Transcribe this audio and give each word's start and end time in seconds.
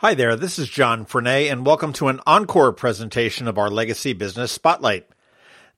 Hi 0.00 0.12
there, 0.12 0.36
this 0.36 0.58
is 0.58 0.68
John 0.68 1.06
Frenaye, 1.06 1.50
and 1.50 1.64
welcome 1.64 1.94
to 1.94 2.08
an 2.08 2.20
encore 2.26 2.74
presentation 2.74 3.48
of 3.48 3.56
our 3.56 3.70
Legacy 3.70 4.12
Business 4.12 4.52
Spotlight. 4.52 5.08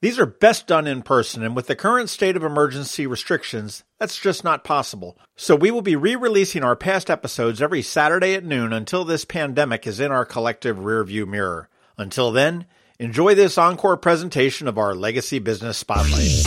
These 0.00 0.18
are 0.18 0.26
best 0.26 0.66
done 0.66 0.88
in 0.88 1.02
person, 1.02 1.44
and 1.44 1.54
with 1.54 1.68
the 1.68 1.76
current 1.76 2.10
state 2.10 2.34
of 2.34 2.42
emergency 2.42 3.06
restrictions, 3.06 3.84
that's 4.00 4.18
just 4.18 4.42
not 4.42 4.64
possible. 4.64 5.16
So 5.36 5.54
we 5.54 5.70
will 5.70 5.82
be 5.82 5.94
re-releasing 5.94 6.64
our 6.64 6.74
past 6.74 7.10
episodes 7.10 7.62
every 7.62 7.80
Saturday 7.80 8.34
at 8.34 8.44
noon 8.44 8.72
until 8.72 9.04
this 9.04 9.24
pandemic 9.24 9.86
is 9.86 10.00
in 10.00 10.10
our 10.10 10.24
collective 10.24 10.78
rearview 10.78 11.24
mirror. 11.24 11.68
Until 11.96 12.32
then, 12.32 12.66
enjoy 12.98 13.36
this 13.36 13.56
encore 13.56 13.96
presentation 13.96 14.66
of 14.66 14.78
our 14.78 14.96
Legacy 14.96 15.38
Business 15.38 15.78
Spotlight. 15.78 16.44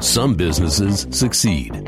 Some 0.00 0.34
businesses 0.34 1.06
succeed, 1.10 1.87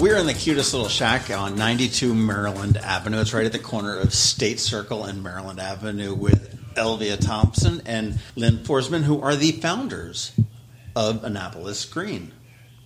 We're 0.00 0.16
in 0.16 0.26
the 0.26 0.32
cutest 0.32 0.72
little 0.72 0.88
shack 0.88 1.28
on 1.28 1.56
92 1.56 2.14
Maryland 2.14 2.78
Avenue. 2.78 3.20
It's 3.20 3.34
right 3.34 3.44
at 3.44 3.52
the 3.52 3.58
corner 3.58 3.98
of 3.98 4.14
State 4.14 4.58
Circle 4.58 5.04
and 5.04 5.22
Maryland 5.22 5.60
Avenue 5.60 6.14
with 6.14 6.58
Elvia 6.74 7.20
Thompson 7.20 7.82
and 7.84 8.18
Lynne 8.34 8.64
Forsman, 8.64 9.02
who 9.02 9.20
are 9.20 9.36
the 9.36 9.52
founders 9.52 10.32
of 10.96 11.22
Annapolis 11.22 11.84
Green. 11.84 12.32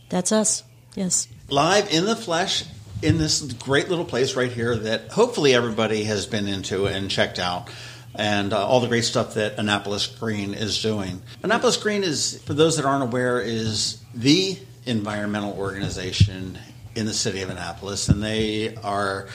That's 0.08 0.33
us, 0.33 0.64
yes. 0.97 1.28
Live 1.48 1.89
in 1.92 2.05
the 2.05 2.16
flesh 2.16 2.64
in 3.00 3.19
this 3.19 3.42
great 3.42 3.89
little 3.89 4.05
place 4.05 4.34
right 4.34 4.50
here 4.50 4.74
that 4.74 5.12
hopefully 5.12 5.55
everybody 5.55 6.02
has 6.02 6.27
been 6.27 6.48
into 6.48 6.86
and 6.86 7.08
checked 7.08 7.39
out. 7.39 7.70
And 8.17 8.52
uh, 8.52 8.67
all 8.67 8.80
the 8.80 8.89
great 8.89 9.05
stuff 9.05 9.34
that 9.34 9.56
Annapolis 9.56 10.08
Green 10.08 10.52
is 10.52 10.83
doing. 10.83 11.22
Annapolis 11.44 11.77
Green 11.77 12.02
is, 12.02 12.42
for 12.42 12.55
those 12.55 12.77
that 12.77 12.84
aren't 12.84 13.05
aware, 13.05 13.41
is 13.41 14.02
the 14.12 14.58
environmental 14.84 15.52
organization 15.52 16.58
in 16.95 17.06
the 17.06 17.14
city 17.14 17.42
of 17.42 17.50
Annapolis, 17.50 18.09
and 18.09 18.23
they 18.23 18.75
are. 18.77 19.28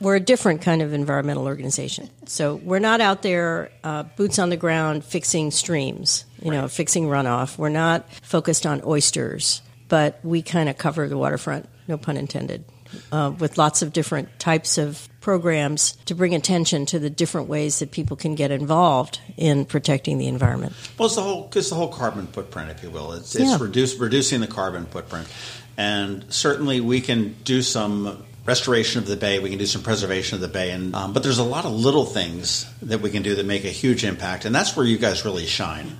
We're 0.00 0.16
a 0.16 0.20
different 0.20 0.62
kind 0.62 0.80
of 0.80 0.92
environmental 0.92 1.46
organization. 1.46 2.08
So 2.26 2.54
we're 2.56 2.78
not 2.78 3.00
out 3.00 3.22
there 3.22 3.70
uh, 3.82 4.04
boots 4.04 4.38
on 4.38 4.48
the 4.48 4.56
ground 4.56 5.04
fixing 5.04 5.50
streams, 5.50 6.24
you 6.40 6.52
know, 6.52 6.68
fixing 6.68 7.06
runoff. 7.06 7.58
We're 7.58 7.68
not 7.68 8.08
focused 8.22 8.64
on 8.64 8.80
oysters, 8.84 9.60
but 9.88 10.20
we 10.22 10.42
kind 10.42 10.68
of 10.68 10.78
cover 10.78 11.08
the 11.08 11.18
waterfront, 11.18 11.68
no 11.88 11.98
pun 11.98 12.16
intended, 12.16 12.64
uh, 13.10 13.32
with 13.40 13.58
lots 13.58 13.82
of 13.82 13.92
different 13.92 14.38
types 14.38 14.78
of 14.78 15.08
programs 15.20 15.96
to 16.06 16.14
bring 16.14 16.32
attention 16.32 16.86
to 16.86 17.00
the 17.00 17.10
different 17.10 17.48
ways 17.48 17.80
that 17.80 17.90
people 17.90 18.16
can 18.16 18.36
get 18.36 18.52
involved 18.52 19.20
in 19.36 19.64
protecting 19.64 20.16
the 20.18 20.28
environment. 20.28 20.72
Well, 20.96 21.06
it's 21.06 21.16
the 21.16 21.22
whole 21.22 21.50
it's 21.56 21.70
the 21.70 21.74
whole 21.74 21.88
carbon 21.88 22.28
footprint, 22.28 22.70
if 22.70 22.84
you 22.84 22.90
will. 22.90 23.12
It's, 23.14 23.34
Yeah. 23.34 23.58
reduce, 23.60 23.96
reducing 23.96 24.40
the 24.40 24.46
carbon 24.46 24.86
footprint, 24.86 25.26
and 25.78 26.24
certainly 26.28 26.80
we 26.80 27.00
can 27.00 27.34
do 27.44 27.62
some 27.62 28.24
restoration 28.44 29.00
of 29.00 29.06
the 29.06 29.16
bay. 29.16 29.38
We 29.38 29.48
can 29.48 29.58
do 29.58 29.66
some 29.66 29.82
preservation 29.82 30.34
of 30.34 30.40
the 30.40 30.48
bay, 30.48 30.72
and 30.72 30.94
um, 30.94 31.12
but 31.14 31.22
there's 31.22 31.38
a 31.38 31.44
lot 31.44 31.64
of 31.64 31.72
little 31.72 32.04
things 32.04 32.66
that 32.82 33.00
we 33.00 33.10
can 33.10 33.22
do 33.22 33.36
that 33.36 33.46
make 33.46 33.64
a 33.64 33.70
huge 33.70 34.04
impact, 34.04 34.44
and 34.44 34.54
that's 34.54 34.76
where 34.76 34.84
you 34.84 34.98
guys 34.98 35.24
really 35.24 35.46
shine. 35.46 35.98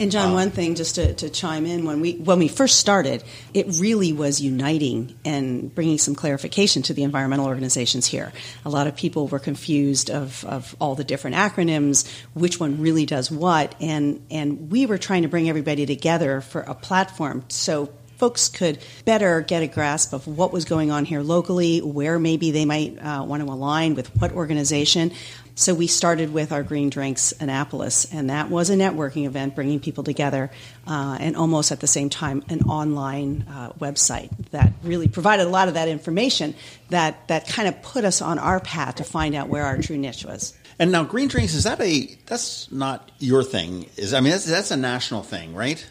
And 0.00 0.12
John, 0.12 0.32
one 0.32 0.52
thing 0.52 0.76
just 0.76 0.94
to, 0.94 1.12
to 1.14 1.28
chime 1.28 1.66
in 1.66 1.84
when 1.84 2.00
we 2.00 2.12
when 2.12 2.38
we 2.38 2.46
first 2.46 2.78
started, 2.78 3.24
it 3.52 3.66
really 3.80 4.12
was 4.12 4.40
uniting 4.40 5.18
and 5.24 5.74
bringing 5.74 5.98
some 5.98 6.14
clarification 6.14 6.82
to 6.82 6.94
the 6.94 7.02
environmental 7.02 7.46
organizations 7.46 8.06
here. 8.06 8.32
A 8.64 8.70
lot 8.70 8.86
of 8.86 8.94
people 8.94 9.26
were 9.26 9.40
confused 9.40 10.08
of, 10.08 10.44
of 10.44 10.76
all 10.80 10.94
the 10.94 11.02
different 11.02 11.34
acronyms, 11.34 12.08
which 12.32 12.60
one 12.60 12.80
really 12.80 13.06
does 13.06 13.28
what, 13.28 13.74
and 13.80 14.24
and 14.30 14.70
we 14.70 14.86
were 14.86 14.98
trying 14.98 15.22
to 15.22 15.28
bring 15.28 15.48
everybody 15.48 15.84
together 15.84 16.40
for 16.42 16.60
a 16.60 16.74
platform 16.74 17.44
so 17.48 17.88
folks 18.18 18.48
could 18.48 18.78
better 19.04 19.40
get 19.40 19.62
a 19.62 19.66
grasp 19.66 20.12
of 20.12 20.26
what 20.26 20.52
was 20.52 20.64
going 20.64 20.90
on 20.90 21.04
here 21.04 21.22
locally, 21.22 21.80
where 21.80 22.18
maybe 22.18 22.50
they 22.50 22.64
might 22.64 22.98
uh, 22.98 23.24
want 23.24 23.42
to 23.42 23.48
align 23.48 23.94
with 23.94 24.08
what 24.20 24.32
organization. 24.32 25.12
So 25.54 25.74
we 25.74 25.88
started 25.88 26.32
with 26.32 26.52
our 26.52 26.62
Green 26.62 26.88
Drinks 26.88 27.32
Annapolis, 27.40 28.12
and 28.12 28.30
that 28.30 28.48
was 28.48 28.70
a 28.70 28.76
networking 28.76 29.26
event 29.26 29.56
bringing 29.56 29.80
people 29.80 30.04
together, 30.04 30.52
uh, 30.86 31.18
and 31.18 31.36
almost 31.36 31.72
at 31.72 31.80
the 31.80 31.88
same 31.88 32.10
time 32.10 32.44
an 32.48 32.62
online 32.62 33.44
uh, 33.50 33.70
website 33.72 34.30
that 34.50 34.72
really 34.84 35.08
provided 35.08 35.46
a 35.46 35.50
lot 35.50 35.66
of 35.66 35.74
that 35.74 35.88
information 35.88 36.54
that 36.90 37.26
that 37.26 37.48
kind 37.48 37.66
of 37.66 37.82
put 37.82 38.04
us 38.04 38.22
on 38.22 38.38
our 38.38 38.60
path 38.60 38.96
to 38.96 39.04
find 39.04 39.34
out 39.34 39.48
where 39.48 39.64
our 39.64 39.78
true 39.78 39.98
niche 39.98 40.24
was. 40.24 40.54
And 40.78 40.92
now, 40.92 41.02
green 41.02 41.26
drinks 41.26 41.54
is 41.54 41.64
that 41.64 41.80
a 41.80 42.06
that's 42.26 42.70
not 42.70 43.10
your 43.18 43.42
thing? 43.42 43.86
Is 43.96 44.14
I 44.14 44.20
mean 44.20 44.30
that's, 44.30 44.44
that's 44.44 44.70
a 44.70 44.76
national 44.76 45.24
thing, 45.24 45.54
right? 45.54 45.84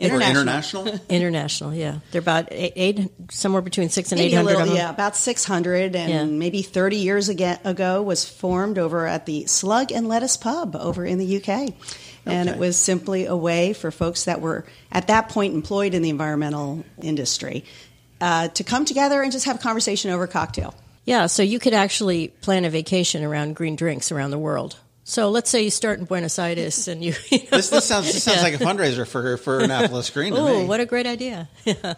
International. 0.00 0.40
international? 0.86 1.00
International, 1.10 1.74
yeah. 1.74 1.98
They're 2.10 2.20
about 2.20 2.48
eight, 2.50 2.72
eight 2.76 3.10
somewhere 3.30 3.62
between 3.62 3.88
six 3.90 4.10
and 4.12 4.18
Maybe 4.18 4.32
eight 4.32 4.34
a 4.34 4.36
hundred 4.38 4.48
little, 4.52 4.62
of 4.62 4.68
them. 4.68 4.76
yeah, 4.76 4.90
about 4.90 5.14
600, 5.16 5.94
and 5.94 6.10
Yeah. 6.10 6.24
maybe 6.24 6.62
30 6.62 6.96
years 6.96 7.28
ago 7.28 8.02
was 8.02 8.24
formed 8.28 8.78
over 8.78 9.06
at 9.06 9.26
the 9.26 9.46
Slug 9.46 9.92
and 9.92 10.08
Lettuce 10.08 10.36
Pub 10.36 10.74
over 10.76 11.04
in 11.04 11.18
the 11.18 11.36
UK. 11.36 11.74
And 12.26 12.48
it 12.48 12.58
was 12.58 12.76
simply 12.76 13.26
a 13.26 13.34
way 13.36 13.72
for 13.72 13.90
folks 13.90 14.24
that 14.24 14.40
were 14.40 14.64
at 14.92 15.06
that 15.08 15.28
point 15.30 15.54
employed 15.54 15.94
in 15.94 16.02
the 16.02 16.10
environmental 16.10 16.84
industry 17.02 17.64
uh, 18.20 18.48
to 18.48 18.62
come 18.64 18.84
together 18.84 19.22
and 19.22 19.32
just 19.32 19.46
have 19.46 19.56
a 19.56 19.58
conversation 19.58 20.10
over 20.10 20.24
a 20.24 20.28
cocktail. 20.28 20.74
Yeah, 21.06 21.26
so 21.26 21.42
you 21.42 21.58
could 21.58 21.72
actually 21.74 22.28
plan 22.28 22.64
a 22.66 22.70
vacation 22.70 23.24
around 23.24 23.56
green 23.56 23.74
drinks 23.74 24.12
around 24.12 24.30
the 24.32 24.38
world. 24.38 24.76
So 25.04 25.30
let's 25.30 25.50
say 25.50 25.62
you 25.62 25.70
start 25.70 25.98
in 25.98 26.04
Buenos 26.04 26.38
Aires 26.38 26.86
and 26.86 27.02
you. 27.02 27.14
you 27.30 27.38
know, 27.38 27.44
this, 27.52 27.70
this 27.70 27.84
sounds 27.86 28.06
this 28.12 28.22
sounds 28.22 28.38
Yeah. 28.38 28.42
like 28.44 28.54
a 28.54 28.64
fundraiser 28.64 29.06
for 29.06 29.36
for 29.38 29.58
Annapolis 29.60 30.10
Green. 30.10 30.34
To 30.34 30.38
Oh, 30.40 30.64
what 30.66 30.80
a 30.80 30.86
great 30.86 31.06
idea! 31.06 31.48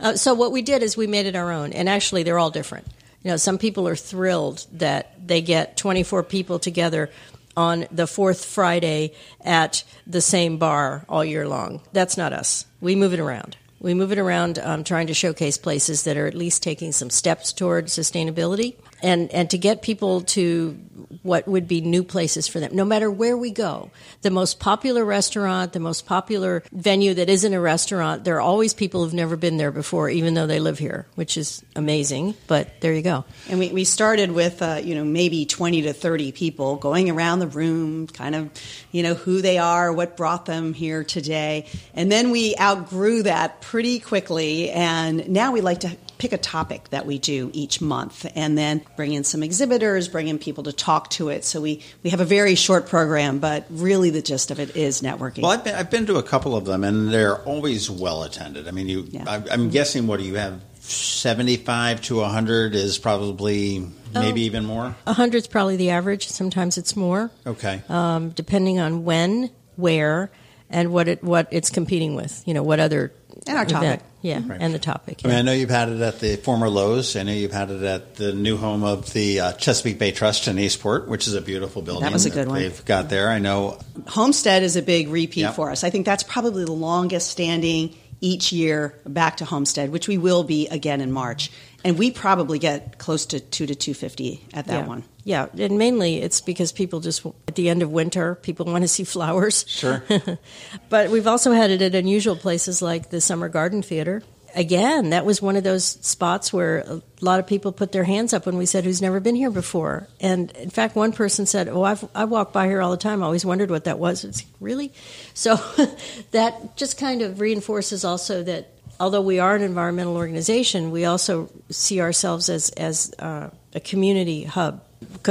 uh, 0.00 0.14
so 0.14 0.34
what 0.34 0.52
we 0.52 0.62
did 0.62 0.82
is 0.82 0.96
we 0.96 1.06
made 1.06 1.26
it 1.26 1.34
our 1.36 1.50
own, 1.50 1.72
and 1.72 1.88
actually 1.88 2.22
they're 2.22 2.38
all 2.38 2.50
different. 2.50 2.86
You 3.22 3.30
know, 3.30 3.36
some 3.38 3.58
people 3.58 3.88
are 3.88 3.96
thrilled 3.96 4.66
that 4.74 5.14
they 5.26 5.40
get 5.40 5.76
24 5.78 6.22
people 6.24 6.58
together 6.58 7.10
on 7.56 7.86
the 7.90 8.06
fourth 8.06 8.44
Friday 8.44 9.14
at 9.42 9.82
the 10.06 10.20
same 10.20 10.58
bar 10.58 11.04
all 11.08 11.24
year 11.24 11.48
long. 11.48 11.80
That's 11.92 12.16
not 12.16 12.32
us. 12.32 12.66
We 12.80 12.94
move 12.96 13.14
it 13.14 13.20
around. 13.20 13.56
We 13.80 13.94
move 13.94 14.12
it 14.12 14.18
around, 14.18 14.58
um, 14.58 14.82
trying 14.84 15.06
to 15.06 15.14
showcase 15.14 15.56
places 15.58 16.04
that 16.04 16.16
are 16.16 16.26
at 16.26 16.34
least 16.34 16.62
taking 16.62 16.92
some 16.92 17.10
steps 17.10 17.52
toward 17.52 17.86
sustainability, 17.86 18.74
and 19.04 19.30
and 19.32 19.50
to 19.50 19.58
get 19.58 19.82
people 19.82 20.22
to 20.22 20.76
what 21.22 21.46
would 21.46 21.68
be 21.68 21.80
new 21.80 22.02
places 22.02 22.48
for 22.48 22.60
them. 22.60 22.74
No 22.74 22.84
matter 22.84 23.10
where 23.10 23.36
we 23.36 23.50
go, 23.50 23.90
the 24.22 24.30
most 24.30 24.60
popular 24.60 25.04
restaurant, 25.04 25.72
the 25.72 25.80
most 25.80 26.06
popular 26.06 26.62
venue 26.72 27.14
that 27.14 27.28
isn't 27.28 27.52
a 27.52 27.60
restaurant, 27.60 28.24
there 28.24 28.36
are 28.36 28.40
always 28.40 28.74
people 28.74 29.04
who've 29.04 29.14
never 29.14 29.36
been 29.36 29.56
there 29.56 29.70
before, 29.70 30.08
even 30.08 30.34
though 30.34 30.46
they 30.46 30.60
live 30.60 30.78
here, 30.78 31.06
which 31.14 31.36
is 31.36 31.64
amazing. 31.76 32.34
But 32.46 32.80
there 32.80 32.92
you 32.92 33.02
go. 33.02 33.24
And 33.48 33.58
we, 33.58 33.70
we 33.70 33.84
started 33.84 34.32
with, 34.32 34.62
uh, 34.62 34.80
you 34.82 34.94
know, 34.94 35.04
maybe 35.04 35.46
20 35.46 35.82
to 35.82 35.92
30 35.92 36.32
people 36.32 36.76
going 36.76 37.10
around 37.10 37.38
the 37.38 37.46
room, 37.46 38.06
kind 38.06 38.34
of, 38.34 38.50
you 38.90 39.02
know, 39.02 39.14
who 39.14 39.42
they 39.42 39.58
are, 39.58 39.92
what 39.92 40.16
brought 40.16 40.46
them 40.46 40.74
here 40.74 41.04
today. 41.04 41.66
And 41.94 42.10
then 42.10 42.30
we 42.30 42.54
outgrew 42.58 43.24
that 43.24 43.60
pretty 43.60 43.98
quickly. 44.00 44.70
And 44.70 45.28
now 45.28 45.52
we 45.52 45.60
like 45.60 45.80
to 45.80 45.96
pick 46.18 46.32
a 46.32 46.38
topic 46.38 46.88
that 46.90 47.06
we 47.06 47.18
do 47.18 47.50
each 47.52 47.80
month 47.80 48.26
and 48.34 48.56
then 48.56 48.82
bring 48.96 49.12
in 49.12 49.24
some 49.24 49.42
exhibitors, 49.42 50.08
bring 50.08 50.28
in 50.28 50.38
people 50.38 50.64
to 50.64 50.72
talk 50.72 51.10
to 51.10 51.28
it. 51.28 51.44
So 51.44 51.60
we, 51.60 51.82
we 52.02 52.10
have 52.10 52.20
a 52.20 52.24
very 52.24 52.54
short 52.54 52.86
program, 52.88 53.38
but 53.38 53.66
really 53.70 54.10
the 54.10 54.22
gist 54.22 54.50
of 54.50 54.58
it 54.60 54.76
is 54.76 55.02
networking. 55.02 55.42
Well, 55.42 55.50
I've 55.52 55.64
been, 55.64 55.74
I've 55.74 55.90
been 55.90 56.06
to 56.06 56.16
a 56.16 56.22
couple 56.22 56.56
of 56.56 56.64
them, 56.64 56.84
and 56.84 57.08
they're 57.12 57.38
always 57.38 57.90
well 57.90 58.22
attended. 58.22 58.68
I 58.68 58.70
mean, 58.70 58.88
you. 58.88 59.06
Yeah. 59.10 59.24
I, 59.26 59.42
I'm 59.50 59.70
guessing 59.70 60.06
what 60.06 60.20
do 60.20 60.26
you 60.26 60.34
have? 60.36 60.60
Seventy-five 60.80 62.02
to 62.02 62.20
hundred 62.24 62.74
is 62.74 62.98
probably 62.98 63.86
maybe 64.12 64.42
Oh. 64.42 64.44
even 64.44 64.64
more. 64.66 64.94
A 65.06 65.12
hundred's 65.14 65.46
probably 65.46 65.76
the 65.76 65.90
average. 65.90 66.28
Sometimes 66.28 66.76
it's 66.76 66.94
more, 66.94 67.30
Okay. 67.46 67.82
um, 67.88 68.30
depending 68.30 68.78
on 68.78 69.04
when, 69.04 69.48
where, 69.76 70.30
and 70.74 70.92
what 70.92 71.08
it 71.08 71.24
what 71.24 71.48
it's 71.50 71.70
competing 71.70 72.14
with. 72.14 72.42
You 72.46 72.52
know, 72.54 72.62
what 72.62 72.80
other 72.80 73.12
And 73.46 73.56
our 73.56 73.64
topic. 73.64 73.86
event. 73.86 74.02
Yeah, 74.22 74.40
Right. 74.46 74.58
and 74.60 74.72
the 74.74 74.78
topic. 74.78 75.20
I 75.24 75.28
mean. 75.28 75.36
I 75.36 75.42
know 75.42 75.52
you've 75.52 75.68
had 75.70 75.90
it 75.90 76.00
at 76.00 76.18
the 76.18 76.36
former 76.36 76.68
Lowe's. 76.70 77.14
I 77.14 77.24
know 77.24 77.32
you've 77.32 77.52
had 77.52 77.70
it 77.70 77.82
at 77.82 78.14
the 78.16 78.32
new 78.32 78.56
home 78.56 78.82
of 78.82 79.12
the 79.12 79.40
uh, 79.40 79.52
Chesapeake 79.52 79.98
Bay 79.98 80.12
Trust 80.12 80.48
in 80.48 80.58
Eastport, 80.58 81.08
which 81.08 81.26
is 81.28 81.34
a 81.34 81.42
beautiful 81.42 81.82
building. 81.82 82.04
That 82.04 82.12
was 82.14 82.24
a 82.24 82.30
good 82.30 82.48
one. 82.48 82.58
They've 82.60 82.84
got 82.86 83.10
there. 83.10 83.28
I 83.28 83.38
know. 83.38 83.78
Homestead 84.06 84.62
is 84.62 84.76
a 84.76 84.82
big 84.82 85.08
repeat 85.10 85.42
Yeah. 85.42 85.52
for 85.52 85.70
us. 85.70 85.84
I 85.84 85.90
think 85.90 86.06
that's 86.06 86.22
probably 86.22 86.64
the 86.64 86.72
longest 86.72 87.30
standing 87.30 87.94
each 88.22 88.50
year 88.50 88.94
back 89.06 89.36
to 89.38 89.44
Homestead, 89.44 89.90
which 89.92 90.08
we 90.08 90.16
will 90.16 90.42
be 90.44 90.66
again 90.68 91.02
in 91.02 91.12
March. 91.12 91.50
And 91.84 91.98
we 91.98 92.10
probably 92.10 92.58
get 92.58 92.98
close 92.98 93.26
to 93.26 93.40
two 93.40 93.66
to 93.66 93.74
two 93.74 93.94
fifty 93.94 94.44
at 94.54 94.66
that 94.66 94.80
yeah. 94.80 94.86
one. 94.86 95.04
Yeah, 95.24 95.46
and 95.58 95.78
mainly 95.78 96.16
it's 96.20 96.40
because 96.40 96.72
people 96.72 97.00
just 97.00 97.24
at 97.48 97.54
the 97.54 97.68
end 97.68 97.82
of 97.82 97.90
winter, 97.90 98.34
people 98.36 98.66
want 98.66 98.82
to 98.82 98.88
see 98.88 99.04
flowers. 99.04 99.64
Sure. 99.68 100.02
but 100.90 101.10
we've 101.10 101.26
also 101.26 101.52
had 101.52 101.70
it 101.70 101.80
at 101.80 101.94
unusual 101.94 102.36
places 102.36 102.82
like 102.82 103.10
the 103.10 103.20
Summer 103.20 103.48
Garden 103.48 103.82
Theater. 103.82 104.22
Again, 104.54 105.10
that 105.10 105.26
was 105.26 105.42
one 105.42 105.56
of 105.56 105.64
those 105.64 105.84
spots 105.84 106.52
where 106.52 106.78
a 106.86 107.02
lot 107.20 107.40
of 107.40 107.46
people 107.46 107.72
put 107.72 107.90
their 107.90 108.04
hands 108.04 108.32
up 108.32 108.46
when 108.46 108.56
we 108.56 108.66
said, 108.66 108.84
"Who's 108.84 109.02
never 109.02 109.18
been 109.18 109.34
here 109.34 109.50
before?" 109.50 110.08
And 110.20 110.50
in 110.52 110.70
fact, 110.70 110.94
one 110.94 111.12
person 111.12 111.44
said, 111.46 111.68
"Oh, 111.68 111.82
I've 111.82 112.04
I 112.14 112.24
walk 112.24 112.52
by 112.52 112.66
here 112.66 112.80
all 112.80 112.92
the 112.92 112.96
time. 112.96 113.22
I 113.22 113.26
always 113.26 113.44
wondered 113.44 113.70
what 113.70 113.84
that 113.84 113.98
was." 113.98 114.24
It's 114.24 114.44
really 114.60 114.92
so 115.32 115.56
that 116.30 116.76
just 116.76 116.98
kind 116.98 117.22
of 117.22 117.40
reinforces 117.40 118.04
also 118.04 118.42
that 118.44 118.73
although 119.00 119.20
we 119.20 119.38
are 119.38 119.54
an 119.54 119.62
environmental 119.62 120.16
organization, 120.16 120.90
we 120.90 121.04
also 121.04 121.50
see 121.70 122.00
ourselves 122.00 122.48
as 122.48 122.70
as 122.70 123.14
uh, 123.18 123.50
a 123.74 123.80
community 123.80 124.44
hub 124.44 124.82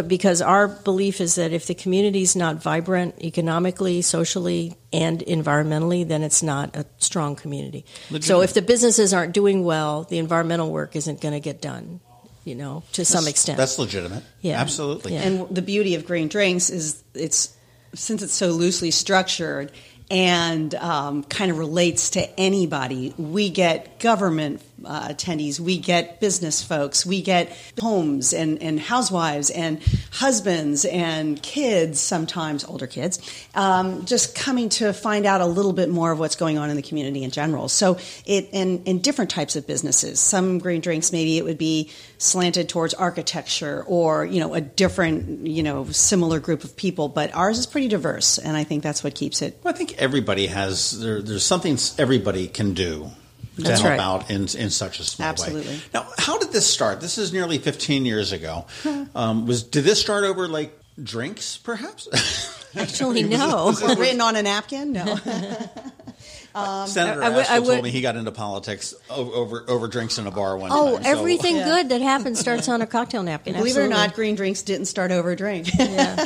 because 0.08 0.42
our 0.42 0.68
belief 0.68 1.22
is 1.22 1.36
that 1.36 1.52
if 1.52 1.68
the 1.68 1.76
community 1.76 2.22
is 2.22 2.36
not 2.36 2.62
vibrant 2.62 3.16
economically, 3.24 4.02
socially, 4.02 4.76
and 4.92 5.20
environmentally, 5.20 6.08
then 6.08 6.24
it's 6.24 6.44
not 6.44 6.76
a 6.76 6.86
strong 6.98 7.36
community. 7.36 7.86
So 8.22 8.42
if 8.42 8.54
the 8.54 8.62
businesses 8.62 9.14
aren't 9.14 9.34
doing 9.34 9.64
well, 9.64 10.04
the 10.04 10.18
environmental 10.18 10.72
work 10.72 10.96
isn't 10.96 11.22
going 11.22 11.34
to 11.34 11.40
get 11.40 11.62
done. 11.62 12.00
You 12.46 12.56
know, 12.56 12.84
to 12.94 13.06
some 13.06 13.26
extent. 13.28 13.58
That's 13.58 13.80
legitimate. 13.80 14.22
Yeah. 14.42 14.60
Absolutely. 14.60 15.14
Yeah. 15.14 15.22
And 15.22 15.56
the 15.56 15.62
beauty 15.62 15.96
of 15.96 16.06
green 16.06 16.28
drinks 16.28 16.70
is 16.70 17.02
it's 17.14 17.56
since 17.96 18.22
it's 18.22 18.34
so 18.34 18.50
loosely 18.50 18.92
structured 18.92 19.72
and 20.10 20.74
um, 20.76 21.24
kind 21.24 21.52
of 21.52 21.58
relates 21.58 22.12
to 22.12 22.40
anybody. 22.40 23.14
We 23.18 23.50
get 23.50 24.00
government 24.00 24.62
uh, 24.86 25.10
attendees, 25.10 25.60
we 25.60 25.78
get 25.78 26.20
business 26.20 26.64
folks, 26.64 27.06
we 27.06 27.22
get 27.22 27.56
homes 27.80 28.34
and, 28.34 28.62
and 28.62 28.80
housewives 28.80 29.50
and 29.50 29.82
husbands 30.12 30.86
and 30.86 31.42
kids, 31.42 32.00
sometimes 32.00 32.64
older 32.66 32.88
kids, 32.88 33.20
um, 33.56 34.06
just 34.06 34.36
coming 34.36 34.70
to 34.70 34.94
find 34.94 35.26
out 35.26 35.42
a 35.42 35.46
little 35.46 35.74
bit 35.74 35.90
more 35.90 36.12
of 36.12 36.20
what's 36.20 36.36
going 36.36 36.58
on 36.58 36.70
in 36.70 36.76
the 36.76 36.82
community 36.82 37.24
in 37.24 37.32
general. 37.32 37.68
So 37.68 37.98
it 38.26 38.50
in, 38.52 38.84
in 38.84 39.00
different 39.00 39.32
types 39.32 39.56
of 39.56 39.68
businesses. 39.68 40.20
Some 40.20 40.60
green 40.60 40.82
drinks, 40.82 41.12
maybe 41.12 41.38
it 41.38 41.46
would 41.46 41.58
be 41.58 41.92
slanted 42.18 42.70
towards 42.70 42.94
architecture 42.94 43.84
or 43.88 44.26
you 44.26 44.40
know 44.40 44.54
a 44.54 44.62
different 44.62 45.46
you 45.48 45.64
know 45.64 45.86
similar 45.86 46.40
group 46.40 46.64
of 46.64 46.76
people, 46.76 47.10
but 47.10 47.34
ours 47.36 47.58
is 47.58 47.66
pretty 47.66 47.88
diverse, 47.88 48.38
and 48.38 48.56
I 48.56 48.64
think 48.64 48.84
that's 48.84 49.04
what 49.04 49.16
keeps 49.16 49.42
it 49.42 49.60
Well, 49.64 49.74
I 49.74 49.78
think 49.78 49.96
everybody 49.98 50.48
has 50.48 51.00
there, 51.00 51.22
there's 51.22 51.46
something 51.46 51.78
everybody 51.98 52.48
can 52.48 52.74
do 52.74 53.12
to 53.56 53.62
That's 53.62 53.82
help 53.82 53.92
right. 53.92 54.00
out 54.00 54.30
in 54.32 54.42
in 54.58 54.70
such 54.70 55.00
a 55.00 55.04
small 55.04 55.28
Absolutely. 55.30 55.68
way. 55.76 55.80
Now, 55.94 56.08
how 56.18 56.38
did 56.40 56.52
this 56.52 56.66
start? 56.66 57.02
This 57.02 57.18
is 57.18 57.32
nearly 57.34 57.58
15 57.60 58.06
years 58.06 58.32
ago. 58.32 58.66
Um, 59.16 59.46
was 59.46 59.64
did 59.64 59.84
this 59.84 60.00
start 60.02 60.24
over 60.24 60.48
like 60.48 60.78
drinks, 61.02 61.58
perhaps? 61.58 62.08
Actually, 62.76 63.24
no. 63.24 63.72
written 63.98 64.20
on 64.22 64.36
a 64.36 64.42
napkin. 64.44 64.94
No. 64.94 65.06
Senator 66.86 67.24
I 67.24 67.30
would- 67.30 67.40
Asheville 67.40 67.56
I 67.56 67.60
would- 67.60 67.66
told 67.68 67.84
me 67.84 67.90
he 67.90 68.02
got 68.02 68.16
into 68.16 68.32
politics 68.32 68.94
o- 69.10 69.32
over 69.32 69.66
over 69.68 69.88
drinks 69.88 70.18
in 70.20 70.28
a 70.28 70.32
bar 70.32 70.56
one 70.58 70.70
Oh, 70.72 70.96
time. 70.96 71.04
so- 71.04 71.10
everything 71.10 71.56
Yeah. 71.58 71.66
good 71.66 71.90
that 71.90 72.02
happens 72.02 72.40
starts 72.40 72.70
on 72.70 72.82
a 72.82 72.88
cocktail 72.88 73.24
napkin. 73.24 73.54
Believe 73.56 73.76
it 73.78 73.80
or 73.82 73.88
not, 73.88 74.14
green 74.14 74.36
drinks 74.36 74.62
didn't 74.62 74.86
start 74.86 75.12
over 75.12 75.32
a 75.32 75.36
drink. 75.36 75.68
Yeah. 75.78 76.26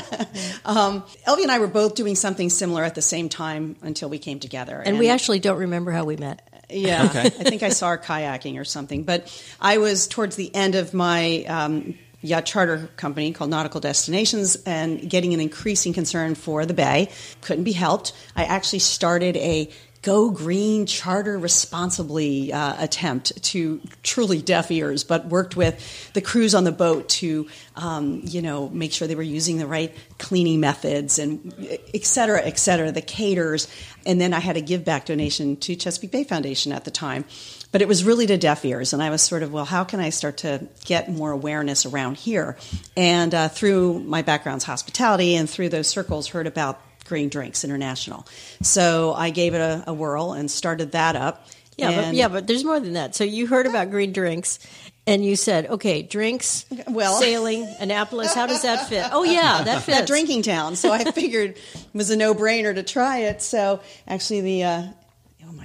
um, 0.66 1.04
Elvie 1.28 1.44
and 1.44 1.52
I 1.52 1.60
were 1.60 1.68
both 1.68 1.96
doing 1.96 2.16
something 2.16 2.50
similar 2.50 2.84
at 2.84 2.96
the 2.96 3.02
same 3.02 3.30
time 3.30 3.78
until 3.82 4.10
we 4.10 4.20
came 4.20 4.40
together. 4.40 4.82
And 4.86 5.00
we 5.00 5.10
actually 5.10 5.40
don't 5.40 5.60
remember 5.60 5.92
how 5.92 6.04
we 6.04 6.18
met. 6.18 6.42
Yeah, 6.70 7.06
Okay. 7.06 7.22
I 7.22 7.30
think 7.30 7.64
I 7.64 7.70
saw 7.70 7.90
her 7.90 7.98
kayaking 7.98 8.60
or 8.60 8.66
something. 8.66 9.04
But 9.04 9.32
I 9.62 9.78
was 9.78 10.08
towards 10.08 10.36
the 10.36 10.54
end 10.54 10.76
of 10.76 10.94
my 10.94 11.44
um, 11.46 11.98
yacht 12.22 12.46
charter 12.46 12.90
company 12.98 13.32
called 13.32 13.50
Nautical 13.50 13.80
Destinations 13.80 14.58
and 14.66 15.10
getting 15.10 15.34
an 15.34 15.40
increasing 15.40 15.94
concern 15.94 16.36
for 16.36 16.66
the 16.66 16.74
bay. 16.74 17.10
Couldn't 17.42 17.64
be 17.64 17.72
helped. 17.72 18.14
I 18.36 18.44
actually 18.44 18.80
started 18.80 19.38
a 19.38 19.70
Go 20.08 20.30
Green 20.30 20.86
Charter 20.86 21.38
Responsibly 21.38 22.54
uh, 22.54 22.82
attempt 22.82 23.44
to 23.44 23.82
truly 24.04 24.42
deaf 24.42 24.72
ears, 24.72 25.04
but 25.04 25.26
worked 25.26 25.58
with 25.58 26.14
the 26.14 26.22
crews 26.22 26.56
on 26.56 26.64
the 26.64 26.72
boat 26.72 27.10
to, 27.10 27.50
um, 27.76 28.22
you 28.24 28.42
know, 28.42 28.70
make 28.70 28.94
sure 28.94 29.10
they 29.10 29.16
were 29.16 29.22
using 29.22 29.58
the 29.58 29.68
right 29.68 29.94
cleaning 30.18 30.62
methods 30.62 31.20
and 31.20 31.54
et 31.94 32.06
cetera, 32.06 32.42
et 32.42 32.58
cetera, 32.58 32.90
the 32.94 33.02
caters. 33.02 33.68
And 34.06 34.22
then 34.22 34.34
I 34.34 34.40
had 34.40 34.56
a 34.56 34.62
give 34.62 34.86
back 34.86 35.08
donation 35.08 35.58
to 35.58 35.76
Chesapeake 35.76 36.12
Bay 36.12 36.24
Foundation 36.24 36.72
at 36.72 36.86
the 36.86 36.92
time. 36.92 37.26
But 37.72 37.82
it 37.82 37.88
was 37.88 38.04
really 38.04 38.26
to 38.28 38.38
deaf 38.38 38.64
ears. 38.66 38.94
And 38.94 39.04
I 39.04 39.10
was 39.10 39.22
sort 39.22 39.44
of, 39.44 39.52
well, 39.52 39.66
how 39.66 39.84
can 39.84 40.00
I 40.00 40.10
start 40.10 40.38
to 40.38 40.68
get 40.86 41.10
more 41.12 41.32
awareness 41.32 41.86
around 41.86 42.16
here? 42.18 42.58
And 42.96 43.34
uh, 43.36 43.50
through 43.50 44.00
my 44.00 44.22
background's 44.22 44.64
hospitality 44.64 45.36
and 45.36 45.50
through 45.50 45.70
those 45.70 45.88
circles, 45.88 46.28
heard 46.30 46.48
about 46.48 46.80
Green 47.06 47.30
Drinks 47.30 47.64
International. 47.64 48.26
So 48.62 49.14
I 49.14 49.30
gave 49.32 49.54
it 49.54 49.60
a, 49.62 49.84
a 49.88 49.94
whirl 49.94 50.34
and 50.34 50.50
started 50.50 50.94
that 50.94 51.16
up. 51.16 51.46
Yeah, 51.78 52.02
but, 52.06 52.14
yeah, 52.16 52.28
but 52.28 52.48
there's 52.48 52.64
more 52.64 52.80
than 52.80 52.94
that. 52.94 53.16
So 53.16 53.24
you 53.24 53.46
heard 53.46 53.68
about 53.68 53.92
green 53.92 54.12
drinks, 54.12 54.58
and 55.06 55.24
you 55.24 55.36
said, 55.36 55.68
okay, 55.68 56.02
drinks, 56.02 56.66
Well- 56.88 57.14
sailing, 57.20 57.72
Annapolis. 57.80 58.34
How 58.34 58.48
does 58.48 58.64
that 58.64 58.90
fit? 58.90 59.06
Oh 59.12 59.24
yeah, 59.24 59.62
that 59.64 59.84
fits. 59.84 59.98
that 60.00 60.08
drinking 60.08 60.42
town. 60.42 60.76
So 60.76 60.92
I 60.92 61.04
figured 61.12 61.52
it 61.52 61.86
was 61.94 62.10
a 62.10 62.18
no 62.18 62.34
brainer 62.34 62.74
to 62.74 62.82
try 62.82 63.20
it. 63.20 63.44
So 63.44 63.82
actually, 64.08 64.42
the 64.42 64.64
uh, 64.64 64.84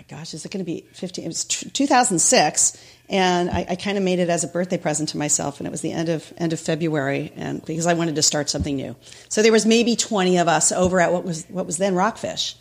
my 0.02 0.16
gosh, 0.16 0.34
is 0.34 0.44
it 0.44 0.50
going 0.50 0.64
to 0.64 0.70
be 0.70 0.84
15? 0.92 1.24
It 1.24 1.28
was 1.28 1.44
t- 1.44 1.70
2006, 1.70 2.84
and 3.08 3.50
I, 3.50 3.66
I 3.70 3.76
kind 3.76 3.96
of 3.96 4.04
made 4.04 4.18
it 4.18 4.28
as 4.28 4.42
a 4.42 4.48
birthday 4.48 4.78
present 4.78 5.10
to 5.10 5.18
myself, 5.18 5.60
and 5.60 5.66
it 5.66 5.70
was 5.70 5.80
the 5.80 5.92
end 5.92 6.08
of 6.08 6.32
end 6.36 6.52
of 6.52 6.60
February, 6.60 7.32
and 7.36 7.64
because 7.64 7.86
I 7.86 7.94
wanted 7.94 8.16
to 8.16 8.22
start 8.22 8.50
something 8.50 8.76
new. 8.76 8.96
So 9.28 9.42
there 9.42 9.52
was 9.52 9.66
maybe 9.66 9.96
20 9.96 10.38
of 10.38 10.48
us 10.48 10.72
over 10.72 11.00
at 11.00 11.12
what 11.12 11.24
was 11.24 11.44
what 11.48 11.66
was 11.66 11.76
then 11.76 11.94
Rockfish. 11.94 12.56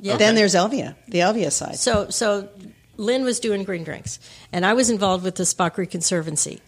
Yeah. 0.00 0.16
Then 0.16 0.34
there's 0.34 0.54
Elvia, 0.54 0.96
the 1.08 1.20
Elvia 1.20 1.52
side. 1.52 1.76
So, 1.76 2.10
so 2.10 2.48
Lynne 2.96 3.22
was 3.22 3.38
doing 3.38 3.62
green 3.62 3.84
drinks, 3.84 4.18
and 4.52 4.66
I 4.66 4.74
was 4.74 4.90
involved 4.90 5.24
with 5.24 5.36
the 5.36 5.46
Spa 5.46 5.70
Creek 5.70 5.90
Conservancy. 5.90 6.60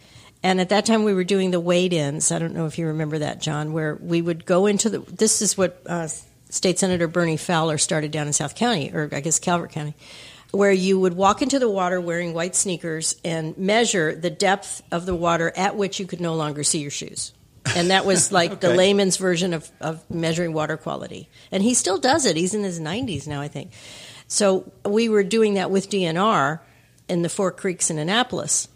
And 0.45 0.61
at 0.61 0.69
that 0.69 0.85
time, 0.85 1.05
we 1.05 1.15
were 1.15 1.25
doing 1.25 1.51
the 1.51 1.59
wade-ins. 1.59 2.31
I 2.31 2.39
don't 2.39 2.55
know 2.55 2.67
if 2.67 2.79
you 2.79 2.89
remember 2.89 3.19
that, 3.21 3.41
John, 3.41 3.73
where 3.73 3.95
we 3.95 4.21
would 4.21 4.45
go 4.45 4.67
into 4.67 4.91
the. 4.91 4.99
This 4.99 5.43
is 5.43 5.59
what 5.59 5.83
uh, 5.87 6.07
State 6.55 6.79
Senator 6.79 7.09
Bernie 7.09 7.37
Fowler 7.37 7.79
started 7.79 8.13
down 8.13 8.29
in 8.29 8.33
South 8.33 8.55
County, 8.55 8.93
or 8.95 9.09
I 9.11 9.19
guess 9.19 9.41
Calvert 9.41 9.73
County, 9.73 9.95
where 10.53 10.71
you 10.71 11.01
would 11.01 11.15
walk 11.15 11.43
into 11.43 11.59
the 11.59 11.69
water 11.69 12.01
wearing 12.01 12.33
white 12.33 12.55
sneakers 12.55 13.17
and 13.25 13.59
measure 13.59 14.15
the 14.15 14.31
depth 14.31 14.81
of 14.93 15.05
the 15.05 15.17
water 15.17 15.53
at 15.57 15.75
which 15.75 15.99
you 15.99 16.07
could 16.07 16.21
no 16.21 16.35
longer 16.37 16.63
see 16.63 16.79
your 16.79 16.93
shoes. 16.93 17.33
And 17.75 17.91
that 17.91 18.07
was 18.07 18.31
like 18.31 18.61
the 18.61 18.69
layman's 18.77 19.17
version 19.17 19.53
of, 19.53 19.69
of 19.81 20.09
measuring 20.09 20.53
water 20.53 20.77
quality. 20.77 21.29
And 21.51 21.61
he 21.61 21.75
still 21.75 21.99
does 21.99 22.25
it. 22.25 22.37
He's 22.37 22.55
in 22.55 22.63
his 22.63 22.79
90s 22.79 23.27
now, 23.27 23.41
I 23.41 23.49
think. 23.49 23.73
So 24.29 24.71
we 24.85 25.09
were 25.09 25.25
doing 25.25 25.55
that 25.55 25.73
with 25.73 25.91
DNR 25.91 26.61
in 27.09 27.23
the 27.23 27.29
Four 27.29 27.51
Creeks 27.51 27.91
in 27.91 27.99
Annapolis. 27.99 28.69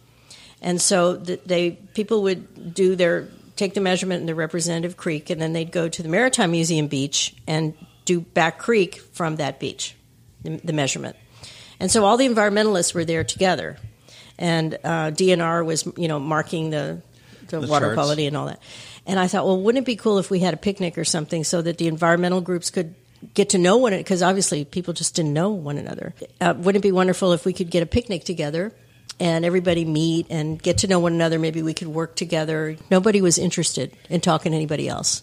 And 0.61 0.81
so 0.81 1.15
they 1.15 1.79
people 1.95 2.23
would 2.23 2.75
do 2.75 2.97
their 2.97 3.29
take 3.59 3.75
the 3.75 3.81
measurement 3.81 4.21
in 4.21 4.27
the 4.27 4.35
representative 4.35 4.97
creek, 4.97 5.29
and 5.31 5.41
then 5.41 5.53
they'd 5.53 5.73
go 5.73 5.89
to 5.89 6.03
the 6.03 6.09
Maritime 6.09 6.53
Museum 6.53 6.87
beach 6.87 7.35
and 7.47 7.75
do 8.07 8.21
Back 8.21 8.59
Creek 8.59 8.97
from 9.13 9.37
that 9.37 9.61
beach, 9.61 9.95
the, 10.43 10.57
the 10.65 10.73
measurement. 10.73 11.17
And 11.81 11.91
so 11.91 12.05
all 12.05 12.17
the 12.17 12.27
environmentalists 12.27 12.95
were 12.95 13.05
there 13.05 13.25
together, 13.25 13.77
and 14.39 14.75
uh, 14.83 15.11
DNR 15.11 15.65
was 15.65 15.87
you 15.97 16.09
know 16.09 16.19
marking 16.19 16.71
the 16.71 17.03
the, 17.49 17.61
The 17.61 17.67
water 17.67 17.87
charts. 17.87 17.95
quality 17.97 18.27
and 18.27 18.37
all 18.37 18.47
that. 18.47 18.61
And 19.07 19.19
I 19.19 19.27
thought, 19.27 19.47
well, 19.47 19.61
wouldn't 19.61 19.83
it 19.85 19.87
be 19.87 19.97
cool 19.97 20.19
if 20.19 20.31
we 20.31 20.41
had 20.41 20.53
a 20.55 20.59
picnic 20.59 20.99
or 20.99 21.05
something 21.05 21.43
so 21.45 21.63
that 21.63 21.79
the 21.79 21.87
environmental 21.89 22.43
groups 22.43 22.69
could 22.71 22.95
get 23.33 23.51
to 23.51 23.59
know 23.59 23.79
one 23.79 23.93
another? 23.95 24.03
Because 24.05 24.23
obviously 24.23 24.67
people 24.67 24.93
just 24.93 25.15
didn't 25.15 25.33
know 25.33 25.51
one 25.51 25.79
another. 25.79 26.15
Uh, 26.43 26.53
wouldn't 26.59 26.85
it 26.85 26.87
be 26.87 26.93
wonderful 26.93 27.33
if 27.33 27.47
we 27.47 27.55
could 27.55 27.71
get 27.71 27.83
a 27.83 27.87
picnic 27.87 28.25
together 28.25 28.71
and 29.21 29.45
everybody 29.45 29.85
meet 29.85 30.27
and 30.31 30.63
get 30.63 30.79
to 30.79 30.87
know 30.87 31.01
one 31.01 31.13
another? 31.13 31.39
Maybe 31.39 31.63
we 31.63 31.75
could 31.75 31.89
work 31.89 32.17
together. 32.17 32.77
Nobody 32.91 33.21
was 33.21 33.39
interested 33.39 33.93
in 34.09 34.21
talking 34.21 34.53
to 34.53 34.57
anybody 34.57 34.89
else. 34.89 35.23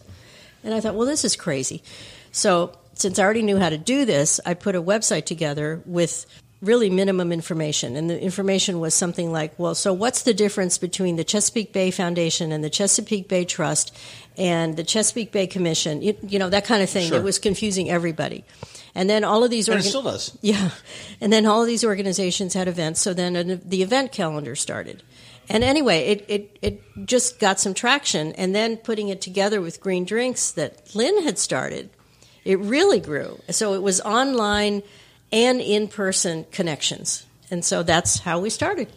And 0.63 0.73
I 0.73 0.79
thought, 0.79 0.95
well, 0.95 1.07
this 1.07 1.23
is 1.23 1.35
crazy. 1.35 1.83
So 2.31 2.73
since 2.93 3.19
I 3.19 3.23
already 3.23 3.43
knew 3.43 3.57
how 3.57 3.69
to 3.69 3.77
do 3.77 4.05
this, 4.05 4.39
I 4.45 4.53
put 4.53 4.75
a 4.75 4.81
website 4.81 5.25
together 5.25 5.81
with 5.85 6.25
really 6.65 6.89
minimum 6.89 7.31
information. 7.31 7.95
And 7.95 8.09
the 8.09 8.19
information 8.19 8.79
was 8.79 8.93
something 8.93 9.31
like, 9.31 9.57
well, 9.57 9.75
so 9.75 9.93
what's 9.93 10.23
the 10.23 10.33
difference 10.33 10.77
between 10.77 11.15
the 11.15 11.23
Chesapeake 11.23 11.71
Bay 11.71 11.91
Foundation 11.91 12.51
and 12.51 12.63
the 12.63 12.69
Chesapeake 12.69 13.27
Bay 13.27 13.45
Trust 13.45 13.95
and 14.37 14.75
the 14.75 14.83
Chesapeake 14.83 15.31
Bay 15.31 15.47
Commission? 15.47 16.01
You, 16.01 16.17
you 16.27 16.39
know, 16.39 16.49
that 16.49 16.65
kind 16.65 16.81
of 16.83 16.89
thing. 16.89 17.09
Sure. 17.09 17.19
It 17.19 17.23
was 17.23 17.39
confusing 17.39 17.89
everybody. 17.89 18.43
And 18.95 19.09
then 19.09 19.23
all 19.23 19.43
of 19.43 19.51
these 19.51 19.67
And 19.67 19.79
it 19.79 19.83
still 19.83 20.01
does. 20.01 20.37
yeah. 20.41 20.71
And 21.19 21.31
then 21.31 21.45
all 21.45 21.61
of 21.61 21.67
these 21.67 21.83
organizations 21.83 22.53
had 22.53 22.67
events. 22.67 23.01
So 23.01 23.13
then 23.13 23.35
an, 23.35 23.61
the 23.65 23.83
event 23.83 24.11
calendar 24.11 24.55
started. 24.55 25.03
And 25.49 25.63
anyway, 25.63 26.07
it, 26.07 26.25
it, 26.27 26.57
it 26.61 27.05
just 27.05 27.39
got 27.39 27.59
some 27.59 27.73
traction. 27.73 28.31
And 28.33 28.55
then 28.55 28.77
putting 28.77 29.09
it 29.09 29.21
together 29.21 29.61
with 29.61 29.81
Green 29.81 30.05
Drinks 30.05 30.51
that 30.51 30.95
Lynne 30.95 31.23
had 31.23 31.37
started, 31.37 31.89
it 32.45 32.57
really 32.59 32.99
grew. 32.99 33.39
So 33.49 33.73
it 33.73 33.81
was 33.81 33.99
online 34.01 34.81
and 35.31 35.61
in 35.61 35.87
person 35.87 36.45
connections. 36.51 37.25
And 37.51 37.63
so 37.63 37.83
that's 37.83 38.19
how 38.19 38.39
we 38.39 38.49
started. 38.49 38.87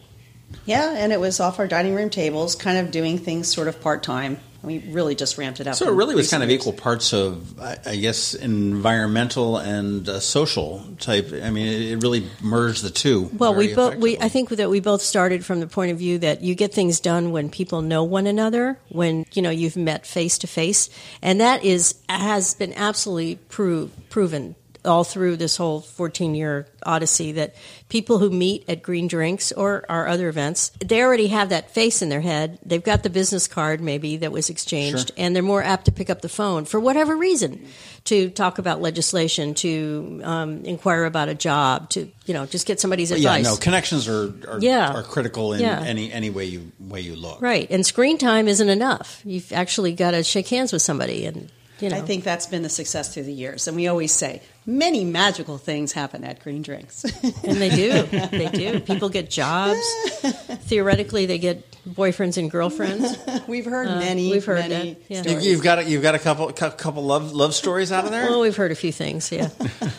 Yeah, 0.65 0.95
and 0.97 1.13
it 1.13 1.19
was 1.19 1.39
off 1.39 1.59
our 1.59 1.67
dining 1.67 1.95
room 1.95 2.09
tables, 2.09 2.55
kind 2.55 2.77
of 2.77 2.91
doing 2.91 3.17
things 3.17 3.51
sort 3.53 3.67
of 3.67 3.81
part 3.81 4.03
time. 4.03 4.39
We 4.61 4.79
really 4.79 5.15
just 5.15 5.37
ramped 5.37 5.61
it 5.61 5.67
up. 5.67 5.75
So 5.75 5.87
it 5.87 5.93
really 5.93 6.15
was 6.15 6.25
recent 6.25 6.41
kind 6.41 6.51
of 6.51 6.53
equal 6.53 6.73
parts 6.73 7.13
of, 7.13 7.59
I 7.61 7.77
I 7.85 7.95
guess, 7.95 8.33
environmental 8.33 9.57
and 9.57 10.07
uh, 10.09 10.19
social 10.19 10.83
type. 10.99 11.31
I 11.31 11.49
mean, 11.49 11.67
it 11.67 11.91
it 11.93 12.03
really 12.03 12.27
merged 12.41 12.83
the 12.83 12.89
two. 12.89 13.29
Well, 13.37 13.55
we 13.55 13.73
both 13.73 13.95
we 13.95 14.17
I 14.17 14.27
think 14.27 14.49
that 14.49 14.69
we 14.69 14.81
both 14.81 15.01
started 15.01 15.45
from 15.45 15.61
the 15.61 15.67
point 15.67 15.91
of 15.91 15.97
view 15.97 16.17
that 16.19 16.41
you 16.41 16.55
get 16.55 16.73
things 16.73 16.99
done 16.99 17.31
when 17.31 17.49
people 17.49 17.81
know 17.81 18.03
one 18.03 18.27
another, 18.27 18.77
when 18.89 19.25
you 19.31 19.41
know 19.41 19.49
you've 19.49 19.77
met 19.77 20.05
face 20.05 20.39
to 20.39 20.47
face, 20.47 20.89
and 21.21 21.39
that 21.39 21.63
is 21.63 21.95
has 22.09 22.53
been 22.53 22.73
absolutely 22.73 23.35
prove, 23.35 23.91
proven 24.09 24.55
all 24.89 25.05
through 25.05 25.37
this 25.37 25.55
whole 25.55 25.79
14 25.79 26.35
year 26.35 26.67
odyssey 26.85 27.31
that 27.33 27.55
people 27.87 28.17
who 28.19 28.29
meet 28.29 28.67
at 28.67 28.81
green 28.81 29.07
drinks 29.07 29.51
or 29.53 29.85
our 29.87 30.07
other 30.07 30.27
events 30.27 30.71
they 30.83 31.01
already 31.01 31.27
have 31.27 31.49
that 31.49 31.71
face 31.71 32.01
in 32.01 32.09
their 32.09 32.21
head 32.21 32.57
they've 32.65 32.83
got 32.83 33.03
the 33.03 33.09
business 33.09 33.47
card 33.47 33.79
maybe 33.79 34.17
that 34.17 34.31
was 34.31 34.49
exchanged 34.49 35.09
Sure. 35.09 35.15
and 35.17 35.35
they're 35.35 35.43
more 35.43 35.63
apt 35.63 35.85
to 35.85 35.91
pick 35.91 36.09
up 36.09 36.21
the 36.21 36.29
phone 36.29 36.65
for 36.65 36.79
whatever 36.79 37.15
reason 37.15 37.65
to 38.05 38.29
talk 38.31 38.57
about 38.59 38.81
legislation 38.81 39.53
to 39.55 40.21
um, 40.23 40.65
inquire 40.65 41.03
about 41.05 41.29
a 41.29 41.35
job 41.35 41.89
to 41.91 42.09
you 42.25 42.33
know 42.33 42.45
just 42.45 42.65
get 42.65 42.79
somebody's 42.79 43.11
But 43.11 43.19
yeah, 43.19 43.37
no, 43.41 43.55
connections 43.55 44.07
are 44.07 44.33
are, 44.49 44.59
Yeah. 44.59 44.91
are 44.93 45.03
critical 45.03 45.53
in 45.53 45.61
Yeah. 45.61 45.81
any 45.83 46.11
any 46.11 46.29
way 46.29 46.45
you 46.45 46.71
way 46.79 47.01
you 47.01 47.15
look. 47.15 47.41
Right, 47.41 47.67
and 47.69 47.85
screen 47.85 48.17
time 48.17 48.47
isn't 48.47 48.69
enough. 48.69 49.21
You've 49.25 49.51
actually 49.51 49.93
got 49.93 50.11
to 50.11 50.23
shake 50.23 50.47
hands 50.47 50.71
with 50.73 50.81
somebody, 50.81 51.25
and 51.25 51.51
you 51.81 51.89
know. 51.89 51.97
I 51.97 52.01
think 52.01 52.23
that's 52.23 52.45
been 52.45 52.61
the 52.63 52.69
success 52.69 53.13
through 53.13 53.23
the 53.23 53.33
years. 53.33 53.67
And 53.67 53.75
we 53.75 53.87
always 53.87 54.11
say 54.11 54.41
many 54.65 55.03
magical 55.05 55.57
things 55.57 55.91
happen 55.91 56.23
at 56.23 56.41
Green 56.43 56.61
Drinks. 56.61 57.03
and 57.43 57.57
they 57.57 57.69
do, 57.69 58.03
they 58.03 58.49
do. 58.53 58.79
People 58.79 59.09
get 59.09 59.29
jobs. 59.29 59.79
Theoretically, 60.21 61.25
they 61.25 61.37
get 61.39 61.65
boyfriends 61.87 62.37
and 62.37 62.51
girlfriends. 62.51 63.17
we've 63.47 63.65
heard 63.65 63.87
Uh, 63.87 63.99
many, 63.99 64.31
we've 64.31 64.45
heard 64.45 64.69
many 64.69 64.93
that, 64.93 65.01
yeah. 65.09 65.17
You, 65.17 65.23
stories. 65.23 65.45
you've 65.47 65.63
got 65.63 65.79
a, 65.79 65.83
you've 65.85 66.03
got 66.03 66.15
a 66.15 66.19
couple 66.19 66.51
cou- 66.53 66.71
couple 66.71 67.03
love 67.03 67.31
love 67.33 67.53
stories 67.55 67.91
out 67.91 68.05
of 68.05 68.11
there. 68.11 68.25
Well, 68.29 68.41
we've 68.41 68.55
heard 68.55 68.71
a 68.71 68.75
few 68.75 68.91
things. 68.91 69.31
Yeah, 69.31 69.47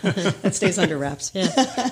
that 0.02 0.54
stays 0.54 0.78
under 0.78 0.96
wraps. 0.98 1.32
yeah. 1.34 1.48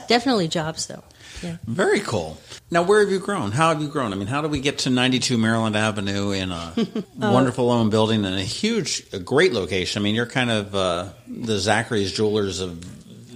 Definitely 0.08 0.48
jobs, 0.48 0.86
though. 0.86 1.02
Yeah. 1.42 1.56
Very 1.66 2.00
cool. 2.00 2.38
Now, 2.70 2.82
where 2.82 3.00
have 3.00 3.10
you 3.10 3.18
grown? 3.18 3.52
How 3.52 3.68
have 3.70 3.80
you 3.80 3.88
grown? 3.88 4.12
I 4.12 4.16
mean, 4.16 4.28
how 4.28 4.40
do 4.42 4.48
we 4.48 4.60
get 4.60 4.78
to 4.80 4.90
92 4.90 5.38
Maryland 5.38 5.76
Avenue 5.76 6.32
in 6.32 6.50
a 6.52 6.72
Oh. 7.22 7.32
wonderful 7.32 7.70
own 7.70 7.90
building 7.90 8.24
and 8.24 8.34
a 8.36 8.42
huge, 8.42 9.04
a 9.12 9.18
great 9.18 9.52
location? 9.52 10.00
I 10.00 10.04
mean, 10.04 10.14
you're 10.14 10.26
kind 10.26 10.50
of 10.50 10.74
uh, 10.74 11.08
the 11.26 11.58
Zachary's 11.58 12.12
Jewelers 12.12 12.60
of 12.60 12.80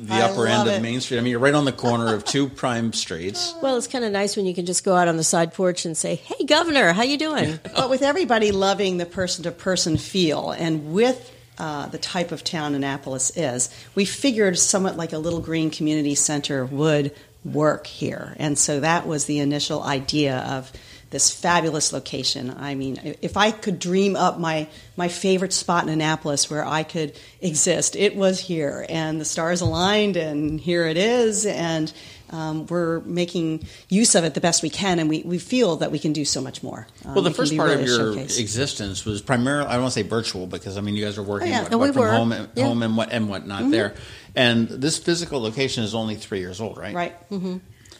the 0.09 0.15
I 0.15 0.23
upper 0.23 0.47
end 0.49 0.69
of 0.69 0.75
it. 0.75 0.83
Main 0.83 1.01
Street. 1.01 1.19
I 1.19 1.21
mean, 1.21 1.31
you're 1.31 1.39
right 1.41 1.55
on 1.55 1.65
the 1.65 1.73
corner 1.73 2.13
of 2.15 2.25
two 2.25 2.49
prime 2.63 2.93
streets. 2.93 3.55
Well, 3.63 3.77
it's 3.77 3.87
kind 3.87 4.05
of 4.05 4.11
nice 4.13 4.37
when 4.37 4.47
you 4.47 4.55
can 4.55 4.67
just 4.67 4.85
go 4.85 4.95
out 4.97 5.07
on 5.09 5.17
the 5.17 5.25
side 5.25 5.55
porch 5.55 5.85
and 5.85 5.97
say, 5.97 6.17
"Hey, 6.17 6.45
Governor, 6.45 6.93
how 6.93 7.05
you 7.05 7.17
doing?" 7.17 7.59
But 7.75 7.89
with 7.89 8.03
everybody 8.03 8.51
loving 8.51 8.99
the 8.99 9.07
person 9.07 9.45
to 9.45 9.53
person 9.53 9.97
feel, 9.97 10.51
and 10.51 10.93
with 10.93 11.31
uh, 11.59 11.87
the 11.87 11.99
type 11.99 12.33
of 12.33 12.43
town 12.43 12.75
Annapolis 12.75 13.31
is, 13.37 13.71
we 13.95 14.05
figured 14.05 14.59
somewhat 14.59 14.97
like 14.97 15.13
a 15.13 15.19
little 15.19 15.41
green 15.41 15.71
community 15.71 16.17
center 16.17 16.65
would 16.67 17.15
work 17.45 17.87
here. 17.87 18.35
And 18.39 18.59
so 18.59 18.81
that 18.81 19.07
was 19.07 19.25
the 19.27 19.39
initial 19.41 19.83
idea 19.83 20.39
of 20.39 20.71
this 21.11 21.31
fabulous 21.31 21.93
location. 21.93 22.55
I 22.59 22.75
mean, 22.75 23.17
if 23.21 23.37
I 23.37 23.51
could 23.51 23.79
dream 23.79 24.17
up 24.17 24.39
my, 24.39 24.67
my 24.97 25.09
favorite 25.09 25.53
spot 25.53 25.83
in 25.85 25.91
Annapolis 25.91 26.49
where 26.49 26.65
I 26.65 26.85
could 26.85 27.19
exist, 27.41 27.97
it 27.97 28.17
was 28.17 28.41
here. 28.41 28.87
And 28.89 29.21
the 29.21 29.27
stars 29.27 29.61
aligned, 29.61 30.17
and 30.17 30.59
here 30.59 30.87
it 30.87 30.97
is. 30.97 31.45
And 31.45 31.93
um, 32.31 32.67
we're 32.69 33.01
making 33.01 33.67
use 33.91 34.15
of 34.15 34.25
it 34.25 34.33
the 34.33 34.41
best 34.41 34.63
we 34.63 34.71
can, 34.71 34.99
and 34.99 35.11
we, 35.11 35.21
we 35.21 35.37
feel 35.39 35.77
that 35.77 35.93
we 35.93 35.99
can 35.99 36.15
do 36.15 36.25
so 36.25 36.41
much 36.41 36.63
more. 36.63 36.87
Um, 37.05 37.15
Well, 37.17 37.25
the 37.25 37.31
first 37.31 37.55
part 37.55 37.69
really 37.69 37.83
of 37.83 37.89
your 37.89 38.15
showcase. 38.15 38.39
existence 38.39 39.05
was 39.05 39.21
primarily, 39.21 39.67
I 39.69 39.73
don't 39.73 39.83
want 39.83 39.93
to 39.93 40.01
say 40.01 40.09
virtual 40.09 40.47
because, 40.47 40.79
I 40.79 40.81
mean, 40.81 40.95
you 40.95 41.05
guys 41.05 41.19
are 41.19 41.23
working 41.23 41.49
Oh, 41.49 41.51
yeah. 41.51 41.63
what, 41.65 41.73
what, 41.73 41.89
we 41.89 41.93
from 41.93 42.01
were. 42.01 42.11
home, 42.11 42.33
and, 42.33 42.49
Yeah. 42.55 42.65
home 42.69 42.83
and, 42.83 42.97
what, 42.97 43.13
and 43.13 43.29
whatnot 43.29 43.71
there. 43.71 43.93
And 44.35 44.69
this 44.69 44.99
physical 44.99 45.41
location 45.41 45.85
is 45.85 45.95
only 45.95 46.15
three 46.17 46.41
years 46.41 46.61
old, 46.61 46.79
right? 46.79 46.95
Right. 46.95 47.17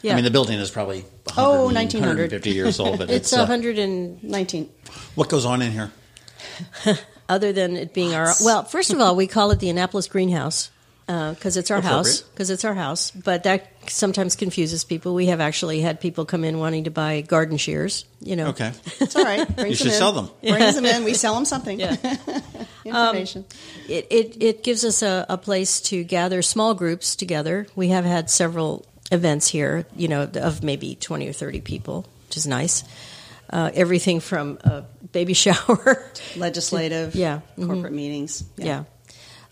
Yeah, 0.01 0.13
I 0.13 0.15
mean, 0.15 0.25
the 0.25 0.31
building 0.31 0.59
is 0.59 0.69
probably 0.69 1.01
100, 1.01 1.41
Oh, 1.41 1.65
1900. 1.65 2.31
150 2.31 2.49
years 2.51 2.79
old, 2.79 2.97
but 2.97 3.09
it's 3.09 3.31
it's, 3.31 3.33
a 3.33 3.43
uh, 3.43 3.45
hundred 3.45 3.79
and 3.79 4.21
19. 4.23 4.69
what 5.15 5.29
goes 5.29 5.45
on 5.45 5.61
in 5.61 5.71
here? 5.71 5.91
other 7.29 7.53
than 7.53 7.75
it 7.77 7.93
being 7.93 8.13
our 8.13 8.33
well 8.43 8.63
first 8.63 8.91
of 8.91 8.99
all 8.99 9.15
we 9.15 9.27
call 9.27 9.51
it 9.51 9.59
the 9.59 9.69
annapolis 9.69 10.07
greenhouse 10.07 10.69
because 11.05 11.57
it's 11.57 11.69
our 11.69 11.81
house 11.81 12.21
because 12.21 12.49
it's 12.49 12.63
our 12.63 12.73
house 12.73 13.11
but 13.11 13.43
that 13.43 13.67
sometimes 13.87 14.35
confuses 14.37 14.83
people 14.85 15.13
we 15.13 15.25
have 15.25 15.41
actually 15.41 15.81
had 15.81 15.99
people 15.99 16.23
come 16.25 16.43
in 16.45 16.57
wanting 16.59 16.85
to 16.85 16.91
buy 16.91 17.19
garden 17.21 17.57
shears 17.57 18.05
you 18.21 18.35
know 18.37 18.47
Okay. 18.47 18.71
It's 19.01 19.15
all 19.15 19.23
right. 19.25 19.45
Brings 19.55 19.69
You 19.71 19.75
should 19.75 19.87
in. 19.87 19.93
sell 19.93 20.11
them. 20.13 20.29
Brings 20.41 20.75
them 20.75 20.85
in. 20.85 21.03
We 21.03 21.13
sell 21.13 21.35
them 21.35 21.43
something. 21.45 21.79
Yeah. 21.79 21.95
Information. 22.85 23.45
it, 23.89 24.07
it, 24.09 24.43
it 24.43 24.63
gives 24.63 24.83
us 24.83 25.01
a, 25.01 25.25
a 25.29 25.37
place 25.37 25.79
to 25.81 26.03
gather 26.03 26.41
small 26.41 26.73
groups 26.73 27.15
together 27.15 27.65
we 27.75 27.89
have 27.89 28.05
had 28.05 28.29
several 28.29 28.85
events 29.11 29.47
here 29.47 29.85
you 29.95 30.07
know 30.07 30.23
of 30.35 30.63
maybe 30.63 30.95
20 30.95 31.27
or 31.29 31.33
30 31.33 31.61
people 31.61 32.05
which 32.27 32.37
is 32.37 32.45
nice 32.47 32.83
uh, 33.49 33.69
everything 33.73 34.19
from 34.19 34.57
a 34.63 34.83
baby 35.11 35.33
shower 35.43 36.11
Legislative. 36.35 37.13
Yeah. 37.15 37.41
Mhm. 37.57 37.67
Corporate 37.67 37.93
meetings. 37.93 38.43
yeah, 38.57 38.83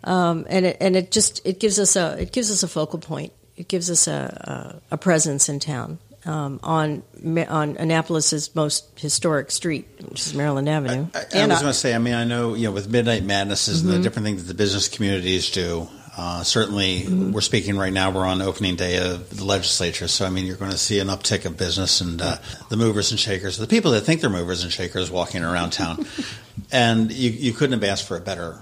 Um, 0.04 0.46
and 0.50 0.66
it, 0.66 0.78
and 0.80 0.96
it 0.96 1.12
just 1.12 1.46
it 1.46 1.60
gives 1.60 1.80
us 1.80 1.96
a 1.96 2.22
it 2.22 2.32
gives 2.32 2.52
us 2.52 2.64
a 2.64 2.68
focal 2.68 3.00
point. 3.00 3.34
It 3.56 3.68
gives 3.68 3.90
us 3.90 4.08
a 4.08 4.82
a, 4.92 4.96
a 4.96 4.98
presence 4.98 5.50
in 5.50 5.60
town 5.60 6.00
um, 6.26 6.60
on 6.64 7.04
on 7.48 7.78
Annapolis's 7.78 8.56
most 8.56 9.00
historic 9.00 9.52
street, 9.52 9.88
which 10.10 10.26
is 10.26 10.34
Maryland 10.34 10.70
Avenue. 10.70 11.08
I, 11.14 11.20
I 11.20 11.24
And 11.34 11.52
was 11.52 11.62
going 11.62 11.74
to 11.74 11.78
say, 11.78 11.94
I 11.94 11.98
mean, 11.98 12.14
I 12.14 12.24
know, 12.24 12.54
you 12.54 12.66
know, 12.66 12.72
with 12.72 12.90
Midnight 12.90 13.24
Madnesses 13.24 13.82
and 13.82 13.92
the 13.92 14.00
different 14.00 14.26
things 14.26 14.44
that 14.44 14.48
the 14.48 14.58
business 14.58 14.88
communities 14.88 15.50
do, 15.52 15.88
uh, 16.18 16.44
certainly 16.44 17.08
we're 17.08 17.42
speaking 17.42 17.78
right 17.78 17.94
now, 17.94 18.12
we're 18.12 18.26
on 18.26 18.42
opening 18.42 18.76
day 18.76 18.98
of 18.98 19.36
the 19.36 19.46
legislature. 19.46 20.08
So, 20.08 20.26
I 20.26 20.30
mean, 20.30 20.46
you're 20.46 20.58
going 20.58 20.72
to 20.72 20.78
see 20.78 21.00
an 21.00 21.08
uptick 21.08 21.46
of 21.46 21.58
business 21.58 22.02
and 22.02 22.22
uh, 22.22 22.38
the 22.70 22.78
movers 22.78 23.12
and 23.12 23.20
shakers, 23.20 23.58
the 23.58 23.68
people 23.68 23.92
that 23.92 24.02
think 24.02 24.22
they're 24.22 24.30
movers 24.30 24.64
and 24.64 24.72
shakers 24.72 25.10
walking 25.10 25.44
around 25.44 25.72
town. 25.72 26.06
and 26.72 27.12
you, 27.12 27.30
you 27.32 27.54
couldn't 27.54 27.74
have 27.80 27.90
asked 27.90 28.08
for 28.08 28.18
a 28.18 28.22
better, 28.22 28.60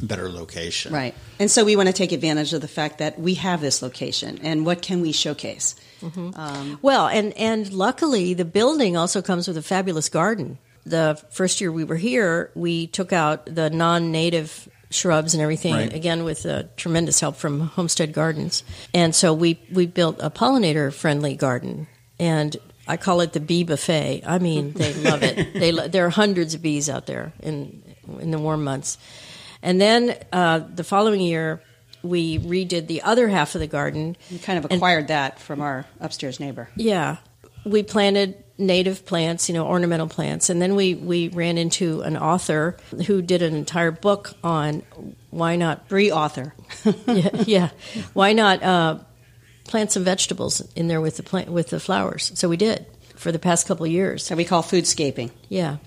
better 0.00 0.28
location. 0.28 0.92
Right. 0.92 1.14
And 1.38 1.50
so 1.50 1.64
we 1.64 1.76
want 1.76 1.88
to 1.88 1.92
take 1.92 2.12
advantage 2.12 2.52
of 2.52 2.60
the 2.60 2.68
fact 2.68 2.98
that 2.98 3.18
we 3.18 3.34
have 3.34 3.60
this 3.60 3.82
location 3.82 4.38
and 4.42 4.66
what 4.66 4.82
can 4.82 5.00
we 5.00 5.12
showcase? 5.12 5.74
Um, 6.02 6.78
Well, 6.82 7.06
and 7.08 7.32
and 7.38 7.72
luckily 7.72 8.34
the 8.34 8.44
building 8.44 8.96
also 8.96 9.22
comes 9.22 9.48
with 9.48 9.56
a 9.56 9.62
fabulous 9.62 10.08
garden. 10.08 10.58
The 10.84 11.18
first 11.30 11.60
year 11.60 11.72
we 11.72 11.84
were 11.84 11.96
here, 11.96 12.50
we 12.54 12.86
took 12.88 13.12
out 13.12 13.46
the 13.46 13.70
non-native 13.70 14.68
shrubs 14.90 15.32
and 15.34 15.42
everything 15.42 15.72
Right. 15.74 15.92
again 15.94 16.24
with 16.24 16.44
uh, 16.46 16.64
tremendous 16.76 17.20
help 17.20 17.36
from 17.36 17.60
Homestead 17.60 18.12
Gardens. 18.12 18.62
And 18.92 19.14
so 19.14 19.32
we 19.32 19.58
we 19.72 19.86
built 19.86 20.16
a 20.20 20.30
pollinator 20.30 20.92
friendly 20.92 21.36
garden 21.36 21.86
and 22.18 22.56
I 22.86 22.98
call 22.98 23.22
it 23.22 23.32
the 23.32 23.40
bee 23.40 23.64
buffet. 23.64 24.22
I 24.26 24.38
mean, 24.38 24.72
they 24.74 24.92
love 24.92 25.22
it. 25.22 25.54
They 25.58 25.72
lo- 25.72 25.88
there 25.88 26.04
are 26.04 26.10
hundreds 26.10 26.52
of 26.54 26.60
bees 26.60 26.90
out 26.90 27.06
there 27.06 27.32
in 27.42 27.82
in 28.20 28.30
the 28.30 28.38
warm 28.38 28.62
months. 28.62 28.98
And 29.64 29.80
then 29.80 30.16
uh, 30.32 30.60
the 30.72 30.84
following 30.84 31.20
year 31.20 31.60
we 32.02 32.38
redid 32.38 32.86
the 32.86 33.00
other 33.02 33.26
half 33.28 33.54
of 33.56 33.60
the 33.62 33.66
garden 33.66 34.16
we 34.30 34.38
kind 34.38 34.58
of 34.58 34.64
And- 34.66 34.74
acquired 34.74 35.08
that 35.08 35.40
from 35.40 35.60
our 35.60 35.86
upstairs 36.00 36.38
neighbor. 36.38 36.68
yeah, 36.76 37.16
we 37.64 37.82
planted 37.82 38.36
native 38.58 39.04
plants, 39.06 39.48
you 39.48 39.54
know, 39.54 39.66
ornamental 39.66 40.06
plants, 40.06 40.50
and 40.50 40.60
then 40.62 40.76
we 40.76 40.94
we 40.94 41.28
ran 41.28 41.56
into 41.58 42.02
an 42.02 42.16
author 42.16 42.76
who 43.06 43.22
did 43.22 43.40
an 43.42 43.54
entire 43.56 43.90
book 43.90 44.34
on 44.44 44.82
why 45.30 45.56
not 45.56 45.88
Brie 45.88 46.10
Arthur. 46.10 46.54
yeah, 47.06 47.42
yeah 47.46 47.68
why 48.12 48.32
not 48.34 48.62
uh, 48.62 48.98
plant 49.64 49.90
some 49.90 50.04
vegetables 50.04 50.60
in 50.76 50.88
there 50.88 51.00
with 51.00 51.16
the 51.16 51.22
plant 51.22 51.48
with 51.50 51.70
the 51.70 51.80
flowers. 51.80 52.30
So 52.34 52.48
we 52.50 52.58
did 52.58 52.84
for 53.16 53.32
the 53.32 53.38
past 53.38 53.66
couple 53.66 53.86
of 53.86 53.92
years. 53.92 54.28
that 54.28 54.36
we 54.36 54.44
call 54.44 54.62
foodscaping. 54.62 55.30
Yeah. 55.48 55.78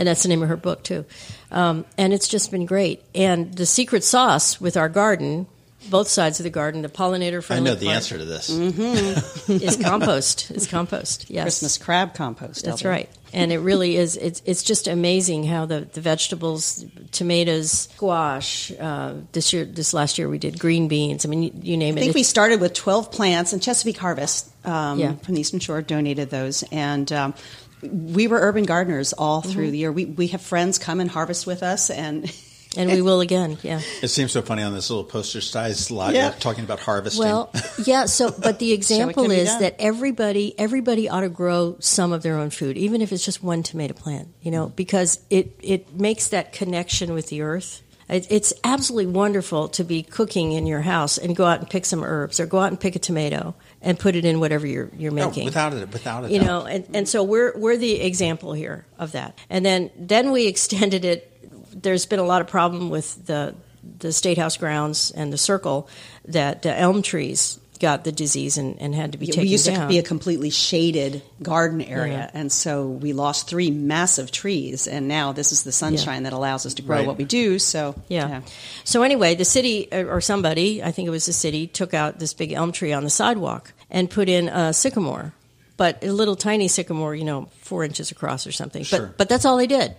And 0.00 0.08
that's 0.08 0.22
the 0.22 0.30
name 0.30 0.42
of 0.42 0.48
her 0.48 0.56
book, 0.56 0.82
too. 0.82 1.04
Um, 1.50 1.84
and 1.98 2.14
it's 2.14 2.26
just 2.26 2.50
been 2.50 2.64
great. 2.64 3.02
And 3.14 3.52
the 3.54 3.66
secret 3.66 4.02
sauce 4.02 4.58
with 4.58 4.78
our 4.78 4.88
garden, 4.88 5.46
both 5.90 6.08
sides 6.08 6.40
of 6.40 6.44
the 6.44 6.48
garden, 6.50 6.80
the 6.80 6.88
pollinator 6.88 7.44
friendly. 7.44 7.70
I 7.70 7.74
know 7.74 7.78
the 7.78 7.90
answer 7.90 8.16
to 8.16 8.24
this. 8.24 8.48
is 8.48 9.76
compost. 9.82 10.50
Is 10.52 10.66
compost. 10.66 11.28
Yes. 11.28 11.44
Christmas 11.44 11.76
crab 11.76 12.14
compost. 12.14 12.64
That's 12.64 12.82
Elder. 12.82 12.88
right. 12.88 13.10
And 13.34 13.52
it 13.52 13.58
really 13.58 13.96
is. 13.96 14.16
It's 14.16 14.40
it's 14.46 14.62
just 14.62 14.88
amazing 14.88 15.44
how 15.44 15.66
the, 15.66 15.82
the 15.82 16.00
vegetables, 16.00 16.82
tomatoes, 17.12 17.70
squash. 17.70 18.72
Uh, 18.80 19.16
this 19.32 19.52
year, 19.52 19.66
this 19.66 19.92
last 19.92 20.16
year, 20.18 20.30
we 20.30 20.38
did 20.38 20.58
green 20.58 20.88
beans. 20.88 21.26
I 21.26 21.28
mean, 21.28 21.42
you, 21.42 21.52
you 21.62 21.76
name 21.76 21.94
I 21.96 21.98
it. 21.98 22.00
I 22.00 22.04
think 22.04 22.14
we 22.14 22.22
started 22.22 22.60
with 22.60 22.72
12 22.72 23.12
plants, 23.12 23.52
and 23.52 23.62
Chesapeake 23.62 23.98
Harvest 23.98 24.48
um, 24.66 24.98
Yeah. 24.98 25.14
from 25.16 25.34
the 25.34 25.42
Eastern 25.42 25.60
Shore 25.60 25.82
donated 25.82 26.30
those. 26.30 26.64
And 26.72 27.12
um, 27.12 27.34
we 27.82 28.26
were 28.26 28.38
urban 28.40 28.64
gardeners 28.64 29.12
all 29.12 29.40
through 29.42 29.64
Mm-hmm. 29.64 29.72
the 29.72 29.78
year. 29.78 29.92
We, 29.92 30.04
we 30.06 30.26
have 30.28 30.40
friends 30.42 30.78
come 30.78 31.00
and 31.00 31.10
harvest 31.10 31.46
with 31.46 31.62
us, 31.62 31.90
and 31.90 32.32
and 32.76 32.90
we 32.90 33.02
will 33.02 33.20
again. 33.20 33.58
Yeah. 33.62 33.80
It 34.02 34.08
seems 34.08 34.32
so 34.32 34.42
funny 34.42 34.62
on 34.62 34.72
this 34.74 34.90
little 34.90 35.04
poster 35.04 35.40
size 35.40 35.78
slide 35.80 36.14
Yeah. 36.14 36.30
talking 36.30 36.62
about 36.64 36.78
harvesting. 36.80 37.24
Well, 37.24 37.52
yeah. 37.84 38.06
So, 38.06 38.30
but 38.30 38.58
the 38.58 38.72
example 38.72 39.24
can 39.24 39.30
be 39.30 39.36
is 39.38 39.58
that 39.58 39.76
everybody 39.78 40.54
everybody 40.58 41.08
ought 41.08 41.22
to 41.22 41.28
grow 41.28 41.76
some 41.80 42.12
of 42.12 42.22
their 42.22 42.36
own 42.36 42.50
food, 42.50 42.76
even 42.76 43.02
if 43.02 43.12
it's 43.12 43.24
just 43.24 43.42
one 43.42 43.62
tomato 43.62 43.94
plant. 43.94 44.28
You 44.42 44.50
know, 44.52 44.68
because 44.68 45.18
it 45.30 45.56
it 45.62 45.98
makes 45.98 46.28
that 46.28 46.52
connection 46.52 47.12
with 47.14 47.28
the 47.28 47.42
earth. 47.42 47.82
It, 48.10 48.26
it's 48.30 48.52
absolutely 48.64 49.12
wonderful 49.12 49.68
to 49.68 49.84
be 49.84 50.02
cooking 50.02 50.52
in 50.52 50.66
your 50.66 50.80
house 50.80 51.16
and 51.16 51.36
go 51.36 51.46
out 51.46 51.60
and 51.60 51.70
pick 51.70 51.84
some 51.86 52.02
herbs, 52.02 52.40
or 52.40 52.46
go 52.46 52.58
out 52.58 52.68
and 52.68 52.78
pick 52.80 52.96
a 52.96 52.98
tomato 52.98 53.54
and 53.80 53.98
put 53.98 54.16
it 54.16 54.24
in 54.24 54.40
whatever 54.40 54.66
you're 54.66 54.90
you're 54.98 55.12
No, 55.12 55.28
making. 55.28 55.44
without 55.44 55.72
it, 55.72 55.92
without 55.92 56.24
it, 56.24 56.32
you 56.32 56.40
know, 56.40 56.66
and, 56.66 56.84
and 56.92 57.08
so 57.08 57.22
we're 57.22 57.56
we're 57.56 57.76
the 57.76 58.00
example 58.00 58.52
here 58.52 58.84
of 58.98 59.12
that. 59.12 59.38
And 59.48 59.64
then 59.64 59.90
then 59.96 60.32
we 60.32 60.46
extended 60.46 61.04
it. 61.04 61.82
There's 61.82 62.04
been 62.04 62.18
a 62.18 62.24
lot 62.24 62.40
of 62.40 62.48
problem 62.48 62.90
with 62.90 63.26
the 63.26 63.54
the 63.98 64.12
state 64.12 64.38
house 64.38 64.56
grounds 64.56 65.10
and 65.12 65.32
the 65.32 65.38
circle 65.38 65.88
that 66.26 66.62
the 66.62 66.76
elm 66.76 67.02
trees 67.02 67.58
got 67.80 68.04
the 68.04 68.12
disease 68.12 68.58
and, 68.58 68.80
and 68.80 68.94
had 68.94 69.12
to 69.12 69.18
be 69.18 69.26
taken 69.26 69.42
we 69.42 69.48
used 69.48 69.66
down. 69.66 69.80
to 69.80 69.86
be 69.88 69.98
a 69.98 70.02
completely 70.02 70.50
shaded 70.50 71.22
garden 71.42 71.80
area, 71.80 72.30
Yeah. 72.32 72.40
and 72.40 72.52
so 72.52 72.86
we 72.86 73.12
lost 73.12 73.48
three 73.48 73.70
massive 73.70 74.30
trees, 74.30 74.86
and 74.86 75.08
now 75.08 75.32
this 75.32 75.50
is 75.50 75.62
the 75.64 75.72
sunshine 75.72 76.22
that 76.24 76.32
allows 76.32 76.66
us 76.66 76.74
to 76.74 76.82
grow 76.82 76.98
Right. 76.98 77.06
what 77.06 77.16
we 77.18 77.24
do. 77.24 77.58
So 77.58 77.94
Yeah. 78.08 78.42
So 78.84 79.02
anyway, 79.02 79.34
the 79.34 79.44
city 79.44 79.88
or 79.92 80.20
somebody, 80.20 80.82
I 80.82 80.92
think 80.92 81.08
it 81.08 81.10
was 81.10 81.26
the 81.26 81.32
city, 81.32 81.66
took 81.66 81.94
out 81.94 82.18
this 82.18 82.34
big 82.34 82.52
elm 82.52 82.70
tree 82.72 82.92
on 82.92 83.02
the 83.02 83.10
sidewalk 83.10 83.72
and 83.90 84.08
put 84.10 84.28
in 84.28 84.48
a 84.48 84.72
sycamore, 84.72 85.32
but 85.76 86.04
a 86.04 86.12
little 86.12 86.36
tiny 86.36 86.68
sycamore, 86.68 87.14
you 87.14 87.24
know, 87.24 87.48
four 87.62 87.82
inches 87.84 88.10
across 88.10 88.46
or 88.46 88.52
something. 88.52 88.84
Sure. 88.84 89.06
But 89.06 89.16
but 89.18 89.28
that's 89.30 89.44
all 89.44 89.56
they 89.56 89.66
did. 89.66 89.94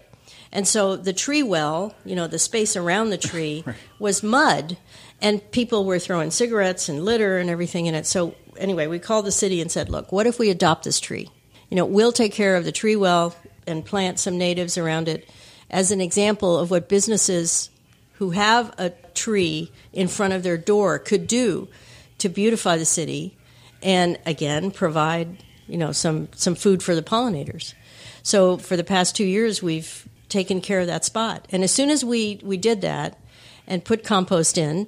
And 0.53 0.67
so 0.67 0.97
the 0.97 1.13
tree 1.13 1.43
well, 1.43 1.95
you 2.05 2.15
know, 2.15 2.27
the 2.27 2.38
space 2.38 2.75
around 2.75 3.09
the 3.09 3.17
tree 3.17 3.63
was 4.00 4.21
mud, 4.21 4.77
and 5.22 5.51
people 5.51 5.86
were 5.86 6.00
throwing 6.00 6.32
cigarettes 6.32 6.90
and 6.90 7.06
litter 7.06 7.38
and 7.38 7.50
everything 7.50 7.86
in 7.86 7.96
it. 7.96 8.06
So 8.06 8.36
anyway, 8.58 8.88
we 8.88 9.00
called 9.00 9.25
the 9.25 9.32
city 9.32 9.62
and 9.62 9.72
said, 9.72 9.90
"Look, 9.90 10.12
what 10.12 10.28
if 10.28 10.40
we 10.40 10.50
adopt 10.50 10.84
this 10.84 11.00
tree? 11.00 11.30
You 11.70 11.78
know, 11.78 11.86
we'll 11.86 12.12
take 12.12 12.34
care 12.34 12.56
of 12.56 12.66
the 12.66 12.72
tree 12.72 12.96
well 12.96 13.36
and 13.68 13.86
plant 13.86 14.20
some 14.20 14.38
natives 14.38 14.78
around 14.78 15.08
it 15.08 15.30
as 15.70 15.92
an 15.92 16.01
example 16.01 16.58
of 16.58 16.70
what 16.70 16.90
businesses 16.90 17.70
who 18.13 18.32
have 18.32 18.74
a 18.78 18.92
tree 19.16 19.72
in 19.94 20.08
front 20.08 20.34
of 20.34 20.44
their 20.44 20.58
door 20.58 21.00
could 21.00 21.28
do 21.28 21.68
to 22.20 22.30
beautify 22.30 22.78
the 22.78 22.86
city 22.86 23.36
and 23.82 24.20
again 24.25 24.70
provide 24.70 25.44
you 25.68 25.78
know 25.78 25.92
some 25.92 26.28
some 26.36 26.54
food 26.54 26.84
for 26.84 26.94
the 26.94 27.01
pollinators 27.01 27.74
so 28.22 28.58
for 28.58 28.78
the 28.78 28.84
past 28.84 29.16
two 29.16 29.25
years 29.25 29.63
we've 29.63 30.08
taken 30.30 30.62
care 30.62 30.80
of 30.80 30.88
that 30.88 31.04
spot 31.04 31.48
and 31.51 31.63
as 31.63 31.72
soon 31.72 31.90
as 31.90 32.06
we 32.06 32.40
we 32.44 32.58
did 32.58 32.82
that 32.82 33.18
and 33.66 33.84
put 33.84 34.04
compost 34.04 34.58
in 34.58 34.88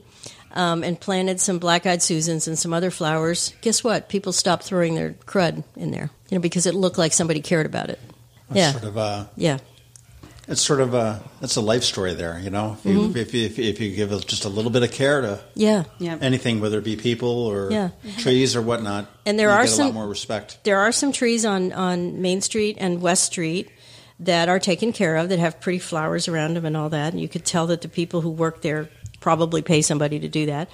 um, 0.53 0.83
and 0.83 0.99
planted 0.99 1.39
some 1.39 1.57
black-eyed 1.59 2.01
susans 2.01 2.47
and 2.47 2.57
some 2.59 2.73
other 2.73 2.91
flowers 2.91 3.53
guess 3.61 3.83
what 3.83 4.09
people 4.09 4.31
stopped 4.31 4.63
throwing 4.63 4.95
their 4.95 5.11
crud 5.25 5.63
in 5.75 5.91
there 5.91 6.09
you 6.29 6.37
know 6.37 6.41
because 6.41 6.65
it 6.65 6.75
looked 6.75 6.97
like 6.97 7.13
somebody 7.13 7.41
cared 7.41 7.65
about 7.65 7.89
it 7.89 7.99
It's 8.49 8.57
yeah 8.57 8.71
sort 8.71 8.83
of 8.85 8.97
a, 8.97 9.29
yeah 9.35 9.57
it's 10.45 10.61
sort 10.61 10.81
of 10.81 10.93
a, 10.93 11.23
it's 11.41 11.55
a 11.55 11.61
life 11.61 11.83
story 11.83 12.13
there. 12.15 12.37
You 12.37 12.49
know, 12.49 12.75
if 12.77 12.85
you, 12.85 12.99
Mm-hmm. 12.99 13.17
if, 13.17 13.33
you, 13.33 13.45
if, 13.45 13.57
you, 13.57 13.63
if 13.63 13.79
you 13.79 13.95
give 13.95 14.09
just 14.27 14.43
a 14.43 14.49
little 14.49 14.71
bit 14.71 14.83
of 14.83 14.91
care 14.91 15.21
to 15.21 15.39
yeah 15.55 15.85
yeah, 15.99 16.17
anything, 16.19 16.59
whether 16.59 16.79
it 16.79 16.83
be 16.83 16.97
people 16.97 17.29
or 17.29 17.71
Yeah. 17.71 17.91
trees 18.17 18.53
or 18.53 18.61
whatnot, 18.61 19.07
And 19.25 19.39
there 19.39 19.47
you 19.47 19.53
are 19.55 19.63
get 19.63 19.69
a 19.71 19.75
some- 19.75 19.85
lot 19.85 19.93
more 19.93 20.07
respect. 20.07 20.57
there 20.65 20.79
are 20.79 20.91
some 20.91 21.13
trees 21.13 21.45
on, 21.45 21.71
on 21.71 22.21
Main 22.21 22.41
Street 22.41 22.75
and 22.81 23.01
West 23.01 23.23
Street 23.23 23.69
that 24.19 24.49
are 24.49 24.59
taken 24.59 24.91
care 24.91 25.15
of 25.15 25.29
that 25.29 25.39
have 25.39 25.61
pretty 25.61 25.79
flowers 25.79 26.27
around 26.27 26.55
them 26.55 26.65
and 26.65 26.75
all 26.75 26.89
that. 26.89 27.13
And 27.13 27.21
you 27.21 27.29
could 27.29 27.45
tell 27.45 27.67
that 27.67 27.81
the 27.81 27.87
people 27.87 28.19
who 28.19 28.29
work 28.29 28.61
there 28.61 28.89
probably 29.23 29.61
pay 29.61 29.81
somebody 29.81 30.19
to 30.19 30.27
do 30.27 30.45
that. 30.47 30.67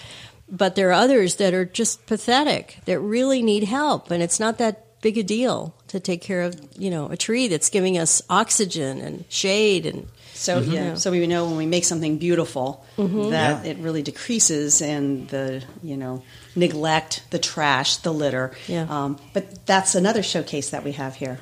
But 0.51 0.73
there 0.75 0.89
are 0.89 0.93
others 1.05 1.35
that 1.35 1.53
are 1.53 1.65
just 1.65 2.05
pathetic 2.07 2.79
that 2.85 2.99
really 2.99 3.41
need 3.43 3.63
help. 3.63 4.09
And 4.11 4.23
it's 4.23 4.39
not 4.39 4.57
that 4.57 4.85
big 5.01 5.17
a 5.17 5.23
deal 5.23 5.73
to 5.89 5.99
take 5.99 6.21
care 6.21 6.41
of, 6.41 6.59
you 6.77 6.89
know, 6.89 7.07
a 7.11 7.15
tree 7.15 7.47
that's 7.47 7.69
giving 7.69 7.97
us 7.97 8.21
oxygen 8.29 8.99
and 8.99 9.23
shade 9.29 9.85
and 9.85 10.07
So 10.33 10.59
yeah, 10.59 10.95
so 10.95 11.11
we 11.11 11.27
know 11.27 11.45
when 11.45 11.57
we 11.57 11.65
make 11.67 11.85
something 11.85 12.17
beautiful 12.17 12.83
Mm-hmm. 12.97 13.29
that 13.29 13.63
Yeah. 13.65 13.71
it 13.71 13.77
really 13.77 14.01
decreases 14.03 14.81
and 14.81 15.27
the 15.29 15.61
you 15.83 15.95
know 15.97 16.23
neglect, 16.55 17.21
the 17.29 17.39
trash, 17.39 17.97
the 17.97 18.11
litter. 18.11 18.51
Yeah. 18.67 18.87
Um, 18.89 19.17
but 19.33 19.65
that's 19.65 19.95
another 19.95 20.23
showcase 20.23 20.71
that 20.71 20.83
we 20.83 20.93
have 20.93 21.15
here, 21.15 21.39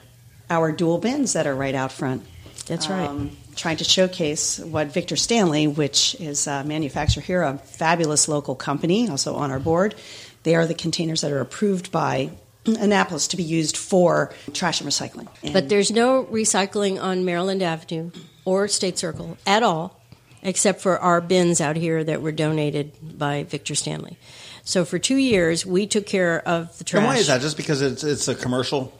our 0.50 0.72
dual 0.72 0.98
bins 1.00 1.34
that 1.34 1.48
are 1.48 1.56
right 1.56 1.74
out 1.76 1.92
front. 1.92 2.22
That's 2.68 2.90
right. 2.90 3.08
Um, 3.10 3.32
trying 3.58 3.78
to 3.78 3.84
showcase 3.84 4.60
what 4.60 4.88
Victor 4.88 5.16
Stanley, 5.16 5.68
which 5.68 6.16
is 6.16 6.48
a 6.48 6.64
manufacturer 6.64 7.24
here, 7.24 7.42
a 7.42 7.58
fabulous 7.58 8.28
local 8.28 8.56
company, 8.56 9.10
also 9.10 9.36
on 9.36 9.52
our 9.52 9.60
board. 9.60 9.96
They 10.44 10.56
are 10.56 10.66
the 10.66 10.74
containers 10.74 11.22
that 11.22 11.32
are 11.32 11.42
approved 11.42 11.92
by 11.92 12.32
Annapolis 12.66 13.28
to 13.30 13.38
be 13.38 13.44
used 13.44 13.78
for 13.78 14.34
trash 14.54 14.82
and 14.82 14.90
recycling. 14.90 15.28
And 15.44 15.54
But 15.54 15.70
there's 15.70 15.92
no 15.92 16.26
recycling 16.26 17.02
on 17.02 17.26
Maryland 17.26 17.62
Avenue 17.64 18.12
or 18.46 18.68
State 18.68 18.98
Circle 18.98 19.38
at 19.46 19.64
all, 19.64 20.00
except 20.42 20.82
for 20.82 21.00
our 21.00 21.22
bins 21.22 21.60
out 21.62 21.76
here 21.76 22.04
that 22.04 22.22
were 22.22 22.32
donated 22.32 22.94
by 23.18 23.44
Victor 23.44 23.76
Stanley. 23.76 24.18
So 24.64 24.84
for 24.84 25.00
two 25.00 25.16
years, 25.16 25.66
we 25.66 25.88
took 25.88 26.06
care 26.06 26.46
of 26.46 26.78
the 26.78 26.84
trash. 26.84 27.00
And 27.00 27.08
why 27.08 27.18
is 27.18 27.28
that? 27.28 27.42
Just 27.42 27.56
because 27.56 27.82
it's 27.82 28.04
it's 28.04 28.28
a 28.28 28.36
commercial 28.36 28.94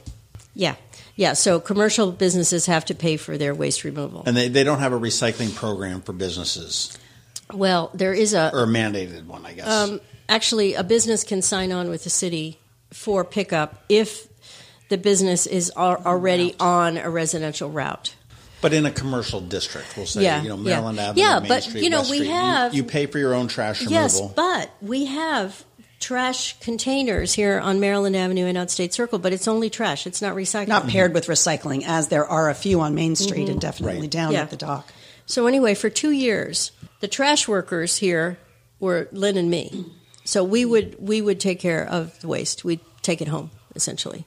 Yeah, 0.54 0.76
yeah. 1.18 1.34
So 1.34 1.58
commercial 1.60 2.10
businesses 2.12 2.64
have 2.66 2.84
to 2.86 2.94
pay 2.94 3.16
for 3.18 3.36
their 3.36 3.54
waste 3.54 3.84
removal. 3.84 4.22
and 4.26 4.34
they, 4.36 4.48
they 4.48 4.64
don't 4.64 4.78
have 4.78 4.92
a 4.94 4.98
recycling 4.98 5.52
program 5.54 6.00
for 6.00 6.14
businesses 6.14 6.96
Well, 7.52 7.90
there 7.92 8.14
is 8.14 8.32
a 8.34 8.50
or 8.54 8.62
a 8.64 8.66
mandated 8.66 9.26
one, 9.26 9.44
I 9.44 9.52
guess. 9.52 9.68
Um, 9.68 10.00
actually, 10.28 10.74
a 10.74 10.82
business 10.84 11.24
can 11.24 11.42
sign 11.42 11.72
on 11.72 11.90
with 11.90 12.04
the 12.04 12.10
city 12.10 12.58
for 12.92 13.24
pickup 13.24 13.84
if 13.88 14.28
the 14.88 14.96
business 14.98 15.46
is 15.46 15.70
al- 15.76 16.02
already 16.06 16.54
on 16.60 16.96
a 16.96 17.10
residential 17.10 17.68
route. 17.70 18.14
but 18.60 18.72
in 18.72 18.86
a 18.86 18.90
commercial 18.90 19.40
district, 19.40 19.96
we'll 19.96 20.06
say, 20.06 20.22
Yeah, 20.22 20.42
you 20.42 20.48
know, 20.48 20.56
yeah. 20.56 20.62
Maryland 20.76 20.98
Avenue, 20.98 21.22
Yeah, 21.22 21.38
Main 21.40 21.48
but, 21.48 21.62
Street, 21.62 21.84
you 21.84 21.90
know, 21.90 21.98
West 21.98 22.10
we 22.10 22.16
Street, 22.18 22.28
you- 22.28 22.34
have- 22.34 22.74
you, 22.74 22.84
pay 22.84 23.06
for 23.06 23.18
your 23.18 23.34
own 23.34 23.48
trash 23.48 23.80
removal. 23.80 23.94
Yes, 24.02 24.20
but 24.34 24.70
we 24.80 25.04
have 25.06 25.64
trash 26.00 26.58
containers 26.60 27.32
here 27.34 27.58
on 27.58 27.80
Maryland 27.80 28.16
Avenue 28.16 28.46
and 28.46 28.56
on 28.56 28.68
State 28.68 28.92
Circle, 28.94 29.18
but 29.18 29.32
it's 29.32 29.48
only 29.48 29.68
trash. 29.70 30.06
It's 30.06 30.22
not 30.22 30.36
recycling. 30.36 30.68
not 30.68 30.88
paired 30.88 31.12
with 31.14 31.26
recycling, 31.26 31.84
as 31.86 32.08
there 32.08 32.26
are 32.26 32.48
a 32.50 32.54
few 32.54 32.80
on 32.80 32.94
Main 32.94 33.16
Street 33.16 33.48
and 33.48 33.60
definitely 33.60 34.02
Right. 34.02 34.10
down 34.10 34.26
Mm-hmm. 34.28 34.32
Yeah. 34.34 34.42
at 34.42 34.50
the 34.50 34.56
dock. 34.56 34.92
So 35.26 35.46
anyway, 35.46 35.74
for 35.74 35.90
two 35.90 36.10
years, 36.10 36.72
the 37.00 37.08
trash 37.08 37.46
workers 37.48 37.96
here 37.96 38.38
were 38.80 39.08
Lynne 39.12 39.36
and 39.36 39.50
me. 39.50 39.84
So 40.24 40.44
we 40.44 40.64
would 40.64 40.96
we 41.00 41.20
would 41.22 41.40
take 41.40 41.58
care 41.60 41.84
of 41.86 42.18
the 42.20 42.28
waste. 42.28 42.64
We'd 42.64 42.80
take 43.02 43.20
it 43.20 43.28
home 43.28 43.50
essentially. 43.74 44.24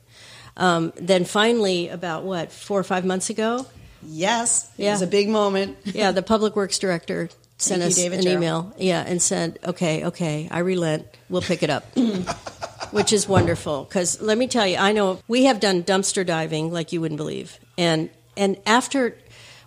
Um, 0.58 0.92
then 0.98 1.26
finally, 1.26 1.88
about 1.90 2.24
what 2.24 2.52
four 2.52 2.80
or 2.80 2.84
five 2.84 3.06
months 3.06 3.30
ago, 3.30 3.66
Yes, 4.04 4.68
it 4.80 4.90
was 4.90 5.02
a 5.04 5.08
big 5.08 5.30
moment. 5.30 5.78
yeah, 5.86 6.12
the 6.12 6.24
public 6.24 6.56
works 6.56 6.80
director 6.80 7.30
sent 7.62 7.82
Thank 7.82 7.82
you, 7.82 7.88
us 7.88 7.96
David 7.96 8.20
an 8.20 8.26
Jarrell. 8.26 8.36
email, 8.38 8.74
yeah, 8.78 9.04
and 9.06 9.22
said, 9.22 9.60
"Okay, 9.66 10.06
okay, 10.06 10.48
I 10.52 10.60
relent. 10.60 11.08
We'll 11.30 11.42
pick 11.42 11.64
it 11.64 11.70
up." 11.70 11.86
Which 12.92 13.14
is 13.14 13.28
wonderful 13.28 13.86
because 13.86 14.22
let 14.22 14.38
me 14.38 14.48
tell 14.48 14.68
you, 14.68 14.76
I 14.78 14.92
know 14.92 15.20
we 15.28 15.46
have 15.46 15.60
done 15.62 15.84
dumpster 15.84 16.26
diving 16.26 16.74
like 16.74 16.92
you 16.92 17.00
wouldn't 17.00 17.18
believe, 17.18 17.58
and 17.78 18.10
and 18.36 18.58
after 18.66 19.16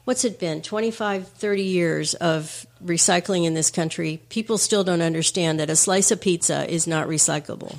what's 0.05 0.25
it 0.27 0.39
been 0.39 0.61
25 0.61 1.29
30 1.29 1.63
years 1.63 2.15
of 2.15 2.67
recycling 2.85 3.45
in 3.45 3.55
this 3.55 3.71
country 3.71 4.21
people 4.29 4.59
still 4.59 4.85
don't 4.85 5.03
understand 5.03 5.59
that 5.59 5.71
a 5.71 5.77
slice 5.77 6.11
of 6.11 6.21
pizza 6.21 6.71
is 6.73 6.87
not 6.87 7.09
recyclable 7.09 7.79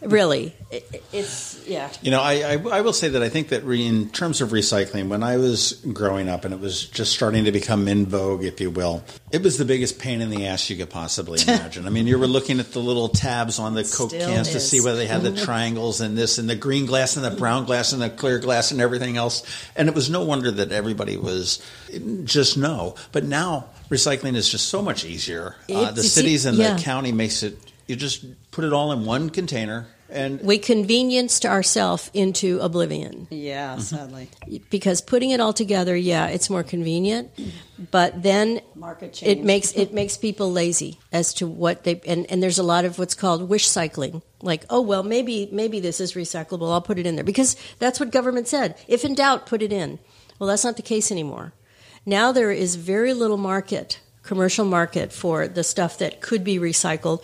really 0.02 0.54
it, 0.70 1.02
it's 1.12 1.66
yeah 1.66 1.90
You 2.02 2.10
know, 2.10 2.20
I, 2.20 2.54
I, 2.54 2.78
I 2.78 2.80
will 2.80 2.92
say 2.92 3.08
that 3.08 3.22
I 3.22 3.28
think 3.28 3.48
that 3.48 3.64
re, 3.64 3.86
in 3.86 4.10
terms 4.10 4.40
of 4.40 4.50
recycling, 4.50 5.08
when 5.08 5.22
I 5.22 5.36
was 5.36 5.72
growing 5.92 6.28
up 6.28 6.44
and 6.44 6.52
it 6.52 6.60
was 6.60 6.86
just 6.86 7.12
starting 7.12 7.44
to 7.44 7.52
become 7.52 7.88
in 7.88 8.06
vogue, 8.06 8.44
if 8.44 8.60
you 8.60 8.70
will, 8.70 9.04
it 9.30 9.42
was 9.42 9.58
the 9.58 9.64
biggest 9.64 9.98
pain 9.98 10.20
in 10.20 10.30
the 10.30 10.46
ass 10.46 10.68
you 10.68 10.76
could 10.76 10.90
possibly 10.90 11.40
imagine. 11.46 11.86
I 11.86 11.90
mean, 11.90 12.06
you 12.06 12.18
were 12.18 12.26
looking 12.26 12.60
at 12.60 12.72
the 12.72 12.80
little 12.80 13.08
tabs 13.08 13.58
on 13.58 13.74
the 13.74 13.84
Coke 13.84 14.10
cans 14.10 14.50
to 14.50 14.60
see 14.60 14.80
whether 14.80 14.96
they 14.96 15.06
had 15.06 15.22
the 15.22 15.36
triangles 15.44 16.00
and 16.00 16.16
this 16.16 16.38
and 16.38 16.48
the 16.48 16.56
green 16.56 16.86
glass 16.86 17.16
and 17.16 17.24
the 17.24 17.30
brown 17.30 17.64
glass 17.64 17.92
and 17.92 18.02
the 18.02 18.10
clear 18.10 18.38
glass 18.38 18.70
and 18.70 18.80
everything 18.80 19.16
else. 19.16 19.42
And 19.76 19.88
it 19.88 19.94
was 19.94 20.10
no 20.10 20.24
wonder 20.24 20.50
that 20.50 20.72
everybody 20.72 21.16
was 21.16 21.62
just 22.24 22.56
no. 22.56 22.94
But 23.12 23.24
now 23.24 23.66
recycling 23.90 24.36
is 24.36 24.48
just 24.48 24.68
so 24.68 24.82
much 24.82 25.04
easier. 25.04 25.56
Uh, 25.72 25.90
the 25.92 26.02
cities 26.02 26.46
and 26.46 26.56
yeah. 26.58 26.74
the 26.74 26.82
county 26.82 27.12
makes 27.12 27.42
it, 27.42 27.58
you 27.86 27.96
just 27.96 28.24
put 28.50 28.64
it 28.64 28.72
all 28.72 28.92
in 28.92 29.04
one 29.04 29.30
container. 29.30 29.86
And 30.10 30.40
we 30.40 30.56
convenienced 30.56 31.44
ourselves 31.44 32.10
into 32.14 32.60
oblivion 32.60 33.26
Yeah, 33.30 33.72
Mm-hmm. 33.74 33.80
sadly. 33.82 34.30
because 34.70 35.02
putting 35.02 35.32
it 35.32 35.40
all 35.40 35.52
together, 35.52 35.94
yeah, 35.94 36.28
it's 36.28 36.48
more 36.48 36.62
convenient, 36.62 37.30
but 37.90 38.22
then 38.22 38.62
Market 38.74 39.22
it 39.22 39.44
makes 39.44 39.72
it 39.72 39.92
makes 40.00 40.16
people 40.16 40.50
lazy 40.50 40.98
as 41.12 41.34
to 41.34 41.46
what 41.46 41.84
they 41.84 42.00
and, 42.06 42.24
and 42.30 42.42
there's 42.42 42.58
a 42.58 42.62
lot 42.62 42.86
of 42.86 42.98
what's 42.98 43.14
called 43.14 43.50
wish 43.50 43.68
cycling. 43.68 44.22
Like, 44.40 44.64
oh 44.70 44.80
well, 44.80 45.02
maybe 45.02 45.46
maybe 45.52 45.78
this 45.78 46.00
is 46.00 46.14
recyclable. 46.14 46.72
I'll 46.72 46.80
put 46.80 46.98
it 46.98 47.04
in 47.06 47.14
there 47.16 47.22
because 47.24 47.54
that's 47.78 48.00
what 48.00 48.10
government 48.10 48.48
said. 48.48 48.76
If 48.88 49.04
in 49.04 49.14
doubt, 49.14 49.44
put 49.44 49.60
it 49.60 49.74
in. 49.74 49.98
Well, 50.38 50.48
that's 50.48 50.64
not 50.64 50.76
the 50.76 50.82
case 50.82 51.12
anymore. 51.12 51.52
Now 52.08 52.32
there 52.32 52.50
is 52.50 52.76
very 52.76 53.12
little 53.12 53.36
market, 53.36 54.00
commercial 54.22 54.64
market 54.64 55.12
for 55.12 55.46
the 55.46 55.62
stuff 55.62 55.98
that 55.98 56.22
could 56.22 56.42
be 56.42 56.58
recycled, 56.58 57.22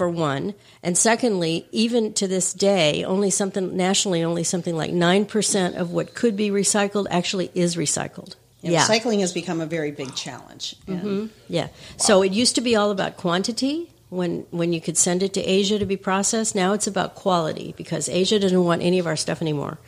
for 0.00 0.08
one. 0.08 0.54
And 0.82 0.96
secondly, 0.96 1.66
even 1.72 2.14
to 2.14 2.26
this 2.26 2.54
day, 2.54 3.04
only 3.04 3.28
something 3.28 3.76
nationally, 3.76 4.24
only 4.24 4.44
something 4.44 4.74
like 4.74 4.92
9% 4.92 5.76
of 5.76 5.90
what 5.90 6.14
could 6.14 6.36
be 6.36 6.48
recycled 6.48 7.06
actually 7.10 7.50
is 7.54 7.76
recycled. 7.76 8.36
And 8.62 8.72
yeah. 8.72 8.86
Recycling 8.86 9.20
has 9.20 9.34
become 9.34 9.60
a 9.60 9.66
very 9.66 9.90
big 9.90 10.14
challenge. 10.14 10.76
And 10.86 11.02
mm-hmm. 11.02 11.26
Yeah. 11.48 11.68
So 11.98 12.22
it 12.22 12.32
used 12.32 12.54
to 12.54 12.62
be 12.62 12.76
all 12.76 12.90
about 12.90 13.18
quantity 13.18 13.92
when 14.08 14.46
when 14.50 14.72
you 14.72 14.80
could 14.80 14.96
send 14.96 15.22
it 15.22 15.34
to 15.34 15.42
Asia 15.42 15.78
to 15.78 15.84
be 15.84 15.98
processed. 15.98 16.54
Now 16.54 16.72
it's 16.72 16.86
about 16.86 17.14
quality 17.14 17.74
because 17.76 18.08
Asia 18.08 18.38
doesn't 18.38 18.64
want 18.64 18.80
any 18.80 18.98
of 19.00 19.06
our 19.06 19.16
stuff 19.16 19.42
anymore. 19.42 19.78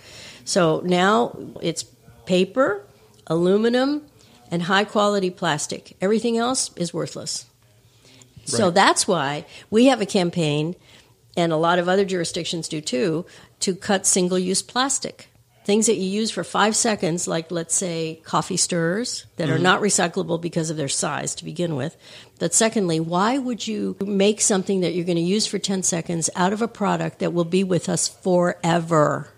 So 0.44 0.82
now 0.84 1.34
it's 1.62 1.84
paper, 2.26 2.84
aluminum, 3.26 4.02
and 4.52 4.64
high 4.64 4.84
quality 4.84 5.30
plastic. 5.30 5.96
Everything 6.00 6.36
else 6.36 6.70
is 6.76 6.94
worthless. 6.94 7.46
So 8.44 8.70
that's 8.70 9.08
why 9.08 9.46
we 9.70 9.86
have 9.86 10.00
a 10.00 10.06
campaign, 10.06 10.76
and 11.36 11.52
a 11.52 11.56
lot 11.56 11.78
of 11.78 11.88
other 11.88 12.04
jurisdictions 12.04 12.68
do 12.68 12.80
too, 12.80 13.24
to 13.60 13.74
cut 13.74 14.06
single 14.06 14.38
use 14.38 14.62
plastic. 14.62 15.28
Things 15.64 15.86
that 15.86 15.94
you 15.94 16.08
use 16.08 16.32
for 16.32 16.42
five 16.42 16.74
seconds, 16.74 17.28
like 17.28 17.52
let's 17.52 17.74
say 17.74 18.20
coffee 18.24 18.56
stirrers 18.56 19.26
that 19.36 19.48
are 19.48 19.54
mm-hmm. 19.54 19.62
not 19.62 19.80
recyclable 19.80 20.40
because 20.40 20.70
of 20.70 20.76
their 20.76 20.88
size 20.88 21.36
to 21.36 21.44
begin 21.44 21.76
with. 21.76 21.96
But 22.40 22.52
secondly, 22.52 22.98
why 22.98 23.38
would 23.38 23.66
you 23.66 23.96
make 24.04 24.40
something 24.40 24.80
that 24.80 24.92
you're 24.92 25.06
going 25.06 25.16
to 25.16 25.22
use 25.22 25.46
for 25.46 25.60
10 25.60 25.84
seconds 25.84 26.28
out 26.34 26.52
of 26.52 26.62
a 26.62 26.68
product 26.68 27.20
that 27.20 27.32
will 27.32 27.44
be 27.44 27.62
with 27.62 27.88
us 27.88 28.08
forever? 28.08 29.28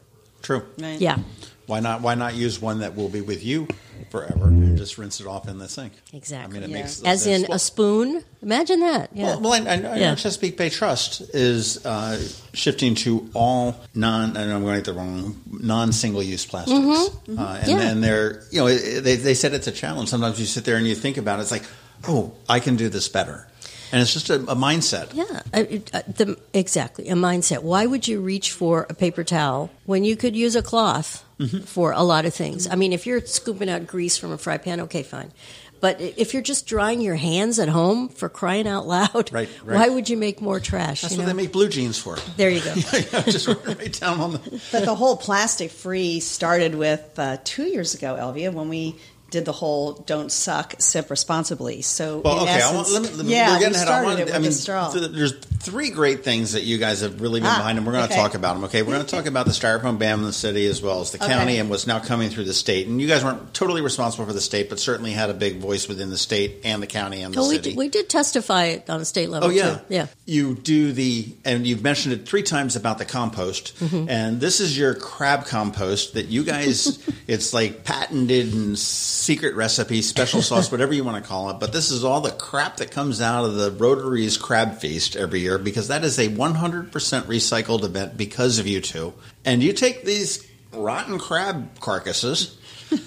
True. 0.41 0.65
Right. 0.79 0.99
Yeah, 0.99 1.19
Why 1.67 1.81
not? 1.81 2.01
Why 2.01 2.15
not 2.15 2.35
use 2.35 2.61
one 2.61 2.79
that 2.81 2.97
will 2.97 3.11
be 3.11 3.21
with 3.21 3.45
you 3.45 3.69
forever 4.11 4.47
and 4.47 4.77
just 4.79 4.99
rinse 4.99 5.21
it 5.21 5.27
off 5.27 5.49
in 5.49 5.59
the 5.59 5.69
sink? 5.69 5.93
exactly. 6.13 6.59
I 6.59 6.61
mean, 6.61 6.71
it 6.71 6.73
Yeah. 6.75 6.83
makes 6.83 7.03
As 7.03 7.27
in 7.27 7.43
well, 7.43 7.53
a 7.57 7.59
spoon. 7.59 8.25
Imagine 8.43 8.81
that. 8.81 9.11
Yeah. 9.15 9.25
Well, 9.37 9.41
well 9.41 9.53
I, 9.69 9.73
I 9.73 9.77
know 9.77 9.95
Yeah. 9.95 10.15
Chesapeake 10.15 10.57
Bay 10.57 10.69
Trust 10.71 11.23
is 11.35 11.85
uh, 11.87 12.21
shifting 12.53 12.95
to 12.97 13.29
all 13.35 13.77
non. 13.95 14.37
I 14.37 14.47
know 14.47 14.57
I'm 14.57 14.63
going 14.63 14.75
to 14.75 14.79
get 14.81 14.85
the 14.87 14.93
wrong 14.93 15.41
non-single-use 15.51 16.47
plastics, 16.47 16.79
Uh, 16.79 17.09
and, 17.27 17.39
Mm-hmm. 17.39 17.71
Yeah. 17.71 17.81
and 17.81 18.03
they're 18.05 18.43
you 18.51 18.61
know 18.61 18.69
they 18.69 19.17
they 19.17 19.35
said 19.35 19.55
it's 19.55 19.67
a 19.67 19.73
challenge. 19.73 20.09
Sometimes 20.09 20.39
you 20.39 20.47
sit 20.47 20.65
there 20.65 20.77
and 20.77 20.87
you 20.87 20.95
think 20.95 21.17
about 21.17 21.39
it. 21.39 21.43
It's 21.43 21.51
like, 21.51 21.65
oh, 22.09 22.33
I 22.49 22.61
can 22.61 22.77
do 22.77 22.89
this 22.89 23.09
better, 23.09 23.47
and 23.93 24.01
it's 24.03 24.13
just 24.13 24.31
a, 24.31 24.35
a 24.37 24.57
mindset. 24.57 25.11
Yeah, 25.15 25.25
uh, 25.53 25.65
it- 25.69 25.91
uh, 25.95 26.03
the, 26.07 26.39
exactly. 26.53 27.09
A 27.09 27.15
mindset. 27.15 27.63
Why 27.63 27.87
would 27.87 28.07
you 28.09 28.21
reach 28.21 28.53
for 28.53 28.87
a 28.89 28.95
paper 28.95 29.25
towel 29.25 29.71
when 29.87 30.05
you 30.05 30.17
could 30.17 30.37
use 30.37 30.57
a 30.57 30.63
cloth 30.63 31.23
Mm-hmm. 31.41 31.61
for 31.67 31.91
a 31.91 32.03
lot 32.05 32.27
of 32.27 32.33
things? 32.35 32.69
I 32.69 32.77
mean, 32.77 32.93
if 32.93 33.07
you're 33.07 33.21
scooping 33.21 33.69
out 33.69 33.89
grease 33.89 34.17
from 34.17 34.31
a 34.31 34.39
fry 34.39 34.57
pan, 34.57 34.81
okay, 34.83 35.03
fine. 35.03 35.33
But 35.81 36.01
if 36.01 36.33
you're 36.33 36.43
just 36.45 36.67
drying 36.67 37.01
your 37.03 37.17
hands 37.17 37.59
at 37.59 37.69
home 37.69 38.09
for 38.09 38.29
crying 38.29 38.67
out 38.69 38.87
loud, 38.87 39.31
Right, 39.33 39.49
right. 39.65 39.77
why 39.77 39.89
would 39.89 40.09
you 40.09 40.17
make 40.17 40.41
more 40.41 40.61
trash? 40.61 41.03
That's 41.03 41.15
you 41.15 41.19
what 41.21 41.27
they 41.27 41.33
make 41.35 41.53
blue 41.53 41.69
jeans 41.69 41.99
for. 41.99 42.17
There 42.37 42.49
you 42.49 42.61
go. 42.63 42.73
just 43.27 43.49
right 43.49 43.93
down 44.01 44.21
on 44.21 44.33
the. 44.33 44.63
But 44.73 44.85
the 44.85 44.95
whole 44.95 45.17
plastic 45.17 45.73
free 45.73 46.21
started 46.21 46.77
with 46.77 47.19
uh, 47.19 47.39
two 47.45 47.65
years 47.65 47.95
ago, 47.95 48.17
Elvia, 48.19 48.53
when 48.53 48.69
we 48.69 48.95
did 49.35 49.45
the 49.45 49.53
whole 49.53 49.93
"don't 49.93 50.33
suck, 50.33 50.75
sip 50.79 51.11
responsibly." 51.11 51.83
So, 51.83 52.21
Well, 52.25 52.37
in 52.39 52.43
okay. 52.45 52.53
I 52.53 52.57
essence, 52.59 52.91
want, 52.93 52.93
let 52.93 53.03
me, 53.13 53.17
let 53.19 53.27
me, 53.27 53.33
yeah, 53.33 53.53
we're 53.53 53.59
getting 53.59 53.73
we 53.73 53.77
ahead. 53.77 53.89
I, 53.89 53.91
started 53.91 54.07
want, 54.07 54.21
it 54.21 54.25
with 54.27 54.35
I 54.35 54.39
mean, 54.39 54.49
a 54.49 54.53
straw. 54.53 54.91
th- 54.93 55.11
there's 55.11 55.35
three 55.61 55.91
great 55.91 56.25
things 56.25 56.53
that 56.53 56.63
you 56.63 56.79
guys 56.79 57.01
have 57.01 57.21
really 57.21 57.41
been 57.41 57.49
Ah, 57.51 57.57
behind, 57.59 57.79
and 57.79 57.87
we're 57.87 57.93
going 57.95 58.07
to 58.09 58.13
okay. 58.13 58.21
talk 58.23 58.35
about 58.35 58.55
them. 58.55 58.65
Okay, 58.65 58.83
we're 58.83 58.93
going 58.95 59.05
to 59.05 59.11
talk 59.11 59.27
about 59.27 59.47
the 59.47 59.53
styrofoam 59.53 59.99
ban 59.99 60.19
in 60.21 60.25
the 60.25 60.33
city 60.33 60.67
as 60.67 60.81
well 60.83 61.01
as 61.01 61.11
the 61.11 61.19
Okay. 61.19 61.29
county, 61.33 61.59
and 61.59 61.69
what's 61.71 61.87
now 61.87 61.99
coming 61.99 62.31
through 62.31 62.45
the 62.45 62.55
state. 62.55 62.87
And 62.87 63.01
you 63.01 63.09
guys 63.09 63.23
weren't 63.25 63.53
totally 63.55 63.81
responsible 63.83 64.25
for 64.27 64.33
the 64.33 64.41
state, 64.41 64.69
but 64.71 64.79
certainly 64.79 65.13
had 65.13 65.31
a 65.31 65.35
big 65.35 65.59
voice 65.59 65.89
within 65.89 66.11
the 66.11 66.19
state 66.19 66.61
and 66.65 66.83
the 66.83 66.87
county 66.87 67.23
and 67.23 67.35
the 67.35 67.41
Oh, 67.41 67.49
we 67.49 67.57
city. 67.57 67.71
did, 67.71 67.79
we 67.79 67.89
did 67.89 68.09
testify 68.09 68.79
on 68.89 69.01
a 69.01 69.05
state 69.05 69.31
level. 69.31 69.49
Oh 69.49 69.53
yeah, 69.53 69.75
too. 69.77 69.81
yeah. 69.89 70.07
You 70.27 70.55
do 70.55 70.93
the, 70.93 71.27
and 71.45 71.67
you've 71.67 71.83
mentioned 71.83 72.15
it 72.15 72.27
three 72.29 72.43
times 72.43 72.77
about 72.77 72.99
the 72.99 73.05
compost, 73.05 73.75
Mm-hmm. 73.81 74.09
and 74.09 74.41
this 74.41 74.61
is 74.61 74.77
your 74.79 74.95
crab 74.95 75.47
compost 75.47 76.15
that 76.15 76.27
you 76.27 76.45
guys. 76.45 76.99
it's 77.27 77.53
like 77.55 77.85
patented 77.85 78.53
and 78.53 78.79
secret 79.25 79.55
recipe, 79.55 80.03
special 80.03 80.43
sauce, 80.43 80.71
whatever 80.73 80.93
you 80.93 81.03
want 81.05 81.23
to 81.23 81.29
call 81.29 81.51
it. 81.51 81.55
But 81.59 81.73
this 81.73 81.91
is 81.91 82.05
all 82.05 82.21
the 82.21 82.31
crap 82.31 82.77
that 82.77 82.91
comes 82.91 83.21
out 83.21 83.45
of 83.45 83.55
the 83.55 83.71
Rotary's 83.71 84.37
Crab 84.37 84.79
Feast 84.79 85.17
every 85.17 85.41
year 85.41 85.59
because 85.59 85.89
that 85.89 86.05
is 86.05 86.19
a 86.19 86.29
100% 86.29 86.91
recycled 86.91 87.85
event 87.85 88.17
because 88.17 88.59
of 88.59 88.67
you 88.67 88.81
two. 88.81 89.15
And 89.45 89.63
you 89.63 89.73
take 89.73 90.05
these 90.05 90.47
rotten 90.73 91.19
crab 91.19 91.81
carcasses. 91.81 92.57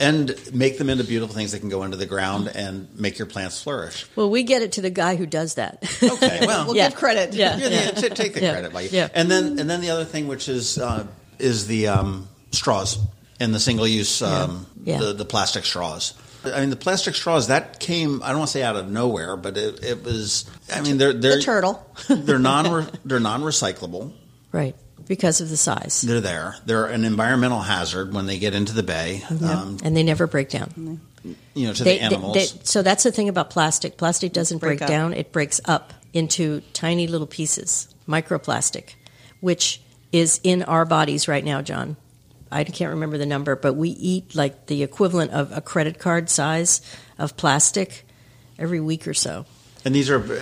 And 0.00 0.32
make 0.54 0.78
them 0.78 0.88
into 0.90 1.02
beautiful 1.02 1.34
things 1.34 1.50
that 1.50 1.58
can 1.58 1.70
go 1.70 1.82
into 1.82 1.96
the 1.96 2.06
ground 2.06 2.46
and 2.54 2.86
make 3.00 3.18
your 3.18 3.26
plants 3.26 3.60
flourish. 3.60 4.06
Well, 4.14 4.30
we 4.30 4.44
get 4.44 4.62
it 4.62 4.70
to 4.74 4.80
the 4.80 4.90
guy 4.90 5.16
who 5.16 5.26
does 5.26 5.54
that. 5.54 5.82
Okay, 6.00 6.46
well, 6.46 6.66
We'll 6.66 6.76
Yeah. 6.76 6.90
give 6.90 6.96
credit. 6.98 7.34
Yeah. 7.34 7.56
yeah, 7.56 7.68
yeah, 7.68 7.90
t- 7.90 8.08
take 8.10 8.32
the 8.34 8.40
Yeah. 8.42 8.52
credit, 8.52 8.72
buddy. 8.72 8.88
Yeah. 8.92 9.08
And 9.12 9.28
then 9.28 9.58
and 9.58 9.68
then 9.68 9.80
the 9.80 9.90
other 9.90 10.04
thing, 10.04 10.28
which 10.28 10.48
is 10.48 10.78
uh, 10.78 11.04
is 11.40 11.66
the 11.66 11.88
um, 11.88 12.28
straws 12.52 12.98
and 13.40 13.54
the 13.54 13.60
single 13.60 13.86
use 13.86 14.22
um, 14.22 14.66
Yeah. 14.84 14.98
The, 14.98 15.12
the 15.12 15.24
plastic 15.24 15.64
straws. 15.64 16.14
I 16.44 16.60
mean, 16.60 16.70
the 16.70 16.76
plastic 16.76 17.14
straws 17.14 17.48
that 17.48 17.80
came. 17.80 18.22
I 18.22 18.28
don't 18.28 18.38
want 18.38 18.48
to 18.48 18.52
say 18.52 18.62
out 18.62 18.76
of 18.76 18.88
nowhere, 18.90 19.36
but 19.36 19.56
it, 19.56 19.82
it 19.84 20.04
was. 20.04 20.48
I 20.72 20.80
mean, 20.80 20.96
they're 20.96 21.12
they're 21.12 21.36
The 21.36 21.42
turtle. 21.42 21.84
they're 22.08 22.38
non 22.38 22.88
they're 23.04 23.18
non 23.20 23.42
recyclable. 23.42 24.12
right, 24.52 24.76
because 25.08 25.40
of 25.40 25.50
the 25.50 25.56
size. 25.56 26.02
They're 26.02 26.20
there. 26.20 26.54
They're 26.64 26.86
an 26.86 27.04
environmental 27.04 27.58
hazard 27.60 28.14
when 28.14 28.26
they 28.26 28.38
get 28.38 28.54
into 28.54 28.72
the 28.72 28.84
bay. 28.84 29.22
Um, 29.42 29.78
and 29.82 29.96
they 29.96 30.04
never 30.04 30.26
break 30.28 30.48
down. 30.48 31.00
you 31.54 31.66
know, 31.66 31.72
to 31.74 31.84
They- 31.84 31.98
the 31.98 32.02
animals. 32.04 32.34
they- 32.34 32.46
they- 32.46 32.64
so 32.64 32.82
that's 32.82 33.02
the 33.02 33.10
thing 33.12 33.28
about 33.28 33.50
plastic. 33.50 33.96
Plastic 33.96 34.32
doesn't 34.32 34.58
break, 34.58 34.78
Break 34.78 34.88
down; 34.88 35.12
it 35.14 35.32
breaks 35.32 35.60
up 35.64 35.92
into 36.12 36.62
tiny 36.72 37.08
little 37.08 37.26
pieces, 37.26 37.88
microplastic, 38.08 38.90
which 39.40 39.80
is 40.12 40.38
in 40.44 40.62
our 40.62 40.84
bodies 40.84 41.26
right 41.26 41.44
now, 41.44 41.62
John. 41.62 41.96
I 42.50 42.64
can't 42.64 42.90
remember 42.90 43.18
the 43.18 43.26
number, 43.26 43.56
but 43.56 43.74
we 43.74 43.90
eat 43.90 44.34
like 44.34 44.66
the 44.66 44.82
equivalent 44.82 45.32
of 45.32 45.50
a 45.56 45.60
credit 45.60 45.98
card 45.98 46.30
size 46.30 46.80
of 47.18 47.36
plastic 47.36 48.06
every 48.58 48.80
week 48.80 49.06
or 49.06 49.14
so. 49.14 49.44
And 49.84 49.94
these 49.94 50.10
are 50.10 50.20
uh, 50.20 50.38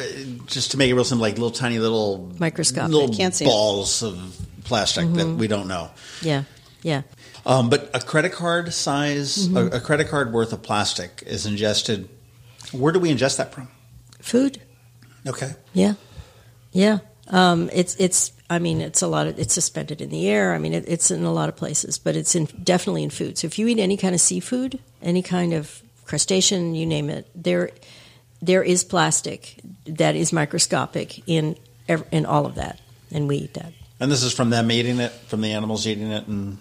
just 0.46 0.70
to 0.72 0.78
make 0.78 0.90
it 0.90 0.94
real 0.94 1.04
simple, 1.04 1.22
like 1.22 1.34
little 1.34 1.50
tiny 1.50 1.78
little 1.78 2.32
Microscopic. 2.38 2.92
little 2.92 3.14
Can't 3.14 3.34
see 3.34 3.44
it. 3.44 3.48
balls 3.48 4.02
of 4.02 4.34
plastic 4.64 5.12
that 5.14 5.26
we 5.26 5.46
don't 5.46 5.68
know. 5.68 5.90
Yeah, 6.22 6.44
yeah. 6.82 7.02
Um, 7.44 7.68
but 7.70 7.90
a 7.94 8.00
credit 8.00 8.32
card 8.32 8.72
size, 8.72 9.46
Mm-hmm. 9.48 9.56
a, 9.74 9.76
a 9.76 9.80
credit 9.80 10.08
card 10.08 10.32
worth 10.32 10.52
of 10.52 10.62
plastic 10.62 11.22
is 11.26 11.46
ingested. 11.46 12.08
Where 12.72 12.92
do 12.92 12.98
we 12.98 13.12
ingest 13.14 13.36
that 13.36 13.52
from? 13.52 13.68
Food. 14.20 14.60
Okay. 15.26 15.52
Yeah, 15.74 15.94
yeah. 16.72 16.98
Um, 17.28 17.68
it's 17.72 17.94
it's. 17.96 18.32
I 18.48 18.59
mean, 18.61 18.80
it's 18.80 19.02
a 19.02 19.09
lot 19.09 19.26
of. 19.26 19.38
It's 19.38 19.54
suspended 19.54 20.00
in 20.00 20.11
the 20.11 20.28
air. 20.28 20.54
I 20.54 20.59
mean, 20.59 20.72
it, 20.72 20.85
it's 20.87 21.11
in 21.11 21.24
a 21.24 21.32
lot 21.32 21.48
of 21.48 21.56
places, 21.56 21.98
but 21.98 22.14
it's 22.16 22.35
in 22.35 22.44
definitely 22.62 23.02
in 23.02 23.11
food. 23.11 23.38
So 23.38 23.46
if 23.46 23.59
you 23.59 23.66
eat 23.66 23.78
any 23.80 23.96
kind 23.96 24.14
of 24.14 24.20
seafood, 24.20 24.78
any 25.02 25.22
kind 25.22 25.52
of 25.52 25.82
crustacean, 26.04 26.74
you 26.74 26.87
name 26.87 27.11
it, 27.11 27.28
there 27.35 27.70
there 28.40 28.62
is 28.62 28.85
plastic 28.85 29.59
that 29.87 30.14
is 30.14 30.32
microscopic 30.32 31.26
in 31.28 31.56
in 32.12 32.24
all 32.26 32.46
of 32.46 32.54
that, 32.54 32.80
and 33.11 33.26
we 33.28 33.37
eat 33.38 33.54
that. 33.54 33.72
And 33.98 34.12
this 34.12 34.22
is 34.22 34.32
from 34.32 34.50
them 34.50 34.70
eating 34.70 35.00
it, 35.00 35.11
from 35.26 35.40
the 35.40 35.52
animals 35.52 35.87
eating 35.87 36.11
it, 36.12 36.26
and 36.26 36.59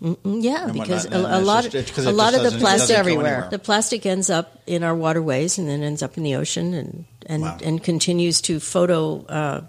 Mm, 0.00 0.44
Yeah, 0.44 0.66
And 0.68 0.74
because 0.74 1.06
and 1.06 1.14
a, 1.26 1.38
a 1.38 1.40
lot 1.40 1.64
just- 1.68 1.98
of 1.98 2.06
a 2.06 2.12
lot 2.12 2.32
of 2.32 2.44
the 2.44 2.56
plastic 2.56 2.96
everywhere. 2.96 3.48
The 3.50 3.58
plastic 3.58 4.06
ends 4.06 4.30
up 4.30 4.62
in 4.64 4.84
our 4.84 4.94
waterways 4.94 5.58
and 5.58 5.68
then 5.68 5.82
ends 5.82 6.02
up 6.04 6.16
in 6.16 6.22
the 6.22 6.36
ocean 6.36 6.72
and 6.72 7.04
and, 7.26 7.42
Wow. 7.42 7.58
and 7.64 7.82
continues 7.82 8.40
to 8.42 8.60
photo, 8.60 9.24
uh, 9.26 9.60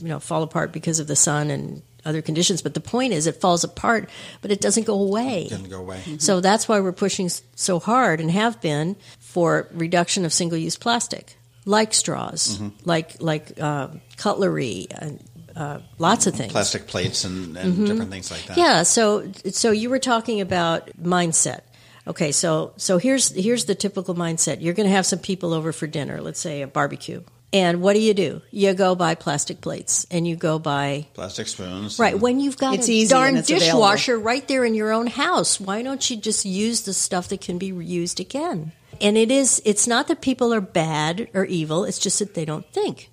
you 0.00 0.08
know, 0.08 0.18
fall 0.20 0.42
apart 0.42 0.72
because 0.72 0.98
of 0.98 1.06
the 1.06 1.16
sun 1.16 1.50
and 1.50 1.82
other 2.04 2.22
conditions. 2.22 2.62
But 2.62 2.74
the 2.74 2.80
point 2.80 3.12
is, 3.12 3.26
it 3.26 3.40
falls 3.40 3.62
apart, 3.64 4.08
but 4.40 4.50
it 4.50 4.60
doesn't 4.60 4.86
go 4.86 4.94
away. 5.00 5.48
Doesn't 5.48 5.68
go 5.70 5.80
away. 5.80 6.00
So 6.18 6.40
that's 6.40 6.66
why 6.68 6.80
we're 6.80 6.92
pushing 6.92 7.28
so 7.54 7.78
hard 7.78 8.20
and 8.20 8.30
have 8.30 8.60
been 8.60 8.96
for 9.18 9.68
reduction 9.72 10.24
of 10.24 10.32
single-use 10.32 10.76
plastic, 10.76 11.36
like 11.66 11.92
straws, 11.94 12.58
Mm-hmm. 12.58 12.68
like 12.88 13.20
like 13.20 13.60
uh, 13.60 13.88
cutlery, 14.16 14.86
and 14.90 15.22
uh, 15.54 15.80
lots 15.98 16.26
of 16.26 16.34
things. 16.34 16.52
plastic 16.52 16.86
plates 16.86 17.24
and, 17.24 17.56
and 17.58 17.86
different 17.86 18.10
things 18.10 18.30
like 18.30 18.44
that. 18.46 18.52
Mm-hmm. 18.56 18.60
Yeah. 18.60 18.82
So 18.84 19.30
so 19.50 19.70
you 19.70 19.90
were 19.90 19.98
talking 19.98 20.40
about 20.40 20.90
mindset. 21.02 21.60
Okay. 22.06 22.32
So 22.32 22.72
so 22.76 22.96
here's 22.98 23.28
here's 23.30 23.66
the 23.66 23.74
typical 23.74 24.14
mindset. 24.14 24.62
You're 24.62 24.74
going 24.74 24.88
to 24.88 24.94
have 24.94 25.04
some 25.04 25.18
people 25.18 25.52
over 25.52 25.70
for 25.72 25.86
dinner. 25.86 26.22
Let's 26.22 26.40
say 26.40 26.62
a 26.62 26.66
barbecue. 26.66 27.22
And 27.52 27.82
what 27.82 27.94
do 27.94 28.00
you 28.00 28.14
do? 28.14 28.42
You 28.52 28.74
go 28.74 28.94
buy 28.94 29.16
plastic 29.16 29.60
plates 29.60 30.06
and 30.10 30.26
you 30.26 30.36
go 30.36 30.60
buy 30.60 31.06
Plastic 31.14 31.48
spoons. 31.48 31.98
right 31.98 32.16
when 32.18 32.38
you've 32.38 32.56
got 32.56 32.74
It's 32.74 32.88
a 32.88 32.92
easy 32.92 33.10
darn 33.12 33.30
and 33.30 33.38
it's 33.38 33.50
available. 33.50 33.66
dishwasher 33.80 34.18
right 34.18 34.46
there 34.46 34.64
in 34.64 34.74
your 34.74 34.92
own 34.92 35.08
house. 35.08 35.58
Why 35.60 35.82
don't 35.82 36.08
you 36.08 36.16
just 36.16 36.44
use 36.44 36.82
the 36.82 36.92
stuff 36.94 37.28
that 37.28 37.40
can 37.40 37.58
be 37.58 37.72
reused 37.72 38.20
again? 38.20 38.70
And 39.00 39.16
it 39.18 39.32
is 39.32 39.60
it's 39.64 39.88
not 39.88 40.06
that 40.08 40.20
people 40.20 40.54
are 40.54 40.60
bad 40.60 41.28
or 41.34 41.44
evil. 41.44 41.84
It's 41.84 41.98
just 41.98 42.20
that 42.20 42.34
they 42.34 42.44
don't 42.44 42.66
think. 42.72 43.10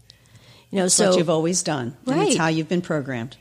You 0.69 0.80
know, 0.80 0.86
It's 0.86 0.93
so 0.95 1.10
what 1.10 1.17
you've 1.17 1.30
always 1.30 1.63
done. 1.63 1.95
And 2.06 2.17
Right. 2.17 2.28
it's 2.28 2.38
how 2.38 2.47
you've 2.47 2.69
been 2.69 2.82
programmed. 2.82 3.38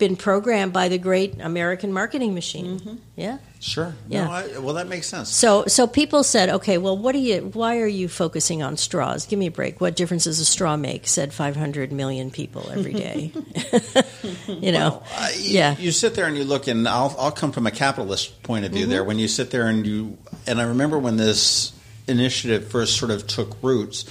Been 0.00 0.16
programmed 0.16 0.72
by 0.72 0.88
the 0.88 0.98
great 0.98 1.40
American 1.40 1.92
marketing 1.92 2.34
machine. 2.34 3.00
Yeah. 3.14 3.38
Sure. 3.60 3.94
Yeah. 4.08 4.24
No, 4.24 4.30
I, 4.32 4.58
well, 4.58 4.74
that 4.74 4.88
makes 4.88 5.06
sense. 5.06 5.28
So, 5.28 5.66
so 5.66 5.86
people 5.86 6.24
said, 6.24 6.48
okay, 6.48 6.78
well, 6.78 6.96
what 6.96 7.12
do 7.12 7.18
you? 7.18 7.50
Why 7.52 7.78
are 7.78 7.86
you 7.86 8.08
focusing 8.08 8.62
on 8.62 8.76
straws? 8.78 9.26
Give 9.26 9.38
me 9.38 9.46
a 9.46 9.50
break. 9.50 9.80
What 9.80 9.94
difference 9.94 10.24
does 10.24 10.40
a 10.40 10.44
straw 10.44 10.76
make? 10.76 11.06
Said 11.06 11.32
500 11.32 11.92
million 11.92 12.30
people 12.32 12.68
every 12.70 12.94
day. 12.94 13.30
you 14.48 14.72
know, 14.72 15.02
Uh, 15.14 15.28
you, 15.36 15.58
yeah. 15.58 15.76
You 15.78 15.92
sit 15.92 16.14
there 16.14 16.26
and 16.26 16.36
you 16.36 16.44
look, 16.44 16.66
and 16.66 16.88
I'll, 16.88 17.14
I'll 17.18 17.30
come 17.32 17.52
from 17.52 17.66
a 17.66 17.70
capitalist 17.70 18.42
point 18.42 18.64
of 18.64 18.72
view 18.72 18.82
Mm-hmm. 18.84 18.90
there. 18.90 19.04
When 19.04 19.18
you 19.18 19.28
sit 19.28 19.50
there 19.50 19.68
and 19.68 19.86
you, 19.86 20.16
and 20.46 20.58
I 20.60 20.64
remember 20.64 20.98
when 20.98 21.16
this 21.18 21.72
initiative 22.08 22.68
first 22.70 22.96
sort 22.96 23.10
of 23.10 23.26
took 23.26 23.56
roots, 23.62 24.06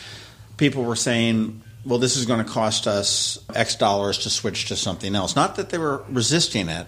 people 0.57 0.83
were 0.83 0.95
saying, 0.95 1.63
well, 1.85 1.99
this 1.99 2.17
is 2.17 2.25
going 2.25 2.43
to 2.43 2.49
cost 2.49 2.87
us 2.87 3.39
X 3.53 3.75
dollars 3.75 4.19
to 4.19 4.29
switch 4.29 4.67
to 4.67 4.75
something 4.75 5.15
else. 5.15 5.35
Not 5.35 5.55
that 5.55 5.69
they 5.69 5.77
were 5.77 6.03
resisting 6.09 6.69
it, 6.69 6.87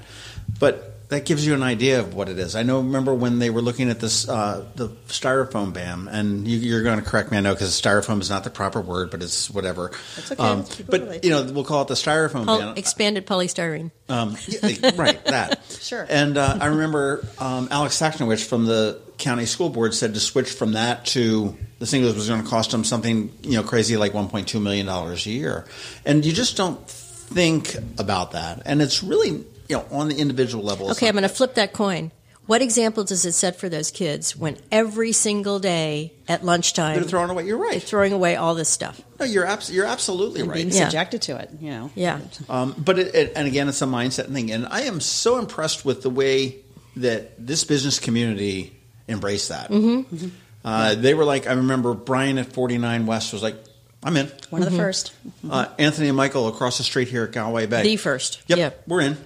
but 0.60 1.01
that 1.12 1.26
gives 1.26 1.46
you 1.46 1.54
an 1.54 1.62
idea 1.62 2.00
of 2.00 2.14
what 2.16 2.30
it 2.30 2.40
is. 2.40 2.56
I 2.56 2.64
know. 2.64 2.78
Remember 2.78 3.14
when 3.14 3.38
they 3.40 3.50
were 3.50 3.62
looking 3.62 3.90
at 3.90 4.00
this 4.00 4.30
uh, 4.30 4.66
the 4.76 4.88
styrofoam 5.10 5.74
BAM, 5.74 6.08
and 6.08 6.48
you, 6.48 6.58
you're 6.58 6.84
going 6.84 7.00
to 7.00 7.06
correct 7.06 7.32
me, 7.32 7.38
I 7.38 7.42
know, 7.42 7.54
because 7.54 7.70
styrofoam 7.80 8.22
is 8.22 8.30
not 8.30 8.46
the 8.46 8.50
proper 8.50 8.80
word, 8.80 9.12
but 9.12 9.22
it's 9.22 9.50
whatever. 9.50 9.92
That's 10.16 10.32
okay. 10.32 10.42
Um, 10.42 10.60
Let's 10.60 10.76
keep 10.76 10.88
it 10.88 10.92
but 10.92 11.02
related. 11.02 11.26
you 11.26 11.32
know, 11.32 11.44
we'll 11.52 11.66
call 11.66 11.82
it 11.82 11.90
the 11.90 11.96
styrofoam 11.96 12.46
Poly- 12.46 12.62
ban. 12.64 12.78
expanded 12.78 13.28
polystyrene. 13.28 13.92
Um, 14.08 14.38
yeah, 14.48 14.92
right, 14.96 15.24
that. 15.26 15.60
Sure. 15.82 16.06
And 16.10 16.38
uh, 16.38 16.58
I 16.62 16.68
remember 16.68 17.26
um, 17.40 17.68
Alex 17.72 18.00
Szachnowicz 18.00 18.46
from 18.46 18.66
the 18.66 19.02
county 19.18 19.46
school 19.46 19.68
board 19.70 19.94
said 19.94 20.14
to 20.14 20.20
switch 20.22 20.50
from 20.52 20.74
that 20.74 21.06
to 21.08 21.58
the 21.80 21.86
thing 21.86 22.04
that 22.04 22.16
was 22.16 22.30
going 22.30 22.42
to 22.42 22.48
cost 22.48 22.72
them 22.72 22.84
something 22.86 23.34
you 23.42 23.54
know 23.58 23.64
crazy 23.64 23.98
like 23.98 24.14
1.2 24.14 24.62
million 24.62 24.86
dollars 24.86 25.26
a 25.26 25.32
year, 25.32 25.66
and 26.06 26.24
you 26.26 26.32
just 26.32 26.56
don't 26.56 26.88
think 26.88 27.76
about 27.98 28.32
that, 28.32 28.62
and 28.66 28.82
it's 28.82 29.04
really 29.04 29.44
you 29.72 29.78
know 29.78 29.86
on 29.92 30.08
the 30.10 30.18
individual 30.18 30.64
level. 30.64 30.92
Okay, 30.92 31.08
I'm 31.08 31.14
going 31.14 31.24
to 31.24 31.30
flip 31.30 31.56
that 31.56 31.74
coin. 31.74 32.12
What 32.48 32.62
example 32.62 33.04
does 33.06 33.24
it 33.26 33.32
set 33.34 33.56
for 33.56 33.70
those 33.70 33.92
kids 33.92 34.36
when 34.36 34.58
every 34.72 35.12
single 35.14 35.60
day 35.60 36.12
at 36.28 36.44
lunchtime 36.44 36.96
They're 36.96 37.04
throwing 37.08 37.30
away. 37.30 37.46
You're 37.46 37.58
they're 37.60 37.68
right. 37.70 37.82
throwing 37.82 38.12
away 38.14 38.36
all 38.36 38.56
this 38.56 38.68
stuff? 38.68 39.00
No, 39.20 39.26
you're 39.26 39.46
abs- 39.46 39.72
you're 39.72 39.86
absolutely 39.86 40.44
right. 40.44 40.56
being 40.56 40.70
Yeah. 40.70 40.82
subjected 40.86 41.22
to 41.24 41.38
it, 41.38 41.50
you 41.62 41.70
know. 41.70 41.92
Yeah. 41.96 42.20
Um, 42.50 42.76
but 42.78 43.00
it, 43.00 43.16
it, 43.16 43.34
and 43.36 43.48
again, 43.48 43.70
it's 43.70 43.82
a 43.82 43.86
mindset 43.86 44.34
thing, 44.34 44.52
and 44.52 44.68
I 44.68 44.82
am 44.82 45.00
so 45.00 45.38
impressed 45.38 45.86
with 45.86 46.02
the 46.02 46.10
way 46.10 46.58
that 46.98 47.34
this 47.38 47.64
business 47.64 48.00
community 48.00 48.76
embraced 49.08 49.50
that. 49.50 49.70
Mm-hmm. 49.70 50.28
Uh, 50.66 50.96
they 50.96 51.14
were 51.14 51.24
like, 51.26 51.48
I 51.48 51.54
remember 51.54 51.94
Brian 51.94 52.38
at 52.38 52.52
49 52.52 53.06
West 53.06 53.34
was 53.34 53.42
like, 53.44 53.56
"I'm 54.04 54.18
in." 54.18 54.30
One 54.50 54.62
of 54.64 54.70
the 54.72 54.78
first. 54.78 55.14
Uh, 55.50 55.68
Anthony 55.80 56.08
and 56.10 56.18
Michael 56.18 56.48
across 56.50 56.78
the 56.80 56.84
street 56.84 57.08
here 57.08 57.24
at 57.24 57.32
Galway 57.32 57.66
Bay. 57.68 57.84
The 57.84 57.98
first. 57.98 58.42
Yep, 58.48 58.58
Yeah. 58.58 58.70
we're 58.88 59.02
in. 59.02 59.18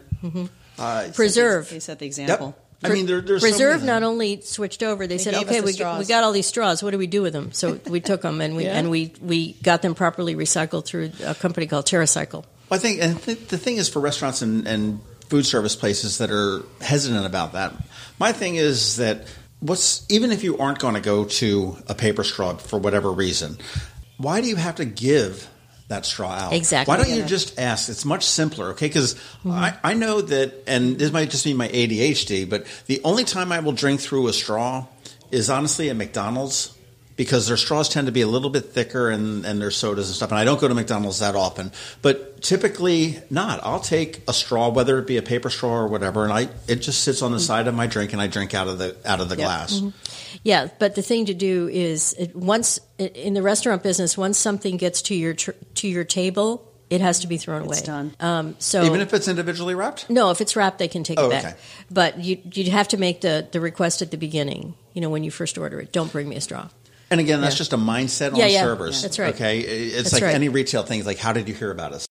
Uh, 0.78 1.08
Preserve. 1.14 1.70
They 1.70 1.80
set 1.80 2.00
the 2.00 2.06
yep. 2.06 2.10
example. 2.10 2.56
I 2.84 2.90
mean, 2.90 3.06
there, 3.06 3.22
there's 3.22 3.42
so 3.42 3.48
Preserve 3.48 3.82
many- 3.82 3.88
not 3.88 4.04
only 4.04 4.42
switched 4.42 4.84
over, 4.84 5.08
they, 5.08 5.18
said, 5.18 5.34
"Okay, 5.34 5.60
the 5.62 5.66
we, 5.66 5.72
straws. 5.74 6.00
we 6.00 6.06
got 6.06 6.24
all 6.24 6.34
these 6.34 6.46
straws. 6.46 6.84
What 6.84 6.92
do 6.92 6.98
we 6.98 7.08
do 7.08 7.22
with 7.22 7.34
them?" 7.34 7.52
So 7.52 7.80
we 7.88 8.00
took 8.02 8.22
them 8.22 8.42
and 8.42 8.56
we 8.56 8.64
Yeah. 8.66 8.78
and 8.78 8.90
we 8.92 9.14
we 9.22 9.54
got 9.64 9.82
them 9.82 9.96
properly 9.96 10.36
recycled 10.36 10.86
through 10.86 11.12
a 11.26 11.34
company 11.34 11.68
called 11.68 11.86
TerraCycle. 11.86 12.44
I 12.70 12.78
think, 12.78 13.02
and 13.02 13.22
th- 13.22 13.48
the 13.48 13.58
thing 13.58 13.78
is 13.78 13.88
for 13.90 14.00
restaurants 14.00 14.42
and, 14.42 14.68
and 14.68 15.00
food 15.30 15.46
service 15.46 15.76
places 15.76 16.18
that 16.18 16.32
are 16.32 16.64
hesitant 16.82 17.26
about 17.26 17.54
that. 17.54 17.74
My 18.20 18.32
thing 18.32 18.56
is 18.56 18.98
that 18.98 19.26
what's 19.62 20.06
even 20.10 20.32
if 20.32 20.44
you 20.44 20.58
aren't 20.58 20.80
going 20.80 20.96
to 20.96 21.02
go 21.02 21.26
to 21.26 21.78
a 21.88 21.96
paper 21.96 22.24
straw 22.24 22.56
for 22.56 22.78
whatever 22.78 23.12
reason, 23.12 23.58
why 24.18 24.42
do 24.42 24.48
you 24.48 24.58
have 24.58 24.76
to 24.76 24.86
give 24.86 25.50
that 25.88 26.06
straw 26.06 26.32
out? 26.32 26.54
Exactly. 26.54 26.92
Why 26.92 26.98
don't 26.98 27.10
you 27.16 27.24
just 27.24 27.60
ask? 27.60 27.90
It's 27.90 28.06
much 28.06 28.26
simpler, 28.26 28.70
okay? 28.70 28.88
Because 28.88 29.16
I, 29.46 29.78
I 29.84 29.94
know 29.94 30.22
that, 30.22 30.64
and 30.68 30.98
this 30.98 31.12
might 31.12 31.30
just 31.30 31.46
be 31.46 31.54
my 31.54 31.68
ADHD, 31.68 32.50
but 32.50 32.66
the 32.88 33.02
only 33.04 33.24
time 33.24 33.52
I 33.52 33.60
will 33.60 33.72
drink 33.72 34.02
through 34.02 34.28
a 34.28 34.34
straw 34.34 34.86
is 35.32 35.50
honestly 35.50 35.90
at 35.90 35.96
McDonald's 35.96 36.76
because 37.16 37.48
their 37.48 37.58
straws 37.58 37.88
tend 37.90 38.08
to 38.08 38.12
be 38.12 38.22
a 38.22 38.28
little 38.28 38.50
bit 38.50 38.66
thicker 38.66 39.10
and, 39.10 39.46
and 39.46 39.62
their 39.62 39.72
sodas 39.72 40.08
and 40.10 40.16
stuff. 40.16 40.32
And 40.32 40.38
I 40.40 40.44
don't 40.44 40.60
go 40.60 40.68
to 40.68 40.74
McDonald's 40.74 41.20
that 41.20 41.36
often, 41.36 41.72
but 42.02 42.42
typically 42.42 43.20
not. 43.30 43.60
I'll 43.64 43.80
take 43.80 44.22
a 44.28 44.34
straw, 44.34 44.70
whether 44.70 45.00
it 45.00 45.08
be 45.08 45.18
a 45.18 45.22
paper 45.22 45.50
straw 45.50 45.72
or 45.78 45.88
whatever, 45.88 46.24
and 46.24 46.34
I 46.34 46.50
it 46.68 46.78
just 46.78 47.04
sits 47.04 47.22
on 47.22 47.32
the 47.32 47.40
side 47.40 47.68
of 47.68 47.76
my 47.76 47.88
drink, 47.88 48.12
and 48.14 48.22
I 48.22 48.28
drink 48.28 48.54
out 48.54 48.68
of 48.68 48.78
the 48.78 48.96
out 49.06 49.22
of 49.22 49.30
the 49.30 49.36
Yep. 49.38 49.46
glass. 49.46 49.82
Yeah, 50.44 50.68
but 50.80 50.96
the 50.96 51.02
thing 51.02 51.26
to 51.28 51.34
do 51.34 51.70
is 51.70 52.16
once 52.34 52.80
in 52.98 53.34
the 53.34 53.42
restaurant 53.42 53.82
business, 53.84 54.18
once 54.18 54.38
something 54.38 54.78
gets 54.78 55.02
to 55.04 55.16
your 55.16 55.34
tr- 55.34 55.52
to 55.76 55.88
your 55.88 56.04
table, 56.04 56.70
it 56.90 57.00
has 57.02 57.22
to 57.22 57.28
be 57.28 57.38
thrown 57.38 57.62
away. 57.64 57.80
Done. 57.82 58.14
Um, 58.20 58.56
so 58.60 58.84
Even 58.84 59.00
if 59.02 59.14
it's 59.14 59.28
individually 59.28 59.74
wrapped. 59.74 60.10
no, 60.10 60.30
if 60.32 60.42
it's 60.42 60.56
wrapped, 60.56 60.78
they 60.80 60.88
can 60.90 61.04
take 61.04 61.18
Oh, 61.20 61.28
it 61.28 61.30
back. 61.32 61.46
okay. 61.46 61.56
But 61.90 62.20
you 62.20 62.38
you'd 62.54 62.68
have 62.68 62.90
to 62.90 62.98
make 62.98 63.22
the 63.22 63.48
the 63.52 63.62
request 63.62 64.02
at 64.02 64.12
the 64.12 64.18
beginning. 64.18 64.76
You 64.94 65.02
know, 65.02 65.10
when 65.10 65.24
you 65.24 65.32
first 65.32 65.58
order 65.58 65.80
it, 65.80 65.92
don't 65.94 66.12
bring 66.12 66.28
me 66.30 66.36
a 66.36 66.42
straw. 66.42 66.68
And 67.12 67.20
again, 67.20 67.42
that's 67.42 67.56
Yeah. 67.56 67.58
just 67.60 67.74
a 67.74 67.78
mindset 67.78 68.34
on 68.34 68.40
Yeah, 68.40 68.48
yeah. 68.48 68.62
servers. 68.64 68.96
Yeah. 68.98 69.02
That's 69.04 69.20
right. 69.20 69.36
Okay, 69.36 69.60
it's 69.60 69.96
That's 69.96 70.14
like 70.14 70.24
right. 70.24 70.36
any 70.36 70.50
retail 70.50 70.84
thing. 70.84 71.04
Like, 71.06 71.20
how 71.20 71.34
did 71.34 71.48
you 71.48 71.54
hear 71.54 71.72
about 71.72 71.94
us? 71.94 72.08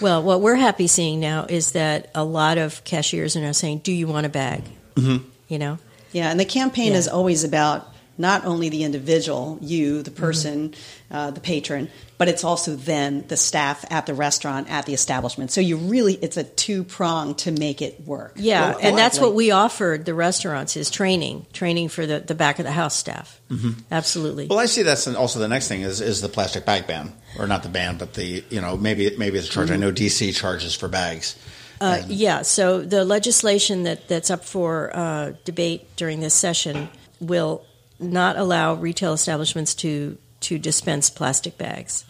Well, 0.00 0.22
what 0.22 0.40
we're 0.40 0.54
happy 0.56 0.86
seeing 0.86 1.20
now 1.20 1.46
is 1.48 1.72
that 1.72 2.10
a 2.14 2.24
lot 2.24 2.56
of 2.58 2.82
cashiers 2.84 3.36
are 3.36 3.40
now 3.40 3.52
saying, 3.52 3.78
"Do 3.84 3.92
you 3.92 4.06
want 4.06 4.26
a 4.26 4.28
bag?" 4.28 4.62
Mm-hmm. 4.96 5.24
You 5.48 5.58
know, 5.58 5.78
Yeah, 6.12 6.30
and 6.30 6.40
the 6.40 6.44
campaign 6.46 6.92
Yeah. 6.92 6.98
is 6.98 7.08
always 7.08 7.44
about 7.44 7.86
not 8.18 8.44
only 8.44 8.68
the 8.68 8.82
individual, 8.84 9.58
you, 9.62 10.02
the 10.02 10.10
person, 10.10 10.74
uh, 11.10 11.30
the 11.30 11.40
patron, 11.40 11.88
but 12.18 12.28
it's 12.28 12.42
also 12.42 12.74
then 12.74 13.24
the 13.28 13.36
staff 13.36 13.84
at 13.90 14.06
the 14.06 14.12
restaurant, 14.14 14.68
at 14.68 14.86
the 14.86 14.92
establishment. 14.92 15.52
So 15.52 15.60
you 15.60 15.76
really, 15.76 16.14
it's 16.14 16.36
a 16.36 16.42
two 16.42 16.82
prong 16.82 17.36
to 17.36 17.52
make 17.52 17.80
it 17.80 18.00
work. 18.04 18.32
yeah, 18.36 18.70
Well, 18.70 18.78
and 18.82 18.98
that's 18.98 19.18
like- 19.18 19.26
what 19.26 19.34
we 19.34 19.52
offered 19.52 20.04
the 20.04 20.14
restaurants 20.14 20.76
is 20.76 20.90
training, 20.90 21.46
training 21.52 21.88
for 21.88 22.04
the 22.06 22.18
the 22.20 22.34
back 22.34 22.58
of 22.58 22.64
the 22.64 22.72
house 22.72 22.96
staff. 22.96 23.40
Mm-hmm. 23.50 23.70
Absolutely. 23.90 24.46
Well, 24.48 24.58
I 24.58 24.66
see 24.66 24.82
that's 24.82 25.06
also 25.06 25.38
the 25.38 25.48
next 25.48 25.68
thing 25.68 25.82
is 25.82 26.00
is 26.00 26.20
the 26.20 26.28
plastic 26.28 26.66
bag 26.66 26.86
ban, 26.86 27.12
or 27.38 27.46
not 27.46 27.62
the 27.62 27.68
ban, 27.68 27.96
but 27.98 28.14
the 28.14 28.44
you 28.50 28.60
know 28.60 28.76
maybe 28.76 29.14
maybe 29.16 29.38
it's 29.38 29.48
a 29.48 29.50
charge. 29.50 29.70
I 29.70 29.76
know 29.76 29.92
DC 29.92 30.34
charges 30.34 30.74
for 30.74 30.88
bags. 30.88 31.36
Uh, 31.80 32.02
yeah, 32.08 32.42
so 32.42 32.80
the 32.82 33.04
legislation 33.04 33.84
that, 33.84 34.08
that's 34.08 34.32
up 34.32 34.44
for 34.44 34.90
uh, 34.96 35.32
debate 35.44 35.86
during 35.94 36.18
this 36.18 36.34
session 36.34 36.88
will 37.20 37.64
not 37.98 38.36
allow 38.36 38.74
retail 38.74 39.12
establishments 39.12 39.74
to, 39.76 40.18
to 40.40 40.58
dispense 40.58 41.10
plastic 41.10 41.58
bags. 41.58 42.04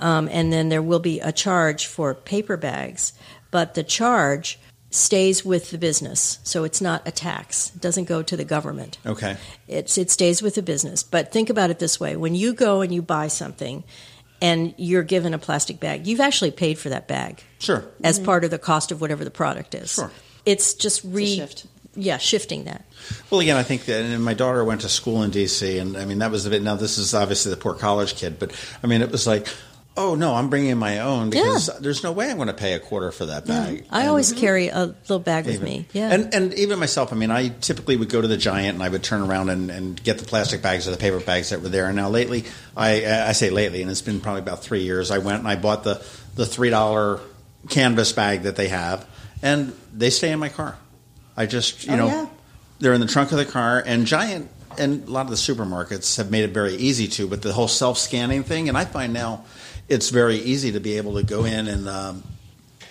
Um, 0.00 0.28
and 0.30 0.52
then 0.52 0.68
there 0.68 0.82
will 0.82 0.98
be 0.98 1.20
a 1.20 1.32
charge 1.32 1.86
for 1.86 2.14
paper 2.14 2.56
bags, 2.56 3.12
but 3.50 3.74
the 3.74 3.84
charge 3.84 4.58
stays 4.90 5.44
with 5.44 5.70
the 5.70 5.78
business. 5.78 6.38
So 6.42 6.64
it's 6.64 6.80
not 6.80 7.06
a 7.06 7.10
tax, 7.10 7.72
it 7.74 7.80
doesn't 7.80 8.04
go 8.04 8.22
to 8.22 8.36
the 8.36 8.44
government. 8.44 8.98
Okay. 9.06 9.36
It's, 9.68 9.96
it 9.96 10.10
stays 10.10 10.42
with 10.42 10.54
the 10.54 10.62
business. 10.62 11.02
But 11.02 11.32
think 11.32 11.50
about 11.50 11.70
it 11.70 11.78
this 11.78 11.98
way 11.98 12.16
when 12.16 12.34
you 12.34 12.52
go 12.52 12.80
and 12.82 12.92
you 12.92 13.00
buy 13.00 13.28
something 13.28 13.84
and 14.42 14.74
you're 14.76 15.04
given 15.04 15.34
a 15.34 15.38
plastic 15.38 15.78
bag, 15.80 16.06
you've 16.06 16.20
actually 16.20 16.50
paid 16.50 16.78
for 16.78 16.88
that 16.90 17.06
bag 17.08 17.42
Sure. 17.58 17.84
as 18.02 18.18
part 18.18 18.44
of 18.44 18.50
the 18.50 18.58
cost 18.58 18.90
of 18.90 19.00
whatever 19.00 19.24
the 19.24 19.30
product 19.30 19.74
is. 19.74 19.92
Sure. 19.92 20.10
It's 20.44 20.74
just 20.74 21.02
re 21.04 21.36
shift. 21.36 21.66
Yeah, 21.94 22.18
shifting 22.18 22.64
that. 22.64 22.84
Well, 23.30 23.40
again, 23.40 23.56
I 23.56 23.62
think 23.62 23.84
that, 23.86 24.02
and 24.04 24.24
my 24.24 24.34
daughter 24.34 24.64
went 24.64 24.80
to 24.82 24.88
school 24.88 25.22
in 25.22 25.30
D.C., 25.30 25.78
and 25.78 25.96
I 25.96 26.04
mean 26.04 26.18
that 26.18 26.30
was 26.30 26.46
a 26.46 26.50
bit. 26.50 26.62
Now, 26.62 26.76
this 26.76 26.98
is 26.98 27.14
obviously 27.14 27.50
the 27.50 27.56
poor 27.58 27.74
college 27.74 28.14
kid, 28.16 28.38
but 28.38 28.52
I 28.82 28.86
mean 28.86 29.02
it 29.02 29.10
was 29.10 29.26
like, 29.26 29.46
oh 29.94 30.14
no, 30.14 30.34
I'm 30.34 30.48
bringing 30.48 30.78
my 30.78 31.00
own 31.00 31.28
because 31.28 31.68
Yeah. 31.68 31.74
there's 31.80 32.02
no 32.02 32.12
way 32.12 32.30
I'm 32.30 32.36
going 32.36 32.48
to 32.48 32.54
pay 32.54 32.72
a 32.72 32.78
quarter 32.78 33.12
for 33.12 33.26
that 33.26 33.44
bag. 33.46 33.84
I 33.90 34.00
And- 34.00 34.08
always 34.08 34.32
carry 34.32 34.68
a 34.68 34.86
little 34.86 35.18
bag 35.18 35.44
with 35.44 35.60
me. 35.62 35.86
Yeah. 35.92 36.10
And 36.10 36.32
and 36.34 36.54
even 36.54 36.78
myself, 36.78 37.12
I 37.12 37.16
mean, 37.16 37.30
I 37.30 37.48
typically 37.48 37.96
would 37.98 38.08
go 38.08 38.22
to 38.22 38.26
the 38.26 38.38
Giant 38.38 38.72
and 38.74 38.82
I 38.82 38.88
would 38.88 39.02
turn 39.02 39.20
around 39.20 39.50
and, 39.50 39.70
and 39.70 40.02
get 40.02 40.16
the 40.18 40.24
plastic 40.24 40.62
bags 40.62 40.88
or 40.88 40.92
the 40.92 40.96
paper 40.96 41.20
bags 41.20 41.50
that 41.50 41.60
were 41.60 41.68
there. 41.68 41.88
And 41.88 41.96
now 41.96 42.08
lately, 42.08 42.44
I 42.74 43.04
I 43.28 43.32
say 43.32 43.50
lately, 43.50 43.82
and 43.82 43.90
it's 43.90 44.00
been 44.00 44.20
probably 44.22 44.40
about 44.40 44.62
three 44.62 44.82
years. 44.82 45.10
I 45.10 45.18
went 45.18 45.40
and 45.40 45.48
I 45.48 45.56
bought 45.56 45.84
the 45.84 46.02
the 46.36 46.46
three 46.46 46.70
dollar 46.70 47.20
canvas 47.68 48.12
bag 48.12 48.44
that 48.44 48.56
they 48.56 48.68
have, 48.68 49.04
and 49.42 49.74
they 49.92 50.08
stay 50.08 50.32
in 50.32 50.38
my 50.38 50.48
car. 50.48 50.78
I 51.36 51.46
just 51.46 51.86
you 51.86 51.92
Oh, 51.94 51.96
know 51.96 52.06
yeah. 52.06 52.26
they're 52.80 52.92
in 52.94 53.00
the 53.00 53.06
trunk 53.06 53.32
of 53.32 53.38
the 53.38 53.44
car, 53.46 53.82
and 53.84 54.06
Giant 54.06 54.48
and 54.78 55.06
a 55.06 55.10
lot 55.10 55.22
of 55.22 55.30
the 55.30 55.36
supermarkets 55.36 56.16
have 56.16 56.30
made 56.30 56.44
it 56.44 56.50
very 56.50 56.74
easy 56.74 57.06
to. 57.08 57.26
But 57.28 57.42
the 57.42 57.52
whole 57.52 57.68
self 57.68 57.98
scanning 57.98 58.42
thing, 58.42 58.68
and 58.68 58.76
I 58.78 58.84
find 58.84 59.12
now 59.12 59.44
it's 59.88 60.10
very 60.10 60.36
easy 60.36 60.72
to 60.72 60.80
be 60.80 60.96
able 60.96 61.14
to 61.16 61.22
go 61.22 61.44
in 61.44 61.68
and. 61.68 61.88
Um, 61.88 62.22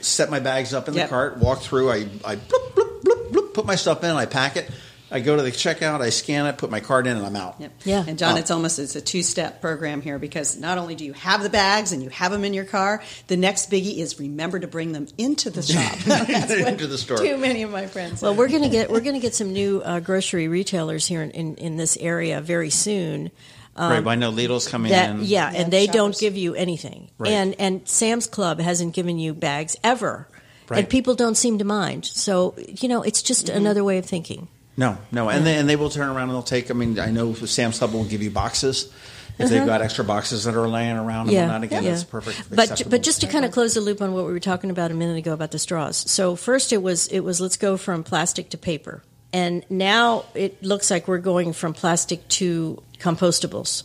set 0.04 0.32
my 0.32 0.40
bags 0.40 0.74
up 0.74 0.88
in 0.88 0.96
Yep. 0.96 1.06
the 1.06 1.10
cart, 1.12 1.38
walk 1.38 1.60
through, 1.62 1.92
I, 1.92 2.08
I 2.26 2.36
bloop, 2.36 2.72
bloop, 2.74 3.02
bloop, 3.04 3.30
bloop, 3.30 3.54
put 3.54 3.68
my 3.68 3.76
stuff 3.76 4.04
in, 4.04 4.10
I 4.10 4.26
pack 4.26 4.58
it, 4.58 4.68
I 5.12 5.20
go 5.20 5.36
to 5.36 5.42
the 5.44 5.52
checkout, 5.52 6.00
I 6.02 6.10
scan 6.10 6.46
it, 6.46 6.58
put 6.58 6.70
my 6.72 6.80
card 6.80 7.06
in, 7.06 7.18
and 7.18 7.26
I'm 7.26 7.36
out. 7.36 7.56
Yep. 7.60 7.72
Yeah. 7.84 8.04
And 8.08 8.18
John, 8.18 8.36
Oh. 8.36 8.38
it's 8.38 8.50
almost 8.50 8.80
it's 8.80 8.96
a 8.96 9.02
two 9.02 9.22
step 9.24 9.60
program 9.62 10.02
here 10.02 10.18
because 10.18 10.58
not 10.58 10.78
only 10.78 10.96
do 10.96 11.04
you 11.04 11.14
have 11.14 11.44
the 11.44 11.50
bags 11.50 11.92
and 11.92 12.02
you 12.02 12.10
have 12.10 12.32
them 12.32 12.46
in 12.46 12.54
your 12.54 12.64
car, 12.66 13.04
the 13.28 13.36
next 13.38 13.70
biggie 13.70 13.98
is 13.98 14.20
remember 14.20 14.60
to 14.60 14.68
bring 14.68 14.94
them 14.94 15.08
into 15.18 15.50
the 15.50 15.62
shop. 15.62 15.98
That's 16.06 16.52
Into 16.52 16.88
the 16.88 16.98
store. 16.98 17.18
Too 17.18 17.36
many 17.38 17.64
of 17.64 17.72
my 17.72 17.88
friends. 17.88 18.22
well, 18.22 18.34
we're 18.36 18.48
gonna 18.48 18.70
get 18.70 18.90
we're 18.90 19.02
gonna 19.02 19.20
get 19.20 19.36
some 19.36 19.52
new 19.54 19.82
uh, 19.84 20.00
grocery 20.00 20.48
retailers 20.48 21.06
here 21.06 21.22
in, 21.24 21.32
in, 21.32 21.56
in 21.56 21.76
this 21.78 21.98
area 21.98 22.40
very 22.40 22.70
soon. 22.70 23.32
right, 23.78 24.02
but 24.04 24.10
I 24.12 24.16
know 24.16 24.32
Lidl's 24.32 24.68
coming 24.68 24.92
That 24.92 25.10
in. 25.12 25.20
yeah, 25.24 25.52
Yeah, 25.52 25.62
and 25.62 25.74
they 25.74 25.88
don't 25.88 26.18
give 26.18 26.38
you 26.38 26.56
anything. 26.56 27.10
Right. 27.18 27.32
And 27.34 27.56
and 27.60 27.88
Sam's 27.88 28.28
Club 28.28 28.60
hasn't 28.60 28.94
given 28.94 29.20
you 29.20 29.34
bags 29.34 29.76
ever. 29.84 30.28
Right. 30.70 30.80
and 30.80 30.90
people 30.90 31.16
don't 31.16 31.36
seem 31.36 31.58
to 31.58 31.66
mind. 31.66 32.06
So 32.06 32.56
you 32.58 32.88
know, 32.88 33.02
it's 33.04 33.22
just 33.22 33.48
Mm-hmm. 33.48 33.58
another 33.58 33.84
way 33.84 33.98
of 33.98 34.06
thinking. 34.06 34.48
No, 34.82 34.98
no, 35.12 35.30
and 35.30 35.46
they, 35.46 35.54
hmm. 35.54 35.60
and 35.60 35.70
they 35.70 35.76
will 35.76 35.92
turn 35.92 36.10
around 36.10 36.30
and 36.30 36.32
they'll 36.32 36.42
take. 36.42 36.72
I 36.72 36.74
mean, 36.74 37.00
I 37.00 37.12
know 37.12 37.36
Sam's 37.36 37.78
Club 37.78 37.94
will 37.94 38.04
give 38.04 38.24
you 38.24 38.32
boxes 38.32 38.92
if 39.38 39.50
they've 39.50 39.60
mm-hmm. 39.60 39.68
got 39.68 39.84
extra 39.84 40.04
boxes 40.04 40.46
that 40.46 40.56
are 40.56 40.68
laying 40.68 40.98
around 40.98 41.30
and 41.30 41.38
whatnot. 41.38 41.62
Again, 41.62 41.84
that's 41.84 42.04
perfect. 42.04 42.50
But 42.50 42.82
but 42.90 43.04
just 43.04 43.22
to 43.22 43.28
kind 43.28 43.46
of 43.46 43.52
close 43.52 43.76
the 43.76 43.82
loop 43.82 44.02
on 44.02 44.12
what 44.12 44.26
we 44.26 44.32
were 44.32 44.40
talking 44.40 44.72
about 44.72 44.90
a 44.90 44.96
minute 44.96 45.18
ago 45.18 45.34
about 45.34 45.52
the 45.52 45.60
straws. 45.60 45.98
So 46.10 46.36
first 46.36 46.74
it 46.74 46.82
was 46.82 47.08
it 47.10 47.20
was 47.20 47.40
let's 47.40 47.58
go 47.58 47.78
from 47.78 48.04
plastic 48.04 48.50
to 48.50 48.58
paper, 48.58 49.04
and 49.32 49.64
now 49.70 50.26
it 50.34 50.64
looks 50.64 50.90
like 50.90 51.08
we're 51.08 51.20
going 51.20 51.54
from 51.54 51.76
plastic 51.76 52.28
to 52.40 52.82
compostables. 52.98 53.84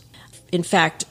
In 0.51 0.63
fact, 0.63 1.05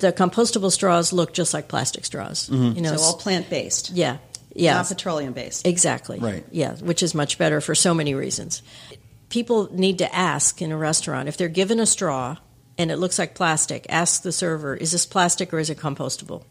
the 0.00 0.12
compostable 0.12 0.70
straws 0.70 1.14
look 1.14 1.32
just 1.32 1.54
like 1.54 1.66
plastic 1.68 2.04
straws. 2.04 2.50
Mm-hmm. 2.50 2.76
You 2.76 2.82
know, 2.82 2.96
So 2.96 3.02
all 3.02 3.16
plant 3.16 3.48
based, 3.48 3.88
yeah, 3.88 4.18
yeah, 4.54 4.74
not 4.74 4.88
petroleum 4.88 5.32
based. 5.32 5.66
Exactly. 5.66 6.18
Right. 6.18 6.44
Yeah, 6.50 6.76
which 6.76 7.02
is 7.02 7.14
much 7.14 7.38
better 7.38 7.62
for 7.62 7.74
so 7.74 7.94
many 7.94 8.14
reasons. 8.14 8.62
People 9.34 9.68
need 9.74 9.98
to 9.98 10.14
ask 10.14 10.62
in 10.62 10.70
a 10.70 10.76
restaurant 10.76 11.28
if 11.28 11.36
they're 11.36 11.48
given 11.48 11.80
a 11.80 11.86
straw 11.86 12.36
and 12.78 12.92
it 12.92 12.98
looks 12.98 13.18
like 13.18 13.34
plastic, 13.34 13.84
ask 13.88 14.22
the 14.22 14.30
server, 14.30 14.76
is 14.76 14.92
this 14.92 15.06
plastic 15.06 15.52
or 15.52 15.58
is 15.58 15.70
it 15.70 15.76
compostable? 15.76 16.44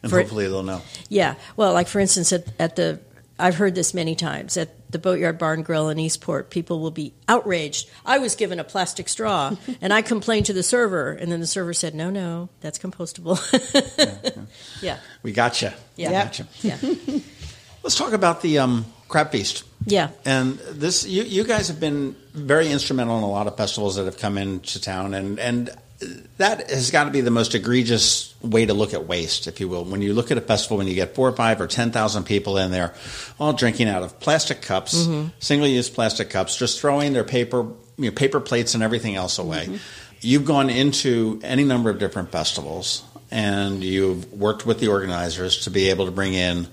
and 0.00 0.10
for- 0.10 0.20
hopefully 0.20 0.46
they'll 0.46 0.62
know. 0.62 0.80
Yeah. 1.08 1.34
Well, 1.56 1.72
like 1.72 1.88
for 1.88 1.98
instance, 1.98 2.32
at, 2.32 2.46
at 2.60 2.76
the, 2.76 3.00
I've 3.36 3.56
heard 3.56 3.74
this 3.74 3.94
many 3.94 4.14
times 4.14 4.56
at 4.56 4.92
the 4.92 5.00
Boatyard 5.00 5.38
Barn 5.38 5.64
Grill 5.64 5.88
in 5.88 5.98
Eastport, 5.98 6.50
people 6.50 6.78
will 6.78 6.92
be 6.92 7.14
outraged. 7.28 7.90
I 8.06 8.18
was 8.18 8.36
given 8.36 8.60
a 8.60 8.64
plastic 8.64 9.08
straw 9.08 9.56
and 9.80 9.92
I 9.92 10.00
complained 10.00 10.46
to 10.46 10.52
the 10.52 10.62
server, 10.62 11.10
and 11.10 11.32
then 11.32 11.40
the 11.40 11.48
server 11.48 11.74
said, 11.74 11.96
no, 11.96 12.10
no, 12.10 12.48
that's 12.60 12.78
compostable. 12.78 13.38
yeah. 14.82 15.00
We 15.24 15.32
got 15.32 15.60
you. 15.62 15.70
Yeah. 15.96 16.08
We 16.08 16.12
gotcha. 16.12 16.46
Yeah. 16.62 16.78
Let's 17.82 17.96
talk 17.96 18.12
about 18.12 18.40
the 18.40 18.60
um, 18.60 18.84
crab 19.10 19.30
feast. 19.30 19.64
Yeah. 19.84 20.10
And 20.24 20.58
this, 20.58 21.06
you, 21.06 21.22
you 21.24 21.44
guys 21.44 21.68
have 21.68 21.80
been 21.80 22.14
very 22.32 22.70
instrumental 22.70 23.18
in 23.18 23.24
a 23.24 23.30
lot 23.30 23.46
of 23.46 23.56
festivals 23.56 23.96
that 23.96 24.04
have 24.04 24.18
come 24.18 24.38
into 24.38 24.80
town, 24.80 25.14
and 25.14 25.38
and 25.38 25.70
that 26.38 26.70
has 26.70 26.90
got 26.90 27.04
to 27.04 27.10
be 27.10 27.20
the 27.20 27.30
most 27.30 27.54
egregious 27.54 28.34
way 28.40 28.64
to 28.64 28.72
look 28.72 28.94
at 28.94 29.06
waste, 29.06 29.46
if 29.46 29.60
you 29.60 29.68
will. 29.68 29.84
When 29.84 30.00
you 30.00 30.14
look 30.14 30.30
at 30.30 30.38
a 30.38 30.40
festival, 30.40 30.78
when 30.78 30.86
you 30.86 30.94
get 30.94 31.14
four 31.14 31.28
or 31.28 31.32
five 31.32 31.60
or 31.60 31.66
ten 31.66 31.90
thousand 31.92 32.24
people 32.24 32.56
in 32.56 32.70
there, 32.70 32.94
all 33.38 33.52
drinking 33.52 33.88
out 33.88 34.02
of 34.02 34.18
plastic 34.20 34.62
cups, 34.62 34.94
mm-hmm. 34.94 35.28
single-use 35.40 35.90
plastic 35.90 36.30
cups, 36.30 36.56
just 36.56 36.80
throwing 36.80 37.12
their 37.12 37.24
paper, 37.24 37.66
you 37.98 38.06
know, 38.06 38.12
paper 38.12 38.40
plates 38.40 38.74
and 38.74 38.82
everything 38.82 39.16
else 39.16 39.38
away. 39.38 39.66
Mm-hmm. 39.66 39.76
You've 40.22 40.44
gone 40.44 40.70
into 40.70 41.40
any 41.42 41.64
number 41.64 41.90
of 41.90 41.98
different 41.98 42.30
festivals, 42.30 43.02
and 43.30 43.82
you've 43.82 44.32
worked 44.32 44.64
with 44.64 44.78
the 44.80 44.88
organizers 44.88 45.64
to 45.64 45.70
be 45.70 45.90
able 45.90 46.06
to 46.06 46.12
bring 46.12 46.34
in 46.34 46.66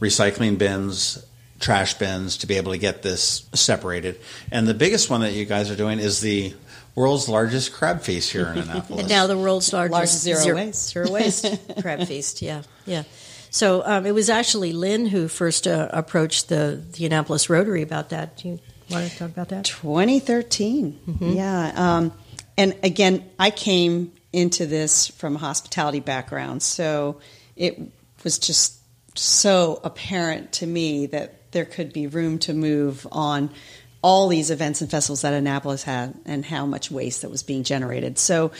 recycling 0.00 0.58
bins 0.58 1.24
trash 1.60 1.94
bins 1.94 2.38
to 2.38 2.46
be 2.46 2.56
able 2.56 2.72
to 2.72 2.78
get 2.78 3.02
this 3.02 3.48
separated. 3.54 4.20
And 4.50 4.66
the 4.66 4.74
biggest 4.74 5.10
one 5.10 5.20
that 5.22 5.32
you 5.32 5.44
guys 5.44 5.70
are 5.70 5.76
doing 5.76 5.98
is 5.98 6.20
the 6.20 6.54
world's 6.94 7.28
largest 7.28 7.72
crab 7.72 8.02
feast 8.02 8.32
here 8.32 8.46
in 8.48 8.58
Annapolis. 8.58 9.00
And 9.00 9.08
now 9.08 9.26
the 9.26 9.38
world's 9.38 9.72
largest 9.72 9.92
Largest 9.92 10.22
zero 10.22 10.56
waste. 10.56 10.88
zero 10.92 11.10
waste 11.10 11.46
crab 11.80 12.06
feast. 12.06 12.42
Yeah, 12.42 12.62
yeah. 12.86 13.04
So 13.50 13.82
um, 13.86 14.04
it 14.04 14.12
was 14.12 14.30
actually 14.30 14.72
Lynne 14.72 15.06
who 15.06 15.28
first 15.28 15.66
uh, 15.66 15.88
approached 15.92 16.48
the, 16.48 16.82
the 16.92 17.06
Annapolis 17.06 17.48
Rotary 17.48 17.82
about 17.82 18.10
that. 18.10 18.36
Do 18.38 18.48
you 18.48 18.60
want 18.90 19.10
to 19.10 19.16
talk 19.16 19.30
about 19.30 19.50
that? 19.50 19.64
2013. 19.64 21.00
Mm-hmm. 21.06 21.30
Yeah. 21.30 21.72
Um, 21.76 22.12
and 22.56 22.76
again, 22.82 23.24
I 23.38 23.50
came 23.50 24.12
into 24.32 24.66
this 24.66 25.06
from 25.06 25.36
a 25.36 25.38
hospitality 25.38 26.00
background, 26.00 26.62
so 26.64 27.20
it 27.54 27.80
was 28.24 28.40
just 28.40 28.80
so 29.16 29.80
apparent 29.84 30.52
to 30.54 30.66
me 30.66 31.06
that 31.06 31.43
there 31.54 31.64
could 31.64 31.94
be 31.94 32.06
room 32.06 32.38
to 32.40 32.52
move 32.52 33.06
on 33.10 33.48
all 34.02 34.28
these 34.28 34.50
events 34.50 34.82
and 34.82 34.90
festivals 34.90 35.22
that 35.22 35.32
Annapolis 35.32 35.82
had 35.82 36.14
and 36.26 36.44
how 36.44 36.66
much 36.66 36.90
waste 36.90 37.22
that 37.22 37.30
was 37.30 37.42
being 37.42 37.64
generated. 37.64 38.18
So 38.18 38.52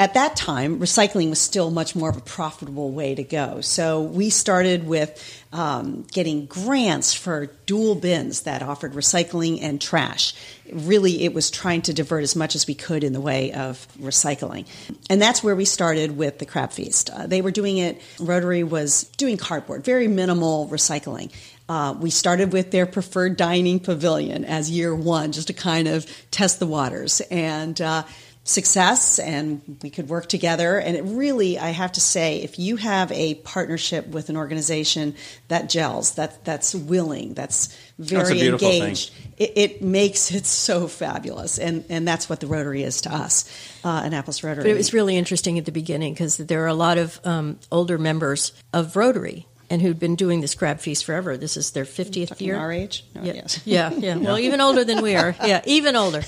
at 0.00 0.14
that 0.14 0.34
time, 0.34 0.78
recycling 0.80 1.28
was 1.28 1.38
still 1.38 1.70
much 1.70 1.94
more 1.94 2.08
of 2.08 2.16
a 2.16 2.22
profitable 2.22 2.90
way 2.90 3.14
to 3.14 3.22
go. 3.22 3.60
So 3.60 4.00
we 4.00 4.30
started 4.30 4.86
with 4.86 5.42
um, 5.52 6.06
getting 6.10 6.46
grants 6.46 7.12
for 7.12 7.46
dual 7.66 7.96
bins 7.96 8.42
that 8.42 8.62
offered 8.62 8.94
recycling 8.94 9.60
and 9.60 9.78
trash. 9.78 10.32
Really, 10.72 11.24
it 11.24 11.34
was 11.34 11.50
trying 11.50 11.82
to 11.82 11.92
divert 11.92 12.22
as 12.22 12.34
much 12.34 12.54
as 12.54 12.66
we 12.66 12.74
could 12.74 13.04
in 13.04 13.12
the 13.12 13.20
way 13.20 13.52
of 13.52 13.86
recycling. 13.98 14.66
And 15.10 15.20
that's 15.20 15.44
where 15.44 15.54
we 15.54 15.66
started 15.66 16.16
with 16.16 16.38
the 16.38 16.46
Crab 16.46 16.72
Feast. 16.72 17.10
Uh, 17.10 17.26
they 17.26 17.42
were 17.42 17.50
doing 17.50 17.76
it, 17.76 18.00
Rotary 18.18 18.64
was 18.64 19.04
doing 19.18 19.36
cardboard, 19.36 19.84
very 19.84 20.08
minimal 20.08 20.66
recycling. 20.68 21.30
Uh, 21.70 21.92
we 21.92 22.10
started 22.10 22.52
with 22.52 22.72
their 22.72 22.84
preferred 22.84 23.36
dining 23.36 23.78
pavilion 23.78 24.44
as 24.44 24.68
year 24.68 24.92
one, 24.92 25.30
just 25.30 25.46
to 25.46 25.52
kind 25.52 25.86
of 25.86 26.04
test 26.32 26.58
the 26.58 26.66
waters. 26.66 27.20
And 27.30 27.80
uh, 27.80 28.02
success 28.42 29.20
and 29.20 29.78
we 29.82 29.90
could 29.90 30.08
work 30.08 30.26
together 30.26 30.78
and 30.78 30.96
it 30.96 31.02
really 31.02 31.58
i 31.58 31.68
have 31.68 31.92
to 31.92 32.00
say 32.00 32.38
if 32.38 32.58
you 32.58 32.76
have 32.76 33.12
a 33.12 33.34
partnership 33.34 34.06
with 34.08 34.30
an 34.30 34.36
organization 34.36 35.14
that 35.48 35.68
gels 35.68 36.14
that 36.14 36.42
that's 36.42 36.74
willing 36.74 37.34
that's 37.34 37.76
very 37.98 38.32
beautiful 38.32 38.66
thing. 38.66 38.82
engaged 38.82 39.12
it, 39.36 39.52
it 39.56 39.82
makes 39.82 40.32
it 40.32 40.46
so 40.46 40.88
fabulous 40.88 41.58
and 41.58 41.84
and 41.90 42.08
that's 42.08 42.30
what 42.30 42.40
the 42.40 42.46
rotary 42.46 42.82
is 42.82 43.02
to 43.02 43.14
us 43.14 43.44
uh, 43.84 44.00
annapolis 44.04 44.42
rotary 44.42 44.64
But 44.64 44.70
it 44.70 44.76
was 44.76 44.94
really 44.94 45.18
interesting 45.18 45.58
at 45.58 45.66
the 45.66 45.72
beginning 45.72 46.14
because 46.14 46.38
there 46.38 46.64
are 46.64 46.68
a 46.68 46.74
lot 46.74 46.96
of 46.96 47.20
um, 47.24 47.58
older 47.70 47.98
members 47.98 48.52
of 48.72 48.96
Rotary 48.96 49.46
and 49.70 49.80
who'd 49.80 50.00
been 50.00 50.16
doing 50.16 50.40
this 50.40 50.54
crab 50.54 50.80
feast 50.80 51.04
forever. 51.04 51.36
This 51.36 51.56
is 51.56 51.70
their 51.70 51.84
50th 51.84 52.40
year. 52.40 52.56
our 52.56 52.72
age 52.72 53.04
No, 53.14 53.22
Yeah, 53.22 53.32
yes. 53.34 53.60
yeah, 53.64 53.90
yeah. 53.90 54.16
Well, 54.16 54.38
even 54.38 54.60
older 54.60 54.84
than 54.84 55.00
we 55.00 55.14
are. 55.14 55.34
Yeah, 55.46 55.62
even 55.64 55.96
older. 55.96 56.22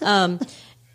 Um, 0.00 0.40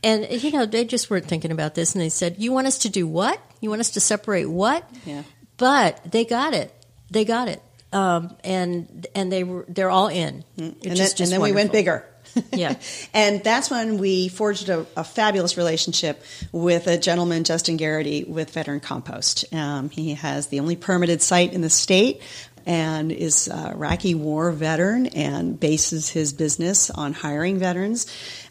and 0.02 0.26
you 0.32 0.52
know, 0.52 0.66
they 0.66 0.86
just 0.86 1.10
weren't 1.10 1.26
thinking 1.26 1.52
about 1.52 1.76
this, 1.76 1.94
and 1.94 2.02
they 2.02 2.10
said, 2.10 2.36
"You 2.38 2.52
want 2.54 2.68
us 2.68 2.80
to 2.80 2.90
do 2.90 3.06
what? 3.06 3.40
You 3.60 3.70
want 3.70 3.82
us 3.82 3.92
to 3.92 4.00
separate 4.00 4.46
what?" 4.46 4.90
Yeah. 5.06 5.24
But 5.58 6.00
they 6.10 6.26
got 6.26 6.54
it. 6.54 6.74
They 7.12 7.26
got 7.26 7.50
it. 7.50 7.62
Um, 7.92 8.36
and 8.44 9.08
and 9.14 9.32
they 9.32 9.44
were 9.44 9.66
they're 9.68 9.90
all 9.90 10.08
in. 10.08 10.44
Mm. 10.58 10.86
and 10.86 10.98
then, 10.98 11.10
and 11.20 11.32
then 11.32 11.42
we 11.42 11.52
went 11.52 11.72
bigger. 11.72 12.06
Yeah. 12.54 12.76
and 13.14 13.44
that's 13.44 13.70
when 13.70 13.98
we 13.98 14.28
forged 14.28 14.70
a, 14.70 14.86
a 14.96 15.04
fabulous 15.04 15.58
relationship 15.58 16.24
with 16.52 16.88
a 16.88 16.98
gentleman, 16.98 17.44
Justin 17.44 17.78
Garrity, 17.78 18.24
with 18.24 18.52
Veteran 18.52 18.80
Compost. 18.80 19.54
Um, 19.54 19.90
he 19.90 20.14
has 20.14 20.48
the 20.48 20.60
only 20.60 20.76
permitted 20.76 21.22
site 21.22 21.54
in 21.54 21.62
the 21.62 21.70
state 21.70 22.22
and 22.66 23.12
is 23.12 23.48
a 23.48 23.72
Iraqi 23.72 24.14
war 24.14 24.52
veteran 24.52 25.08
and 25.08 25.60
bases 25.60 26.10
his 26.10 26.34
business 26.34 26.90
on 26.90 27.14
hiring 27.14 27.58
veterans. 27.58 28.06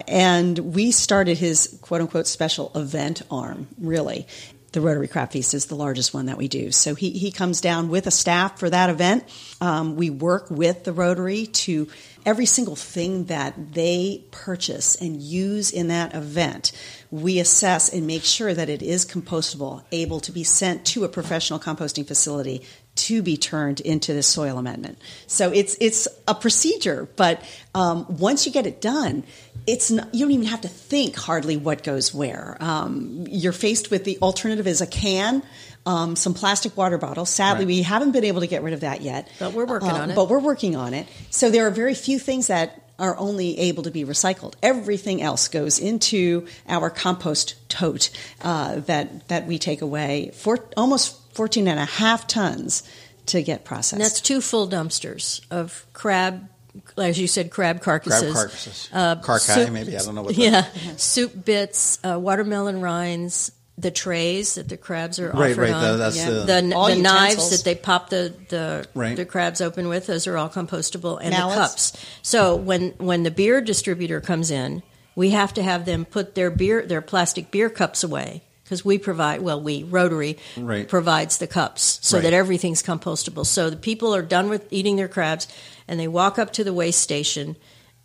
And 0.06 0.58
we 0.58 0.90
started 0.90 1.38
his 1.38 1.78
quote 1.82 2.00
unquote 2.00 2.26
special 2.26 2.72
event 2.74 3.22
arm, 3.30 3.68
really. 3.78 4.26
The 4.72 4.80
Rotary 4.82 5.08
Crab 5.08 5.32
Feast 5.32 5.54
is 5.54 5.66
the 5.66 5.74
largest 5.74 6.12
one 6.12 6.26
that 6.26 6.36
we 6.36 6.46
do. 6.46 6.72
So 6.72 6.94
he, 6.94 7.10
he 7.10 7.30
comes 7.30 7.60
down 7.60 7.88
with 7.88 8.06
a 8.06 8.10
staff 8.10 8.58
for 8.58 8.68
that 8.68 8.90
event. 8.90 9.24
Um, 9.60 9.96
we 9.96 10.10
work 10.10 10.50
with 10.50 10.84
the 10.84 10.92
Rotary 10.92 11.46
to 11.46 11.88
every 12.26 12.44
single 12.44 12.76
thing 12.76 13.24
that 13.24 13.72
they 13.72 14.24
purchase 14.30 14.94
and 14.96 15.22
use 15.22 15.70
in 15.70 15.88
that 15.88 16.14
event. 16.14 16.72
We 17.10 17.38
assess 17.38 17.88
and 17.88 18.06
make 18.06 18.24
sure 18.24 18.52
that 18.52 18.68
it 18.68 18.82
is 18.82 19.06
compostable, 19.06 19.84
able 19.90 20.20
to 20.20 20.32
be 20.32 20.44
sent 20.44 20.84
to 20.86 21.04
a 21.04 21.08
professional 21.08 21.58
composting 21.58 22.06
facility 22.06 22.62
to 22.98 23.22
be 23.22 23.36
turned 23.36 23.80
into 23.80 24.12
this 24.12 24.26
soil 24.26 24.58
amendment. 24.58 24.98
So 25.26 25.50
it's 25.50 25.76
it's 25.80 26.06
a 26.26 26.34
procedure, 26.34 27.08
but 27.16 27.42
um, 27.74 28.06
once 28.18 28.46
you 28.46 28.52
get 28.52 28.66
it 28.66 28.80
done, 28.80 29.22
it's 29.66 29.90
not, 29.90 30.14
you 30.14 30.24
don't 30.24 30.32
even 30.32 30.46
have 30.46 30.62
to 30.62 30.68
think 30.68 31.16
hardly 31.16 31.56
what 31.56 31.82
goes 31.82 32.12
where. 32.14 32.56
Um, 32.60 33.26
you're 33.28 33.52
faced 33.52 33.90
with 33.90 34.04
the 34.04 34.18
alternative 34.20 34.66
is 34.66 34.80
a 34.80 34.86
can. 34.86 35.42
Um, 35.86 36.16
some 36.16 36.34
plastic 36.34 36.76
water 36.76 36.98
bottles. 36.98 37.30
Sadly, 37.30 37.64
Right. 37.64 37.76
we 37.76 37.82
haven't 37.82 38.10
been 38.10 38.24
able 38.24 38.40
to 38.40 38.46
get 38.46 38.62
rid 38.62 38.74
of 38.74 38.80
that 38.80 39.00
yet. 39.00 39.26
But 39.38 39.54
we're 39.54 39.64
working 39.64 39.88
Um, 39.90 40.00
on 40.02 40.10
it. 40.10 40.14
But 40.16 40.28
we're 40.28 40.38
working 40.40 40.76
on 40.76 40.92
it. 40.92 41.06
So 41.30 41.50
there 41.50 41.66
are 41.66 41.70
very 41.70 41.94
few 41.94 42.18
things 42.18 42.48
that 42.48 42.82
are 42.98 43.16
only 43.16 43.58
able 43.58 43.84
to 43.84 43.90
be 43.90 44.04
recycled. 44.04 44.54
Everything 44.62 45.22
else 45.22 45.48
goes 45.48 45.78
into 45.78 46.46
our 46.68 46.90
compost 46.90 47.54
tote 47.70 48.10
uh, 48.42 48.80
that 48.80 49.28
that 49.28 49.46
we 49.46 49.56
take 49.58 49.80
away 49.80 50.30
for 50.34 50.58
almost 50.76 51.14
14 51.38 51.68
and 51.68 51.78
a 51.78 51.84
half 51.84 52.26
tons 52.26 52.82
to 53.26 53.40
get 53.44 53.64
processed. 53.64 53.92
And 53.92 54.02
that's 54.02 54.20
two 54.20 54.40
full 54.40 54.68
dumpsters 54.68 55.40
of 55.52 55.86
crab, 55.92 56.48
as 56.96 57.16
you 57.20 57.28
said, 57.28 57.52
crab 57.52 57.80
carcasses. 57.80 58.32
Crab 58.32 58.34
carcasses. 58.48 58.88
Uh, 58.92 59.16
Carcae, 59.16 59.54
soup- 59.54 59.70
maybe. 59.70 59.96
I 59.96 60.00
don't 60.00 60.16
know 60.16 60.22
what 60.22 60.34
that- 60.34 60.42
Yeah, 60.42 60.66
soup 60.96 61.44
bits, 61.44 61.98
uh, 62.04 62.18
watermelon 62.18 62.80
rinds, 62.80 63.52
the 63.76 63.92
trays 63.92 64.56
that 64.56 64.68
the 64.68 64.76
crabs 64.76 65.20
are 65.20 65.30
Right, 65.30 65.52
offered 65.52 65.58
right, 65.62 65.72
on. 65.72 65.82
the- 65.92 65.96
that's 65.98 66.16
Yeah. 66.16 66.30
the- 66.30 66.44
the, 66.60 66.74
All 66.74 66.88
the 66.88 66.96
knives 66.96 67.50
that 67.50 67.62
they 67.62 67.76
pop 67.76 68.10
the 68.10 68.34
the, 68.48 68.84
Right. 68.94 69.14
the 69.14 69.24
crabs 69.24 69.60
open 69.60 69.86
with, 69.88 70.06
those 70.08 70.26
are 70.26 70.36
all 70.36 70.48
compostable, 70.48 71.20
and 71.22 71.30
Mallets. 71.30 71.92
the 71.92 71.96
cups. 71.98 72.06
So 72.22 72.56
when 72.56 72.94
when 72.98 73.22
the 73.22 73.30
beer 73.30 73.60
distributor 73.60 74.20
comes 74.20 74.50
in, 74.50 74.82
we 75.14 75.30
have 75.30 75.54
to 75.54 75.62
have 75.62 75.84
them 75.84 76.04
put 76.04 76.34
their 76.34 76.50
beer 76.50 76.84
their 76.84 77.00
plastic 77.02 77.52
beer 77.52 77.70
cups 77.70 78.02
away 78.02 78.42
because 78.68 78.84
we 78.84 78.98
provide 78.98 79.40
well 79.40 79.60
we 79.60 79.82
rotary 79.82 80.36
Right. 80.58 80.86
provides 80.86 81.38
the 81.38 81.46
cups 81.46 81.98
so 82.02 82.18
Right. 82.18 82.24
that 82.24 82.32
everything's 82.34 82.82
compostable. 82.82 83.46
So 83.46 83.70
the 83.70 83.76
people 83.76 84.14
are 84.14 84.20
done 84.22 84.50
with 84.50 84.66
eating 84.70 84.96
their 84.96 85.08
crabs 85.08 85.48
and 85.88 85.98
they 85.98 86.06
walk 86.08 86.38
up 86.38 86.52
to 86.54 86.64
the 86.64 86.74
waste 86.74 87.00
station 87.00 87.56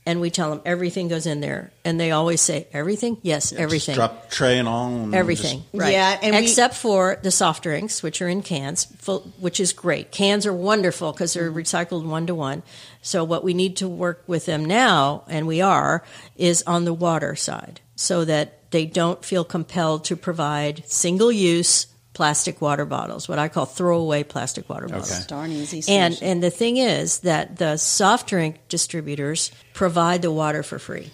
and 0.05 0.19
we 0.19 0.29
tell 0.29 0.49
them 0.49 0.61
everything 0.65 1.07
goes 1.07 1.25
in 1.25 1.39
there. 1.39 1.71
And 1.85 1.97
they 1.97 2.11
always 2.11 2.41
say 2.41 2.67
everything? 2.73 3.17
Yes 3.23 3.51
everything 3.53 3.95
Just 3.95 4.13
drop 4.15 4.29
tray 4.29 4.57
and 4.57 4.67
all. 4.67 4.87
and 4.87 5.13
everything. 5.15 5.59
just- 5.71 5.81
right. 5.81 5.91
Yeah, 5.93 6.17
and 6.21 6.35
we- 6.35 6.41
except 6.43 6.75
for 6.75 7.19
the 7.23 7.31
soft 7.31 7.63
drinks 7.63 8.01
which 8.01 8.21
are 8.21 8.27
in 8.29 8.41
cans 8.41 8.87
full, 8.99 9.21
which 9.39 9.59
is 9.59 9.73
great. 9.73 10.11
Cans 10.11 10.45
are 10.45 10.53
wonderful 10.53 11.11
because 11.11 11.33
they're 11.33 11.49
mm-hmm. 11.51 11.59
recycled 11.59 12.05
one 12.05 12.25
to 12.27 12.35
one. 12.35 12.63
So 13.01 13.23
what 13.25 13.43
we 13.43 13.53
need 13.53 13.77
to 13.77 13.87
work 13.89 14.23
with 14.27 14.45
them 14.45 14.63
now 14.65 15.23
and 15.27 15.45
we 15.47 15.59
are 15.61 16.03
is 16.37 16.63
on 16.67 16.85
the 16.85 16.93
water 16.93 17.35
side 17.35 17.81
so 17.95 18.23
that 18.25 18.59
they 18.73 18.85
don't 18.85 19.23
feel 19.23 19.45
compelled 19.45 20.03
to 20.05 20.15
provide 20.17 20.83
single 20.87 21.31
use 21.31 21.87
plastic 22.13 22.61
water 22.61 22.85
bottles 22.85 23.27
what 23.29 23.39
i 23.39 23.47
call 23.47 23.65
throwaway 23.65 24.21
plastic 24.23 24.67
water 24.69 24.87
bottles 24.87 25.11
Okay. 25.11 25.23
Darn 25.27 25.51
easy 25.51 25.81
and 25.91 26.17
and 26.21 26.43
the 26.43 26.51
thing 26.51 26.77
is 26.77 27.19
that 27.19 27.57
the 27.57 27.77
soft 27.77 28.27
drink 28.29 28.57
distributors 28.69 29.51
provide 29.73 30.21
the 30.21 30.31
water 30.31 30.61
for 30.63 30.77
free. 30.79 31.09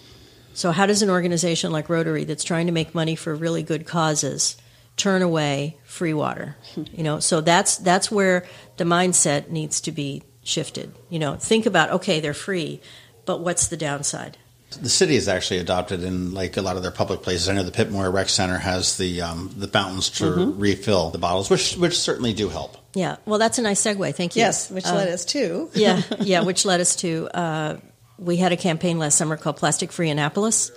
So 0.53 0.71
how 0.73 0.85
does 0.87 1.01
an 1.01 1.09
organization 1.09 1.71
like 1.71 1.87
Rotary 1.87 2.25
that's 2.25 2.43
trying 2.43 2.65
to 2.65 2.73
make 2.73 2.93
money 2.93 3.15
for 3.15 3.33
really 3.33 3.63
good 3.63 3.85
causes 3.87 4.57
turn 4.97 5.21
away 5.21 5.77
free 5.85 6.13
water? 6.13 6.57
You 6.97 7.03
know, 7.03 7.19
so 7.21 7.39
that's 7.39 7.77
that's 7.77 8.11
where 8.11 8.43
the 8.75 8.83
mindset 8.83 9.49
needs 9.49 9.79
to 9.81 9.91
be 9.93 10.23
shifted. 10.43 10.91
You 11.09 11.19
know, 11.19 11.35
think 11.37 11.65
about 11.65 11.91
okay, 11.91 12.19
they're 12.19 12.33
free, 12.33 12.81
but 13.25 13.39
what's 13.39 13.67
the 13.69 13.77
downside? 13.77 14.37
The 14.81 14.89
city 14.89 15.15
has 15.15 15.27
actually 15.27 15.59
adopted 15.59 16.03
in 16.03 16.33
like 16.33 16.55
a 16.57 16.61
lot 16.61 16.75
of 16.77 16.83
their 16.83 16.91
public 16.91 17.21
places. 17.23 17.49
I 17.49 17.53
know 17.53 17.63
the 17.63 17.71
Pip 17.71 17.89
Moyer 17.89 18.11
Rec 18.11 18.29
Center 18.29 18.57
has 18.57 18.97
the 18.97 19.21
um, 19.21 19.51
the 19.57 19.67
fountains 19.67 20.09
to 20.11 20.25
Mm-hmm. 20.25 20.59
refill 20.59 21.09
the 21.09 21.17
bottles, 21.17 21.49
which 21.49 21.75
which 21.75 21.97
certainly 21.99 22.33
do 22.33 22.49
help. 22.49 22.77
Yeah, 22.93 23.17
well, 23.25 23.39
that's 23.39 23.57
a 23.57 23.61
nice 23.61 23.81
segue. 23.83 24.13
Thank 24.15 24.35
you. 24.35 24.41
yes, 24.41 24.69
which 24.69 24.85
Uh, 24.85 24.95
led 24.95 25.07
us 25.09 25.25
to 25.25 25.69
yeah, 25.75 26.01
yeah, 26.19 26.41
which 26.43 26.65
led 26.65 26.81
us 26.81 26.95
to 26.97 27.27
uh, 27.33 27.77
we 28.17 28.37
had 28.37 28.51
a 28.51 28.57
campaign 28.57 28.99
last 28.99 29.17
summer 29.17 29.37
called 29.37 29.57
Plastic 29.57 29.91
Free 29.91 30.09
Annapolis, 30.09 30.71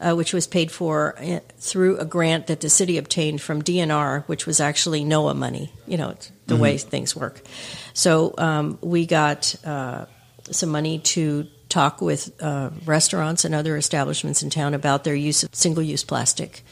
uh, 0.00 0.14
which 0.14 0.32
was 0.32 0.46
paid 0.46 0.70
for 0.70 1.16
uh, 1.18 1.40
through 1.58 1.98
a 1.98 2.04
grant 2.04 2.46
that 2.46 2.60
the 2.60 2.70
city 2.70 2.96
obtained 2.98 3.40
from 3.40 3.60
DNR, 3.62 4.24
which 4.28 4.46
was 4.46 4.60
actually 4.60 5.04
NOAA 5.04 5.34
money. 5.36 5.72
You 5.86 5.96
know, 5.96 6.10
it's 6.10 6.30
the 6.46 6.56
way 6.56 6.76
things 6.78 7.16
work. 7.16 7.40
So 7.94 8.34
um, 8.38 8.78
we 8.82 9.06
got 9.06 9.54
uh, 9.64 10.04
some 10.50 10.68
money 10.68 10.98
to 10.98 11.46
talk 11.72 12.00
with 12.00 12.30
uh, 12.42 12.70
restaurants 12.84 13.44
and 13.44 13.54
other 13.54 13.76
establishments 13.76 14.42
in 14.42 14.50
town 14.50 14.74
about 14.74 15.04
their 15.04 15.14
use 15.14 15.42
of 15.42 15.54
single-use 15.54 16.04
plastic 16.04 16.62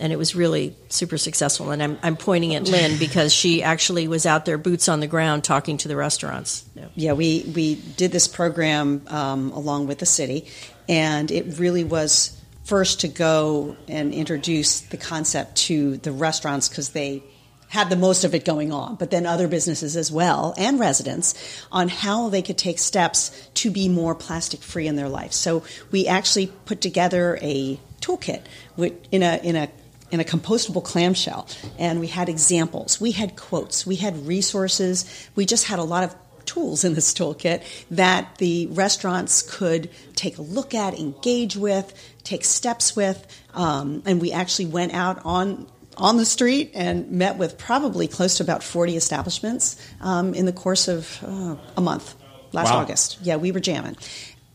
and 0.00 0.12
it 0.12 0.16
was 0.16 0.34
really 0.34 0.74
super 0.88 1.18
successful. 1.18 1.70
And 1.70 1.82
I'm, 1.82 1.98
I'm 2.02 2.16
pointing 2.16 2.54
at 2.54 2.64
Lynne 2.64 2.98
because 2.98 3.32
she 3.32 3.62
actually 3.62 4.08
was 4.08 4.26
out 4.26 4.46
there, 4.46 4.58
boots 4.58 4.88
on 4.88 5.00
the 5.00 5.06
ground, 5.06 5.44
talking 5.44 5.76
to 5.78 5.88
the 5.88 5.96
restaurants. 5.96 6.64
Yeah, 6.94 7.12
we, 7.12 7.52
we 7.54 7.74
did 7.74 8.10
this 8.10 8.26
program 8.26 9.02
um, 9.08 9.52
along 9.52 9.86
with 9.86 9.98
the 9.98 10.06
city, 10.06 10.46
and 10.88 11.30
it 11.30 11.58
really 11.58 11.84
was 11.84 12.36
first 12.64 13.00
to 13.00 13.08
go 13.08 13.76
and 13.88 14.14
introduce 14.14 14.80
the 14.80 14.96
concept 14.96 15.56
to 15.56 15.98
the 15.98 16.12
restaurants 16.12 16.68
because 16.68 16.90
they 16.90 17.22
had 17.70 17.88
the 17.88 17.96
most 17.96 18.24
of 18.24 18.34
it 18.34 18.44
going 18.44 18.72
on, 18.72 18.96
but 18.96 19.10
then 19.10 19.24
other 19.24 19.48
businesses 19.48 19.96
as 19.96 20.10
well 20.10 20.54
and 20.58 20.78
residents 20.78 21.34
on 21.70 21.88
how 21.88 22.28
they 22.28 22.42
could 22.42 22.58
take 22.58 22.78
steps 22.78 23.48
to 23.54 23.70
be 23.70 23.88
more 23.88 24.14
plastic 24.14 24.60
free 24.60 24.88
in 24.88 24.96
their 24.96 25.08
life. 25.08 25.32
So 25.32 25.62
we 25.90 26.06
actually 26.06 26.48
put 26.48 26.80
together 26.80 27.38
a 27.40 27.80
toolkit 28.00 28.42
with, 28.76 28.92
in 29.12 29.22
a 29.22 29.40
in 29.42 29.56
a 29.56 29.68
in 30.10 30.18
a 30.18 30.24
compostable 30.24 30.82
clamshell, 30.82 31.46
and 31.78 32.00
we 32.00 32.08
had 32.08 32.28
examples, 32.28 33.00
we 33.00 33.12
had 33.12 33.36
quotes, 33.36 33.86
we 33.86 33.94
had 33.94 34.26
resources, 34.26 35.28
we 35.36 35.46
just 35.46 35.66
had 35.66 35.78
a 35.78 35.84
lot 35.84 36.02
of 36.02 36.14
tools 36.46 36.82
in 36.82 36.94
this 36.94 37.14
toolkit 37.14 37.62
that 37.92 38.34
the 38.38 38.66
restaurants 38.72 39.42
could 39.42 39.88
take 40.16 40.38
a 40.38 40.42
look 40.42 40.74
at, 40.74 40.98
engage 40.98 41.56
with, 41.56 41.94
take 42.24 42.44
steps 42.44 42.96
with, 42.96 43.24
um, 43.54 44.02
and 44.04 44.20
we 44.20 44.32
actually 44.32 44.66
went 44.66 44.92
out 44.92 45.24
on 45.24 45.68
on 46.00 46.16
the 46.16 46.24
street 46.24 46.72
and 46.74 47.10
met 47.12 47.36
with 47.36 47.58
probably 47.58 48.08
close 48.08 48.38
to 48.38 48.42
about 48.42 48.62
40 48.62 48.96
establishments 48.96 49.76
um, 50.00 50.34
in 50.34 50.46
the 50.46 50.52
course 50.52 50.88
of 50.88 51.22
uh, 51.22 51.56
a 51.76 51.80
month 51.80 52.14
last 52.52 52.70
Wow. 52.72 52.78
August. 52.80 53.18
Yeah, 53.22 53.36
we 53.36 53.52
were 53.52 53.60
jamming. 53.60 53.96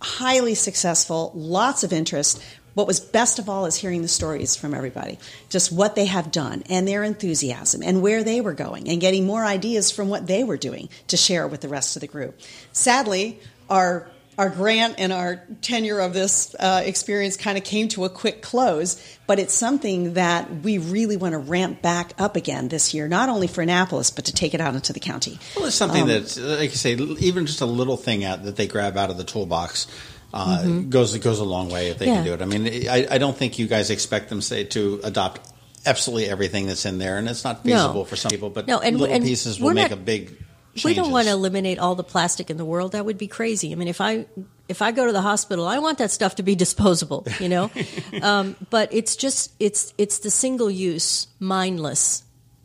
Highly 0.01 0.55
successful, 0.55 1.31
lots 1.35 1.83
of 1.83 1.93
interest. 1.93 2.43
What 2.73 2.87
was 2.87 2.99
best 2.99 3.39
of 3.39 3.47
all 3.47 3.65
is 3.67 3.75
hearing 3.77 4.01
the 4.01 4.09
stories 4.09 4.55
from 4.57 4.73
everybody, 4.73 5.17
just 5.49 5.71
what 5.71 5.95
they 5.95 6.05
have 6.07 6.31
done 6.31 6.63
and 6.69 6.85
their 6.85 7.03
enthusiasm 7.03 7.81
and 7.83 8.01
where 8.01 8.23
they 8.23 8.41
were 8.41 8.53
going 8.53 8.89
and 8.89 8.99
getting 8.99 9.25
more 9.25 9.45
ideas 9.45 9.91
from 9.91 10.09
what 10.09 10.27
they 10.27 10.43
were 10.43 10.57
doing 10.57 10.89
to 11.07 11.15
share 11.15 11.47
with 11.47 11.61
the 11.61 11.69
rest 11.69 11.95
of 11.95 12.01
the 12.01 12.07
group. 12.07 12.37
Sadly, 12.73 13.39
our 13.69 14.07
our 14.37 14.49
grant 14.49 14.95
and 14.97 15.13
our 15.13 15.41
tenure 15.61 15.99
of 15.99 16.13
this 16.13 16.53
uh, 16.59 16.81
experience 16.85 17.37
kind 17.37 17.57
of 17.57 17.63
came 17.63 17.87
to 17.89 18.05
a 18.05 18.09
quick 18.09 18.41
close, 18.41 19.01
but 19.27 19.39
it's 19.39 19.53
something 19.53 20.15
that 20.15 20.49
we 20.63 20.77
really 20.77 21.17
want 21.17 21.33
to 21.33 21.37
ramp 21.39 21.81
back 21.81 22.13
up 22.19 22.35
again 22.35 22.67
this 22.67 22.93
year, 22.93 23.07
not 23.07 23.29
only 23.29 23.47
for 23.47 23.61
Annapolis, 23.61 24.11
but 24.11 24.25
to 24.25 24.33
take 24.33 24.53
it 24.53 24.59
out 24.61 24.75
into 24.75 24.91
the 24.93 24.99
county. 24.99 25.39
Well, 25.55 25.65
it's 25.67 25.75
something 25.75 26.07
that, 26.07 26.35
like 26.37 26.71
you 26.71 26.75
say, 26.75 26.93
even 26.95 27.45
just 27.45 27.61
a 27.61 27.65
little 27.65 27.97
thing 27.97 28.23
out 28.25 28.43
that 28.43 28.55
they 28.57 28.67
grab 28.67 28.97
out 28.97 29.09
of 29.09 29.17
the 29.17 29.23
toolbox 29.23 29.87
uh, 30.33 30.65
goes 30.89 31.17
goes 31.19 31.39
a 31.39 31.45
long 31.45 31.69
way 31.69 31.87
if 31.89 31.97
they 31.97 32.07
Yeah. 32.07 32.15
can 32.15 32.25
do 32.25 32.33
it. 32.33 32.41
I 32.41 32.45
mean, 32.45 32.89
I, 32.89 33.07
I 33.11 33.17
don't 33.19 33.37
think 33.37 33.57
you 33.57 33.67
guys 33.67 33.89
expect 33.89 34.27
them 34.27 34.41
say 34.41 34.65
to 34.65 34.99
adopt 35.05 35.49
absolutely 35.85 36.27
everything 36.27 36.67
that's 36.67 36.85
in 36.85 36.97
there, 36.97 37.17
and 37.17 37.29
it's 37.29 37.45
not 37.45 37.63
No. 37.63 37.73
feasible 37.75 38.03
for 38.05 38.15
some 38.17 38.31
people. 38.31 38.49
But 38.49 38.67
No, 38.67 38.79
and- 38.79 38.99
little 38.99 39.15
and 39.15 39.23
pieces 39.23 39.59
will 39.61 39.73
make 39.73 39.91
not- 39.91 39.97
a 39.99 40.01
big. 40.01 40.35
We 40.83 40.93
don't 40.93 41.11
want 41.11 41.27
to 41.27 41.33
eliminate 41.33 41.79
all 41.79 41.95
the 41.95 42.03
plastic 42.03 42.49
in 42.49 42.57
the 42.57 42.65
world. 42.65 42.91
That 42.91 43.05
would 43.05 43.17
be 43.17 43.27
crazy. 43.27 43.71
I 43.71 43.75
mean, 43.75 43.87
if 43.87 44.01
I 44.01 44.25
if 44.67 44.81
I 44.81 44.91
go 44.91 45.05
to 45.05 45.11
the 45.11 45.21
hospital, 45.21 45.67
I 45.67 45.79
want 45.79 45.99
that 45.99 46.11
stuff 46.11 46.35
to 46.35 46.43
be 46.43 46.55
disposable. 46.55 47.25
You 47.39 47.49
know, 47.49 47.71
um, 48.21 48.55
but 48.69 48.93
it's 48.93 49.15
just 49.15 49.53
it's 49.59 49.93
it's 49.97 50.19
the 50.19 50.31
single 50.31 50.69
use, 50.69 51.27
mindless 51.39 52.23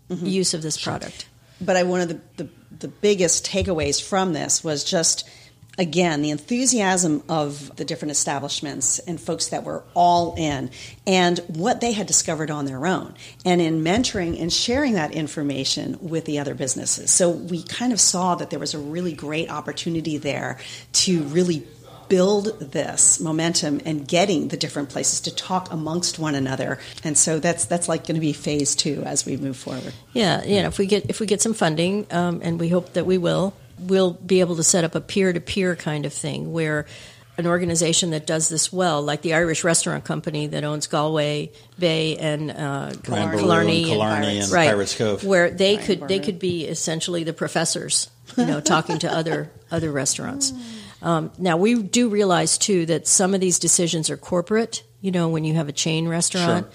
use 0.09 0.55
of 0.55 0.63
this 0.63 0.83
product. 0.83 1.29
but 1.61 1.77
I 1.77 1.85
one 1.85 2.01
of 2.01 2.09
the, 2.09 2.21
the, 2.37 2.49
the 2.81 2.89
biggest 2.89 3.47
takeaways 3.47 4.03
from 4.03 4.33
this 4.33 4.65
was 4.65 4.83
just 4.83 5.29
again 5.81 6.20
the 6.20 6.31
enthusiasm 6.31 7.22
of 7.28 7.74
the 7.76 7.85
different 7.85 8.12
establishments 8.12 8.99
and 9.01 9.18
folks 9.18 9.49
that 9.49 9.64
were 9.64 9.83
all 9.95 10.35
in 10.37 10.70
and 11.07 11.39
what 11.49 11.81
they 11.81 11.93
had 11.93 12.07
discovered 12.07 12.51
on 12.51 12.66
their 12.66 12.87
own 12.87 13.14
and 13.47 13.62
in 13.62 13.83
mentoring 13.83 14.41
and 14.41 14.53
sharing 14.53 14.93
that 14.93 15.12
information 15.12 15.97
with 16.03 16.26
the 16.26 16.39
other 16.39 16.55
businesses. 16.55 17.11
So 17.11 17.31
we 17.31 17.62
kind 17.62 17.95
of 17.95 18.01
saw 18.01 18.35
that 18.35 18.51
there 18.51 18.59
was 18.59 18.74
a 18.74 18.78
really 18.78 19.14
great 19.14 19.51
opportunity 19.51 20.18
there 20.18 20.59
to 20.93 21.22
really 21.24 21.66
build 22.11 22.59
this 22.61 23.20
momentum 23.20 23.81
and 23.87 24.07
getting 24.07 24.49
the 24.49 24.57
different 24.59 24.91
places 24.91 25.22
to 25.22 25.35
talk 25.35 25.72
amongst 25.72 26.18
one 26.18 26.35
another. 26.35 26.78
And 27.05 27.16
so 27.16 27.39
that's 27.39 27.64
that's 27.64 27.89
like 27.89 28.07
going 28.07 28.16
to 28.16 28.20
be 28.20 28.35
phase 28.35 28.74
two 28.74 29.03
as 29.07 29.24
we 29.24 29.39
move 29.39 29.57
forward. 29.57 29.95
Yeah, 30.12 30.45
you 30.45 30.61
know, 30.61 30.68
if 30.68 30.78
we 30.78 30.87
get 30.87 31.09
if 31.09 31.20
we 31.20 31.26
get 31.26 31.41
some 31.41 31.55
funding, 31.55 32.07
um, 32.11 32.41
and 32.43 32.61
we 32.61 32.68
hope 32.68 32.93
that 32.95 33.07
we 33.07 33.16
will, 33.16 33.55
we'll 33.81 34.12
be 34.12 34.41
able 34.41 34.57
to 34.57 34.62
set 34.62 34.85
up 34.85 34.95
a 34.95 35.01
peer 35.01 35.33
to 35.33 35.41
peer 35.41 35.76
kind 35.76 36.07
of 36.07 36.12
thing 36.12 36.53
where 36.53 36.87
an 37.41 37.47
organization 37.47 38.11
that 38.11 38.26
does 38.26 38.49
this 38.49 38.72
well, 38.72 39.03
like 39.03 39.22
the 39.22 39.35
Irish 39.35 39.64
Restaurant 39.64 40.05
Company 40.05 40.47
that 40.49 40.62
owns 40.62 40.87
Galway 40.87 41.51
Bay 41.78 42.16
and 42.16 42.51
uh, 42.51 42.93
Brian 43.03 43.31
Boru 43.31 43.41
Killarney, 43.41 43.78
and 43.78 43.87
Killarney 43.87 44.39
and 44.39 44.53
right, 44.53 44.68
Pirates 44.68 44.97
Cove. 44.97 45.24
where 45.24 45.51
they 45.51 45.76
Ryan 45.76 45.87
could 45.87 46.09
they 46.09 46.18
could 46.20 46.39
be 46.39 46.66
essentially 46.66 47.24
the 47.24 47.33
professors, 47.33 48.11
you 48.37 48.47
know, 48.47 48.61
talking 48.61 48.99
to 49.01 49.12
other 49.12 49.51
other 49.70 49.91
restaurants. 49.91 50.53
Um, 51.03 51.33
now 51.39 51.57
we 51.57 51.83
do 51.83 52.11
realize 52.11 52.59
too 52.59 52.87
that 52.87 53.09
some 53.09 53.35
of 53.35 53.41
these 53.41 53.59
decisions 53.59 54.11
are 54.11 54.16
corporate. 54.16 54.83
You 55.01 55.11
know, 55.11 55.31
when 55.31 55.45
you 55.45 55.55
have 55.55 55.68
a 55.68 55.72
chain 55.72 56.07
restaurant, 56.07 56.66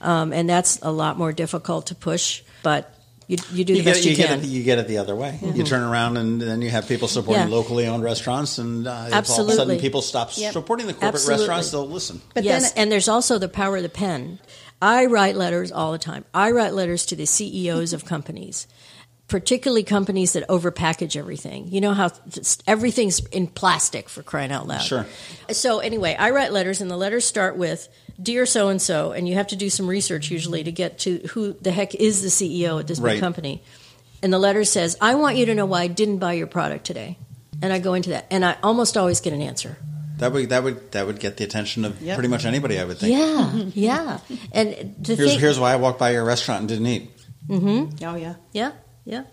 um, 0.00 0.32
and 0.32 0.48
that's 0.48 0.78
a 0.80 0.90
lot 0.90 1.18
more 1.18 1.32
difficult 1.32 1.88
to 1.88 1.94
push. 1.94 2.42
But 2.62 2.93
you, 3.26 3.36
you 3.52 3.64
do 3.64 3.72
the 3.72 3.78
You 3.78 3.84
get, 3.84 3.94
best 3.94 4.00
it, 4.00 4.04
you, 4.04 4.10
you, 4.10 4.16
get 4.16 4.28
can. 4.28 4.38
it, 4.40 4.44
you 4.46 4.62
get 4.62 4.78
it 4.78 4.88
the 4.88 4.98
other 4.98 5.14
way. 5.16 5.38
You 5.42 5.64
turn 5.64 5.82
around 5.82 6.16
and 6.16 6.40
then 6.40 6.60
you 6.62 6.70
have 6.70 6.86
people 6.88 7.08
supporting 7.08 7.48
Yeah. 7.48 7.54
locally 7.54 7.86
owned 7.86 8.02
restaurants, 8.04 8.58
and 8.58 8.86
uh, 8.86 8.90
all 9.12 9.40
of 9.42 9.48
a 9.48 9.52
sudden 9.52 9.78
people 9.80 10.02
stop 10.02 10.30
supporting 10.32 10.86
the 10.86 10.92
corporate 10.92 11.14
Absolutely. 11.14 11.42
restaurants, 11.42 11.70
they'll 11.70 11.88
listen. 11.88 12.20
But 12.34 12.44
yes, 12.44 12.72
then- 12.72 12.82
and 12.82 12.92
there's 12.92 13.08
also 13.08 13.38
the 13.38 13.48
power 13.48 13.76
of 13.76 13.82
the 13.82 13.88
pen. 13.88 14.40
I 14.82 15.06
write 15.06 15.36
letters 15.36 15.72
all 15.72 15.92
the 15.92 15.98
time. 15.98 16.24
I 16.34 16.50
write 16.50 16.74
letters 16.74 17.06
to 17.06 17.16
the 17.16 17.24
CEOs 17.26 17.92
of 17.94 18.04
companies, 18.04 18.66
particularly 19.28 19.82
companies 19.82 20.34
that 20.34 20.46
overpackage 20.48 21.16
everything. 21.16 21.68
You 21.68 21.80
know 21.80 21.94
how 21.94 22.10
just 22.28 22.62
everything's 22.66 23.24
in 23.28 23.46
plastic 23.46 24.08
for 24.10 24.22
crying 24.22 24.52
out 24.52 24.66
loud. 24.66 24.82
Sure. 24.82 25.06
So 25.50 25.78
anyway, 25.78 26.14
I 26.18 26.30
write 26.30 26.52
letters, 26.52 26.80
and 26.82 26.90
the 26.90 26.96
letters 26.96 27.24
start 27.24 27.56
with 27.56 27.88
"Dear 28.22 28.46
so 28.46 28.68
and 28.68 28.80
so," 28.80 29.12
and 29.12 29.28
you 29.28 29.34
have 29.34 29.48
to 29.48 29.56
do 29.56 29.68
some 29.70 29.86
research 29.86 30.30
usually 30.30 30.64
to 30.64 30.72
get 30.72 30.98
to 31.00 31.18
who 31.30 31.54
the 31.60 31.70
heck 31.72 31.94
is 31.94 32.22
the 32.22 32.28
CEO 32.30 32.78
at 32.80 32.86
this 32.86 33.00
big 33.00 33.20
company. 33.20 33.62
And 34.22 34.32
the 34.32 34.38
letter 34.38 34.64
says, 34.64 34.96
"I 35.00 35.14
want 35.16 35.36
you 35.36 35.46
to 35.46 35.54
know 35.54 35.66
why 35.66 35.82
I 35.82 35.86
didn't 35.88 36.18
buy 36.18 36.32
your 36.34 36.46
product 36.46 36.84
today." 36.86 37.18
And 37.62 37.72
I 37.72 37.78
go 37.78 37.94
into 37.94 38.10
that, 38.10 38.26
and 38.30 38.44
I 38.44 38.56
almost 38.62 38.96
always 38.96 39.20
get 39.20 39.32
an 39.32 39.40
answer. 39.42 39.76
That 40.18 40.32
would 40.32 40.48
that 40.50 40.62
would 40.64 40.92
that 40.92 41.06
would 41.06 41.18
get 41.20 41.36
the 41.36 41.44
attention 41.44 41.84
of 41.84 42.00
Yep. 42.00 42.14
pretty 42.16 42.28
much 42.28 42.44
anybody, 42.44 42.78
I 42.78 42.84
would 42.84 42.98
think. 42.98 43.12
Yeah, 43.16 43.62
yeah. 43.74 44.18
And 44.52 44.94
Here's 45.04 45.18
thing, 45.18 45.40
here's 45.40 45.58
why 45.58 45.72
I 45.72 45.76
walked 45.76 45.98
by 45.98 46.10
your 46.12 46.24
restaurant 46.24 46.60
and 46.60 46.68
didn't 46.68 46.86
eat. 46.86 47.10
Mm-hmm. 47.48 48.04
Oh 48.04 48.14
yeah. 48.16 48.34
yeah, 48.52 48.72
yeah. 49.04 49.24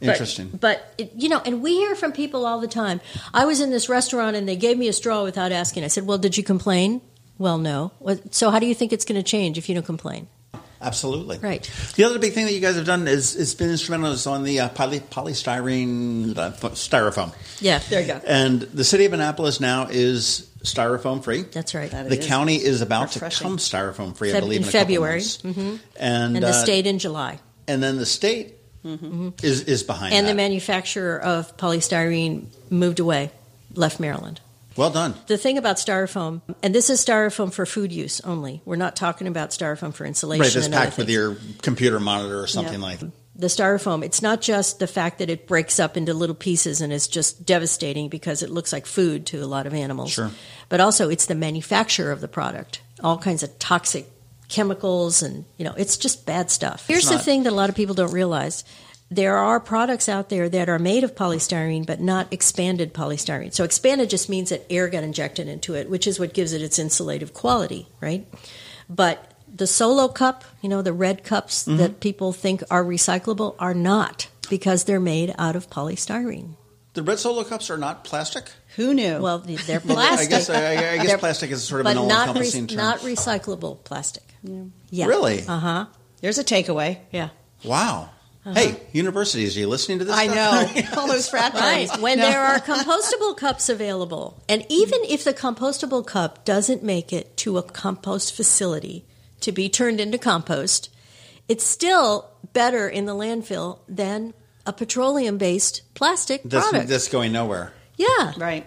But- 0.00 0.10
Interesting. 0.10 0.56
But, 0.60 0.94
it, 0.96 1.12
you 1.16 1.28
know, 1.28 1.42
and 1.44 1.60
we 1.60 1.74
hear 1.74 1.96
from 1.96 2.12
people 2.12 2.46
all 2.46 2.60
the 2.60 2.68
time. 2.68 3.00
I 3.34 3.46
was 3.46 3.60
in 3.60 3.70
this 3.70 3.88
restaurant 3.88 4.36
and 4.36 4.48
they 4.48 4.54
gave 4.54 4.78
me 4.78 4.86
a 4.86 4.92
straw 4.92 5.24
without 5.24 5.50
asking. 5.50 5.82
I 5.82 5.88
said, 5.88 6.06
"Well, 6.06 6.18
did 6.18 6.36
you 6.36 6.44
complain?" 6.44 7.00
Well, 7.38 7.58
no. 7.58 7.92
So 8.30 8.50
how 8.50 8.58
do 8.58 8.66
you 8.66 8.74
think 8.74 8.92
it's 8.92 9.04
going 9.04 9.20
to 9.20 9.22
change 9.22 9.58
if 9.58 9.68
you 9.68 9.74
don't 9.74 9.86
complain? 9.86 10.28
Absolutely. 10.80 11.38
Right. 11.38 11.68
The 11.96 12.04
other 12.04 12.18
big 12.20 12.34
thing 12.34 12.46
that 12.46 12.52
you 12.52 12.60
guys 12.60 12.76
have 12.76 12.86
done 12.86 13.08
is 13.08 13.34
it's 13.34 13.54
been 13.54 13.70
instrumental 13.70 14.12
is 14.12 14.26
on 14.28 14.44
the 14.44 14.60
uh, 14.60 14.68
poly, 14.68 15.00
polystyrene 15.00 16.36
uh, 16.38 16.52
styrofoam, 16.52 17.34
Yeah, 17.60 17.80
there 17.90 18.00
you 18.00 18.06
go. 18.06 18.20
and 18.26 18.62
the 18.62 18.84
city 18.84 19.04
of 19.04 19.12
Annapolis 19.12 19.58
now 19.60 19.88
is 19.90 20.48
styrofoam 20.62 21.22
free. 21.24 21.42
That's 21.42 21.74
right. 21.74 21.90
That 21.90 22.08
The 22.08 22.18
is 22.20 22.26
county 22.26 22.56
is 22.56 22.80
about 22.80 23.10
to 23.12 23.20
come 23.20 23.56
styrofoam 23.58 24.16
free, 24.16 24.32
I 24.32 24.38
believe, 24.38 24.60
in 24.60 24.66
in, 24.66 24.70
February. 24.70 25.14
months. 25.18 25.40
hmm 25.42 25.76
And, 25.98 26.36
And 26.36 26.44
the 26.44 26.48
uh, 26.50 26.52
state 26.52 26.86
in 26.86 26.98
July. 27.00 27.40
and 27.66 27.82
then 27.82 27.96
the 27.98 28.06
state 28.06 28.54
is 28.84 29.62
is 29.64 29.82
behind 29.82 30.14
And 30.14 30.26
that. 30.26 30.30
the 30.30 30.36
manufacturer 30.36 31.18
of 31.20 31.56
polystyrene 31.56 32.46
moved 32.70 33.00
away, 33.00 33.30
left 33.74 33.98
Maryland. 34.00 34.40
Well 34.78 34.90
done. 34.90 35.14
The 35.26 35.36
thing 35.36 35.58
about 35.58 35.76
styrofoam, 35.76 36.40
and 36.62 36.74
this 36.74 36.88
is 36.88 37.04
styrofoam 37.04 37.52
for 37.52 37.66
food 37.66 37.92
use 37.92 38.20
only. 38.22 38.62
We're 38.64 38.76
not 38.76 38.96
talking 38.96 39.26
about 39.26 39.50
styrofoam 39.50 39.92
for 39.92 40.06
insulation. 40.06 40.40
Right, 40.42 40.52
that's 40.54 40.68
packed 40.68 40.96
with 40.96 41.10
your 41.10 41.36
computer 41.60 42.00
monitor 42.00 42.40
or 42.40 42.46
something 42.46 42.80
Yeah. 42.80 42.86
like 42.86 43.00
that. 43.00 43.10
the 43.36 43.46
styrofoam, 43.46 44.04
it's 44.04 44.20
not 44.20 44.40
just 44.40 44.80
the 44.80 44.86
fact 44.88 45.18
that 45.20 45.30
it 45.30 45.46
breaks 45.46 45.78
up 45.78 45.96
into 45.96 46.12
little 46.12 46.34
pieces 46.34 46.80
and 46.80 46.92
is 46.92 47.06
just 47.06 47.46
devastating 47.46 48.08
because 48.08 48.42
it 48.42 48.50
looks 48.50 48.72
like 48.72 48.84
food 48.84 49.26
to 49.26 49.38
a 49.38 49.46
lot 49.46 49.64
of 49.66 49.72
animals. 49.74 50.10
Sure. 50.10 50.32
But 50.68 50.80
also 50.80 51.08
it's 51.08 51.26
the 51.26 51.36
manufacture 51.36 52.10
of 52.10 52.20
the 52.20 52.26
product. 52.26 52.80
All 53.00 53.16
kinds 53.16 53.44
of 53.44 53.56
toxic 53.60 54.10
chemicals 54.48 55.22
and 55.22 55.44
you 55.56 55.64
know, 55.64 55.74
it's 55.76 55.96
just 55.96 56.26
bad 56.26 56.50
stuff. 56.50 56.84
Here's 56.88 57.08
the 57.08 57.18
thing 57.18 57.44
that 57.44 57.52
a 57.52 57.54
lot 57.54 57.68
of 57.68 57.76
people 57.76 57.94
don't 57.94 58.12
realize. 58.12 58.64
There 59.10 59.36
are 59.38 59.58
products 59.58 60.08
out 60.08 60.28
there 60.28 60.48
that 60.50 60.68
are 60.68 60.78
made 60.78 61.02
of 61.02 61.14
polystyrene 61.14 61.86
but 61.86 62.00
not 62.00 62.30
expanded 62.30 62.92
polystyrene. 62.92 63.54
So 63.54 63.64
expanded 63.64 64.10
just 64.10 64.28
means 64.28 64.50
that 64.50 64.66
air 64.70 64.88
got 64.88 65.02
injected 65.02 65.48
into 65.48 65.74
it, 65.74 65.88
which 65.88 66.06
is 66.06 66.20
what 66.20 66.34
gives 66.34 66.52
it 66.52 66.60
its 66.60 66.78
insulative 66.78 67.32
quality, 67.32 67.88
right? 68.02 68.26
But 68.90 69.32
the 69.52 69.66
solo 69.66 70.08
cup, 70.08 70.44
you 70.60 70.68
know, 70.68 70.82
the 70.82 70.92
red 70.92 71.24
cups 71.24 71.62
Mm-hmm. 71.64 71.78
that 71.78 72.00
people 72.00 72.32
think 72.32 72.62
are 72.70 72.84
recyclable 72.84 73.54
are 73.58 73.72
not 73.74 74.28
because 74.50 74.84
they're 74.84 75.00
made 75.00 75.34
out 75.38 75.56
of 75.56 75.70
polystyrene. 75.70 76.56
The 76.94 77.02
red 77.02 77.18
solo 77.18 77.44
cups 77.44 77.70
are 77.70 77.78
not 77.78 78.04
plastic. 78.04 78.50
Who 78.76 78.92
knew? 78.92 79.20
Well, 79.20 79.38
they're 79.38 79.80
Well, 79.84 79.98
I 79.98 80.08
plastic. 80.16 80.30
guess 80.30 80.50
I, 80.50 80.92
I 80.94 80.96
guess 80.98 81.18
plastic 81.20 81.50
is 81.50 81.62
sort 81.64 81.80
of 81.80 81.84
but 81.84 81.92
an 81.92 81.98
all-encompassing 81.98 82.62
re- 82.64 82.68
term. 82.68 82.76
not 82.76 82.98
recyclable 83.00 83.82
plastic. 83.84 84.24
Yeah. 84.90 85.06
Really? 85.06 85.42
Uh 85.46 85.58
huh. 85.58 85.86
There's 86.20 86.38
a 86.38 86.44
takeaway. 86.44 86.98
Yeah. 87.10 87.30
Wow. 87.64 88.10
Uh-huh. 88.48 88.60
Hey, 88.60 88.80
universities, 88.92 89.56
are 89.56 89.60
you 89.60 89.68
listening 89.68 89.98
to 90.00 90.04
this? 90.04 90.14
I 90.16 90.26
stuff? 90.26 90.74
know. 90.74 90.82
All 91.02 91.06
those 91.08 91.28
frat 91.28 91.54
Right. 91.54 91.88
When 92.00 92.18
No. 92.18 92.28
there 92.28 92.40
are 92.40 92.58
compostable 92.60 93.36
cups 93.36 93.68
available, 93.68 94.42
and 94.48 94.64
even 94.68 95.00
if 95.04 95.24
the 95.24 95.34
compostable 95.34 96.06
cup 96.06 96.44
doesn't 96.44 96.82
make 96.82 97.12
it 97.12 97.36
to 97.38 97.58
a 97.58 97.62
compost 97.62 98.34
facility 98.34 99.04
to 99.40 99.52
be 99.52 99.68
turned 99.68 100.00
into 100.00 100.18
compost, 100.18 100.90
it's 101.48 101.64
still 101.64 102.30
better 102.52 102.88
in 102.88 103.04
the 103.06 103.14
landfill 103.14 103.78
than 103.88 104.34
a 104.66 104.72
petroleum 104.72 105.38
based 105.38 105.82
plastic 105.94 106.42
That's, 106.44 106.68
product. 106.68 106.88
that's 106.90 107.08
going 107.08 107.32
nowhere. 107.32 107.72
yeah. 107.96 108.32
Right. 108.36 108.66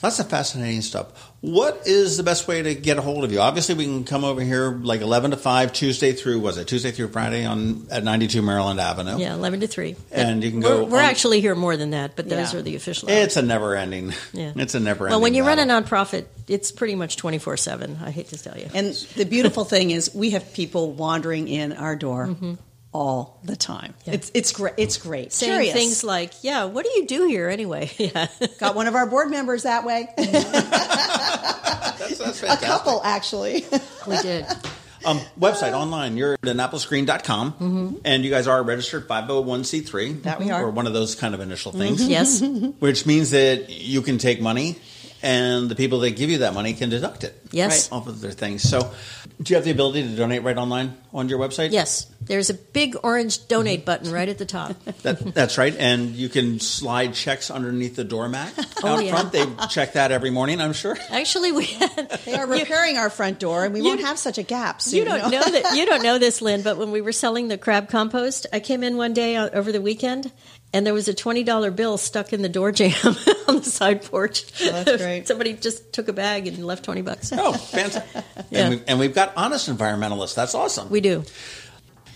That's 0.00 0.18
a 0.20 0.24
fascinating 0.24 0.82
stuff. 0.82 1.27
What 1.40 1.82
is 1.86 2.16
the 2.16 2.24
best 2.24 2.48
way 2.48 2.62
to 2.62 2.74
get 2.74 2.98
a 2.98 3.00
hold 3.00 3.22
of 3.22 3.30
you? 3.30 3.38
Obviously, 3.38 3.76
we 3.76 3.84
can 3.84 4.02
come 4.02 4.24
over 4.24 4.40
here 4.40 4.72
like 4.72 5.02
eleven 5.02 5.30
to 5.30 5.36
five, 5.36 5.72
Tuesday 5.72 6.10
through 6.12 6.40
was 6.40 6.58
it 6.58 6.66
Tuesday 6.66 6.90
through 6.90 7.08
Friday 7.08 7.44
on 7.44 7.86
at 7.92 8.02
ninety 8.02 8.26
two 8.26 8.42
Maryland 8.42 8.80
Avenue. 8.80 9.18
Yeah, 9.18 9.34
11 9.34 9.60
to 9.60 9.68
3. 9.68 9.94
And 10.10 10.42
you 10.42 10.50
can 10.50 10.60
We're, 10.60 10.68
go 10.68 10.84
we're 10.84 10.98
on- 10.98 11.04
actually 11.04 11.40
here 11.40 11.54
more 11.54 11.76
than 11.76 11.90
that, 11.90 12.16
but 12.16 12.28
those 12.28 12.52
Yeah. 12.52 12.58
are 12.58 12.62
the 12.62 12.74
official 12.74 13.08
hours. 13.08 13.18
It's 13.24 13.36
a 13.36 13.42
never 13.42 13.76
ending. 13.76 14.14
Yeah. 14.32 14.52
It's 14.56 14.74
a 14.74 14.80
never 14.80 15.04
ending. 15.06 15.12
Well, 15.12 15.20
when 15.22 15.34
you 15.34 15.44
run 15.46 15.60
a 15.60 15.64
nonprofit, 15.64 16.24
it's 16.48 16.72
pretty 16.72 16.96
much 16.96 17.16
24 17.16 17.56
7. 17.56 17.98
I 18.02 18.10
hate 18.10 18.28
to 18.30 18.42
tell 18.42 18.58
you. 18.58 18.68
And 18.74 18.94
the 19.14 19.24
beautiful 19.24 19.64
thing 19.64 19.92
is, 19.92 20.12
we 20.12 20.30
have 20.30 20.52
people 20.54 20.90
wandering 20.90 21.46
in 21.46 21.72
our 21.72 21.94
door 21.94 22.26
mm-hmm. 22.28 22.54
All 22.92 23.40
the 23.44 23.56
time. 23.56 23.94
Yeah. 24.04 24.14
It's 24.14 24.30
it's 24.34 24.52
great. 24.52 24.74
It's 24.76 24.96
great. 24.96 25.32
Saying 25.32 25.52
Curious. 25.52 25.74
things 25.74 26.04
like, 26.04 26.32
yeah, 26.42 26.64
what 26.64 26.84
do 26.84 26.90
you 26.92 27.06
do 27.06 27.26
here 27.26 27.48
anyway? 27.48 27.90
yeah. 27.98 28.28
Got 28.58 28.74
one 28.74 28.86
of 28.86 28.94
our 28.94 29.06
board 29.06 29.30
members 29.30 29.64
that 29.64 29.84
way. 29.84 30.08
that's, 30.88 32.18
that's 32.18 32.42
a 32.42 32.56
couple 32.64 33.00
actually. 33.04 33.64
we 34.06 34.16
did. 34.18 34.46
Um, 35.04 35.20
website 35.38 35.72
online. 35.74 36.16
You're 36.16 36.34
at 36.34 36.40
AnnapolisGreen.com, 36.40 37.52
Mm-hmm. 37.52 37.94
and 38.04 38.24
you 38.24 38.30
guys 38.30 38.48
are 38.48 38.58
a 38.58 38.62
registered 38.62 39.06
501c3. 39.06 40.22
That 40.24 40.40
we 40.40 40.50
are. 40.50 40.64
Or 40.64 40.70
one 40.70 40.86
of 40.88 40.92
those 40.92 41.14
kind 41.14 41.34
of 41.34 41.40
initial 41.40 41.70
things. 41.72 42.06
Yes. 42.06 42.42
Which 42.42 43.06
means 43.06 43.30
that 43.30 43.70
you 43.70 44.02
can 44.02 44.18
take 44.18 44.40
money, 44.40 44.76
and 45.22 45.68
the 45.68 45.76
people 45.76 46.00
that 46.00 46.16
give 46.16 46.30
you 46.30 46.38
that 46.38 46.52
money 46.52 46.74
can 46.74 46.90
deduct 46.90 47.22
it. 47.24 47.40
Yes. 47.50 47.90
Off 47.90 48.06
of 48.06 48.20
their 48.20 48.32
things. 48.32 48.62
So, 48.62 48.92
do 49.40 49.52
you 49.52 49.56
have 49.56 49.64
the 49.64 49.70
ability 49.70 50.02
to 50.02 50.16
donate 50.16 50.42
right 50.42 50.56
online 50.56 50.96
on 51.12 51.28
your 51.28 51.38
website? 51.38 51.72
Yes. 51.72 52.06
There's 52.20 52.50
a 52.50 52.54
big 52.54 52.96
orange 53.02 53.46
donate 53.48 53.80
mm-hmm. 53.80 53.86
button 53.86 54.12
right 54.12 54.28
at 54.28 54.38
the 54.38 54.46
top. 54.46 54.76
That, 55.02 55.32
that's 55.32 55.58
right. 55.58 55.74
And 55.76 56.10
you 56.10 56.28
can 56.28 56.58
slide 56.58 57.14
checks 57.14 57.52
underneath 57.52 57.94
the 57.94 58.02
doormat 58.02 58.52
Oh, 58.82 58.96
out 58.96 59.04
yeah. 59.04 59.10
front. 59.12 59.32
They 59.32 59.46
check 59.68 59.92
that 59.92 60.10
every 60.10 60.30
morning, 60.30 60.60
I'm 60.60 60.72
sure. 60.72 60.96
Actually, 61.10 61.52
we 61.52 61.66
had. 61.66 62.20
They 62.24 62.34
are 62.34 62.46
repairing 62.46 62.96
our 62.98 63.10
front 63.10 63.38
door, 63.38 63.64
and 63.64 63.72
we 63.72 63.80
won't 63.80 64.00
have 64.00 64.18
such 64.18 64.36
a 64.38 64.42
gap 64.42 64.82
soon. 64.82 64.98
You 64.98 65.04
don't 65.04 65.30
know 65.30 65.42
that 65.42 65.76
you 65.76 65.86
don't 65.86 66.02
know 66.02 66.18
this, 66.18 66.42
Lynne, 66.42 66.62
but 66.62 66.78
when 66.78 66.90
we 66.90 67.00
were 67.00 67.12
selling 67.12 67.46
the 67.46 67.56
crab 67.58 67.88
compost, 67.88 68.46
I 68.52 68.58
came 68.60 68.82
in 68.82 68.96
one 68.96 69.14
day 69.14 69.36
uh, 69.36 69.50
over 69.52 69.70
the 69.70 69.80
weekend, 69.80 70.32
and 70.72 70.84
there 70.84 70.94
was 70.94 71.06
a 71.06 71.14
twenty 71.14 71.44
dollar 71.44 71.70
bill 71.70 71.96
stuck 71.96 72.32
in 72.32 72.42
the 72.42 72.48
door 72.48 72.72
jamb 72.72 72.92
on 73.46 73.56
the 73.56 73.62
side 73.64 74.04
porch. 74.04 74.44
Oh, 74.62 74.82
that's 74.82 75.02
great. 75.02 75.28
Somebody 75.28 75.54
just 75.54 75.92
took 75.92 76.08
a 76.08 76.12
bag 76.12 76.48
and 76.48 76.64
left 76.66 76.84
twenty 76.84 77.02
bucks. 77.02 77.32
Oh, 77.38 77.52
fantastic. 77.52 78.24
Yeah. 78.50 78.60
and, 78.60 78.70
we've, 78.70 78.84
and 78.88 78.98
we've 78.98 79.14
got 79.14 79.32
honest 79.36 79.68
environmentalists. 79.68 80.34
That's 80.34 80.54
awesome. 80.54 80.88
We 80.88 81.02
do. 81.02 81.24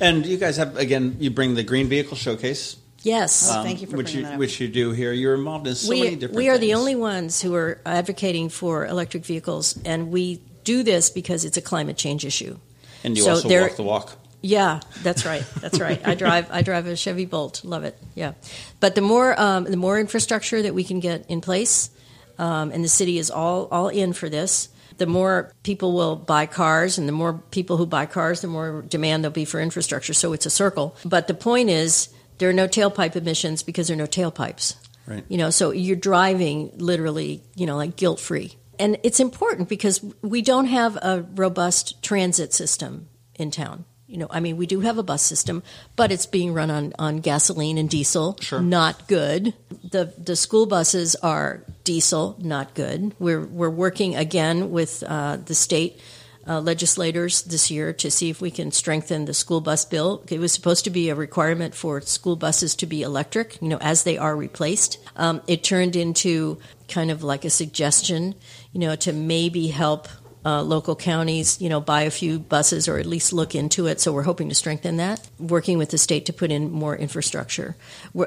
and 0.00 0.24
you 0.24 0.38
guys 0.38 0.56
have, 0.56 0.78
again, 0.78 1.16
you 1.20 1.30
bring 1.30 1.54
the 1.54 1.62
Green 1.62 1.88
Vehicle 1.88 2.16
Showcase. 2.16 2.76
Yes. 3.02 3.50
Oh, 3.52 3.62
thank 3.62 3.80
you 3.82 3.86
for 3.86 3.96
which 3.96 4.06
bringing 4.06 4.20
you, 4.20 4.26
that 4.26 4.32
up. 4.34 4.38
Which 4.38 4.60
you 4.60 4.68
do 4.68 4.92
here. 4.92 5.12
You're 5.12 5.34
involved 5.34 5.66
in 5.66 5.74
so 5.74 5.90
we, 5.90 6.04
many 6.04 6.16
different 6.16 6.36
we 6.36 6.48
are 6.48 6.56
the 6.56 6.74
only 6.74 6.94
ones 6.96 7.42
who 7.42 7.54
are 7.54 7.80
advocating 7.84 8.48
for 8.48 8.86
electric 8.86 9.24
vehicles, 9.26 9.78
and 9.84 10.10
we 10.10 10.40
do 10.64 10.82
this 10.82 11.10
because 11.10 11.44
it's 11.44 11.56
a 11.56 11.62
climate 11.62 11.96
change 11.96 12.24
issue. 12.24 12.58
And 13.04 13.16
you 13.16 13.24
so 13.24 13.30
also 13.32 13.48
there- 13.48 13.62
walk 13.62 13.76
the 13.76 13.82
walk. 13.82 14.16
Yeah, 14.44 14.80
that's 15.04 15.24
right. 15.24 15.44
That's 15.60 15.78
right. 15.78 16.00
I 16.04 16.14
drive. 16.16 16.48
I 16.50 16.62
drive 16.62 16.86
a 16.88 16.96
Chevy 16.96 17.26
Bolt. 17.26 17.62
Love 17.64 17.84
it. 17.84 17.96
Yeah, 18.16 18.32
but 18.80 18.96
the 18.96 19.00
more 19.00 19.40
um, 19.40 19.64
the 19.64 19.76
more 19.76 20.00
infrastructure 20.00 20.60
that 20.62 20.74
we 20.74 20.82
can 20.82 20.98
get 20.98 21.26
in 21.28 21.40
place, 21.40 21.90
um, 22.38 22.72
and 22.72 22.82
the 22.82 22.88
city 22.88 23.18
is 23.18 23.30
all 23.30 23.68
all 23.70 23.88
in 23.88 24.12
for 24.12 24.28
this. 24.28 24.68
The 25.02 25.06
more 25.08 25.52
people 25.64 25.94
will 25.94 26.14
buy 26.14 26.46
cars, 26.46 26.96
and 26.96 27.08
the 27.08 27.12
more 27.12 27.32
people 27.50 27.76
who 27.76 27.86
buy 27.86 28.06
cars, 28.06 28.40
the 28.40 28.46
more 28.46 28.82
demand 28.82 29.24
there'll 29.24 29.32
be 29.32 29.44
for 29.44 29.60
infrastructure. 29.60 30.14
So 30.14 30.32
it's 30.32 30.46
a 30.46 30.50
circle. 30.50 30.94
But 31.04 31.26
the 31.26 31.34
point 31.34 31.70
is, 31.70 32.08
there 32.38 32.48
are 32.48 32.52
no 32.52 32.68
tailpipe 32.68 33.16
emissions 33.16 33.64
because 33.64 33.88
there 33.88 33.96
are 33.96 33.98
no 33.98 34.06
tailpipes. 34.06 34.76
Right. 35.04 35.24
You 35.26 35.38
know, 35.38 35.50
so 35.50 35.72
you're 35.72 35.96
driving 35.96 36.70
literally, 36.76 37.42
you 37.56 37.66
know, 37.66 37.76
like 37.76 37.96
guilt 37.96 38.20
free. 38.20 38.54
And 38.78 38.96
it's 39.02 39.18
important 39.18 39.68
because 39.68 40.04
we 40.22 40.40
don't 40.40 40.66
have 40.66 40.94
a 40.94 41.26
robust 41.34 42.00
transit 42.04 42.52
system 42.52 43.08
in 43.34 43.50
town. 43.50 43.84
You 44.12 44.18
know, 44.18 44.26
I 44.30 44.40
mean, 44.40 44.58
we 44.58 44.66
do 44.66 44.80
have 44.80 44.98
a 44.98 45.02
bus 45.02 45.22
system, 45.22 45.62
but 45.96 46.12
it's 46.12 46.26
being 46.26 46.52
run 46.52 46.70
on, 46.70 46.92
on 46.98 47.20
gasoline 47.20 47.78
and 47.78 47.88
diesel. 47.88 48.36
Sure. 48.40 48.60
Not 48.60 49.08
good. 49.08 49.54
The 49.90 50.12
the 50.18 50.36
school 50.36 50.66
buses 50.66 51.16
are 51.16 51.64
diesel, 51.84 52.36
not 52.38 52.74
good. 52.74 53.14
We're 53.18 53.44
we're 53.44 53.70
working 53.70 54.14
again 54.14 54.70
with 54.70 55.02
uh, 55.06 55.38
the 55.38 55.54
state 55.54 55.98
uh, 56.46 56.60
legislators 56.60 57.42
this 57.42 57.70
year 57.70 57.92
to 57.92 58.10
see 58.10 58.28
if 58.28 58.40
we 58.40 58.50
can 58.50 58.70
strengthen 58.72 59.24
the 59.24 59.34
school 59.34 59.60
bus 59.60 59.84
bill. 59.84 60.24
It 60.28 60.40
was 60.40 60.52
supposed 60.52 60.84
to 60.84 60.90
be 60.90 61.08
a 61.08 61.14
requirement 61.14 61.74
for 61.74 62.00
school 62.00 62.36
buses 62.36 62.74
to 62.76 62.86
be 62.86 63.02
electric, 63.02 63.60
you 63.62 63.68
know, 63.68 63.78
as 63.80 64.04
they 64.04 64.18
are 64.18 64.36
replaced. 64.36 64.98
Um, 65.16 65.40
it 65.46 65.64
turned 65.64 65.96
into 65.96 66.58
kind 66.88 67.10
of 67.10 67.22
like 67.22 67.44
a 67.44 67.50
suggestion, 67.50 68.34
you 68.72 68.80
know, 68.80 68.96
to 68.96 69.12
maybe 69.12 69.68
help 69.68 70.08
uh, 70.44 70.62
local 70.62 70.96
counties, 70.96 71.60
you 71.60 71.68
know, 71.68 71.80
buy 71.80 72.02
a 72.02 72.10
few 72.10 72.38
buses 72.38 72.88
or 72.88 72.98
at 72.98 73.06
least 73.06 73.32
look 73.32 73.54
into 73.54 73.86
it. 73.86 74.00
So 74.00 74.12
we're 74.12 74.22
hoping 74.24 74.48
to 74.48 74.54
strengthen 74.54 74.96
that, 74.96 75.20
working 75.38 75.78
with 75.78 75.90
the 75.90 75.98
state 75.98 76.26
to 76.26 76.32
put 76.32 76.50
in 76.50 76.70
more 76.72 76.96
infrastructure. 76.96 77.76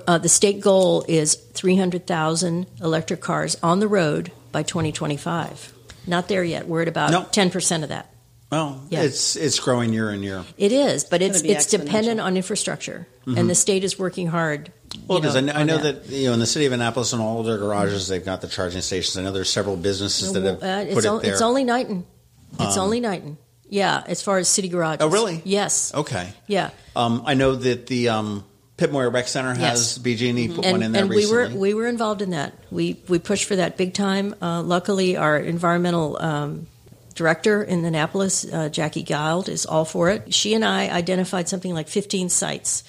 Uh, 0.08 0.18
the 0.18 0.30
state 0.30 0.62
goal 0.62 1.04
is 1.08 1.36
300,000 1.36 2.68
electric 2.82 3.22
cars 3.22 3.58
on 3.62 3.80
the 3.80 3.88
road 3.88 4.32
by 4.52 4.64
2025. 4.64 5.74
Not 6.08 6.28
there 6.28 6.44
yet. 6.44 6.68
We're 6.68 6.84
at 6.84 6.88
about 6.88 7.12
No. 7.12 7.24
10% 7.24 7.84
of 7.84 7.90
that. 7.90 8.12
Well, 8.52 8.82
Yeah. 8.90 9.02
it's 9.02 9.36
it's 9.36 9.60
growing 9.60 9.92
year 9.92 10.12
in 10.12 10.22
year. 10.24 10.44
It 10.58 10.72
is, 10.72 11.04
but 11.04 11.22
it's 11.22 11.42
gonna 11.42 11.54
it's 11.56 11.66
dependent 11.66 12.22
on 12.22 12.38
infrastructure, 12.38 13.08
Mm-hmm. 13.26 13.40
and 13.40 13.50
the 13.50 13.56
state 13.56 13.84
is 13.84 13.98
working 13.98 14.28
hard 14.28 14.72
Well, 15.08 15.20
because 15.20 15.36
I 15.36 15.42
know, 15.42 15.54
I 15.54 15.64
know 15.64 15.78
that. 15.78 16.08
you 16.08 16.28
know 16.28 16.34
in 16.34 16.40
the 16.40 16.46
city 16.46 16.66
of 16.66 16.72
Annapolis 16.74 17.14
and 17.14 17.22
all 17.22 17.40
of 17.40 17.46
their 17.46 17.58
garages 17.58 18.08
they've 18.08 18.24
got 18.24 18.42
the 18.42 18.48
charging 18.48 18.82
stations. 18.82 19.18
I 19.18 19.24
know 19.24 19.32
there's 19.32 19.50
several 19.52 19.78
businesses 19.78 20.34
that 20.34 20.44
have 20.44 20.64
Uh, 20.64 20.84
put 20.86 20.88
it's, 20.98 21.06
it 21.06 21.10
o- 21.10 21.20
there. 21.20 21.32
it's 21.34 21.42
only 21.42 21.64
Knighton. 21.64 22.06
It's 22.60 22.78
only 22.78 23.00
Knighton. 23.00 23.38
Yeah, 23.70 24.04
as 24.06 24.22
far 24.22 24.38
as 24.38 24.48
city 24.48 24.70
garages. 24.70 25.04
Oh, 25.04 25.10
really? 25.10 25.42
Yes. 25.44 25.92
okay. 25.94 26.30
Yeah. 26.48 26.70
Um, 26.96 27.24
I 27.26 27.34
know 27.34 27.56
that 27.56 27.88
the 27.88 28.10
um, 28.10 28.46
Pip 28.78 28.92
Moyer 28.92 29.10
Rec 29.10 29.28
Center 29.28 29.54
has 29.54 29.98
Yes. 29.98 29.98
BG&E 29.98 30.50
put 30.56 30.64
and, 30.66 30.72
one 30.74 30.84
in 30.84 30.92
there 30.92 31.02
and 31.02 31.10
we 31.10 31.26
were 31.30 31.50
we 31.50 31.74
were 31.74 31.88
involved 31.88 32.22
in 32.22 32.30
that. 32.32 32.54
We 32.72 33.02
we 33.10 33.20
pushed 33.20 33.46
for 33.46 33.56
that 33.58 33.76
big 33.76 33.94
time. 33.94 34.36
Uh, 34.42 34.62
luckily, 34.62 35.18
our 35.18 35.38
environmental 35.38 36.18
um, 36.22 36.68
director 37.16 37.64
in 37.64 37.84
Annapolis, 37.86 38.46
uh, 38.52 38.70
Jackie 38.70 39.04
Gild, 39.04 39.50
is 39.50 39.66
all 39.66 39.86
for 39.86 40.10
it. 40.10 40.34
She 40.34 40.54
and 40.54 40.64
I 40.64 40.90
identified 40.90 41.50
something 41.50 41.74
like 41.74 41.88
15 41.88 42.30
sites. 42.30 42.84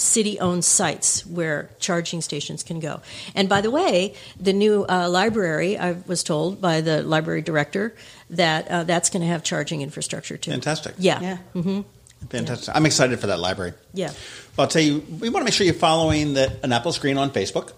City-owned 0.00 0.64
sites 0.64 1.26
where 1.26 1.68
charging 1.78 2.20
stations 2.22 2.62
can 2.62 2.80
go, 2.80 3.00
and 3.34 3.48
by 3.48 3.60
the 3.60 3.70
way, 3.70 4.14
the 4.40 4.52
new 4.52 4.84
uh, 4.88 5.08
library 5.08 5.76
I 5.78 5.92
was 6.06 6.22
told 6.22 6.60
by 6.60 6.80
the 6.80 7.02
library 7.02 7.42
director 7.42 7.94
that 8.30 8.68
uh, 8.68 8.84
that's 8.84 9.10
going 9.10 9.22
to 9.22 9.28
have 9.28 9.42
charging 9.42 9.82
infrastructure 9.82 10.36
too. 10.36 10.50
Fantastic. 10.52 10.94
Yeah, 10.98 11.20
Yeah. 11.20 11.38
Mm-hmm. 11.54 11.80
Fantastic. 12.28 12.74
I'm 12.76 12.84
excited 12.86 13.18
for 13.18 13.28
that 13.28 13.40
library. 13.40 13.72
yeah. 13.94 14.08
Well, 14.56 14.64
I'll 14.64 14.68
tell 14.68 14.82
you, 14.82 15.00
we 15.20 15.28
want 15.30 15.42
to 15.42 15.44
make 15.44 15.54
sure 15.54 15.64
you're 15.64 15.74
following 15.74 16.34
the 16.34 16.54
Annapolis 16.62 16.98
Green 16.98 17.16
on 17.16 17.30
Facebook. 17.30 17.72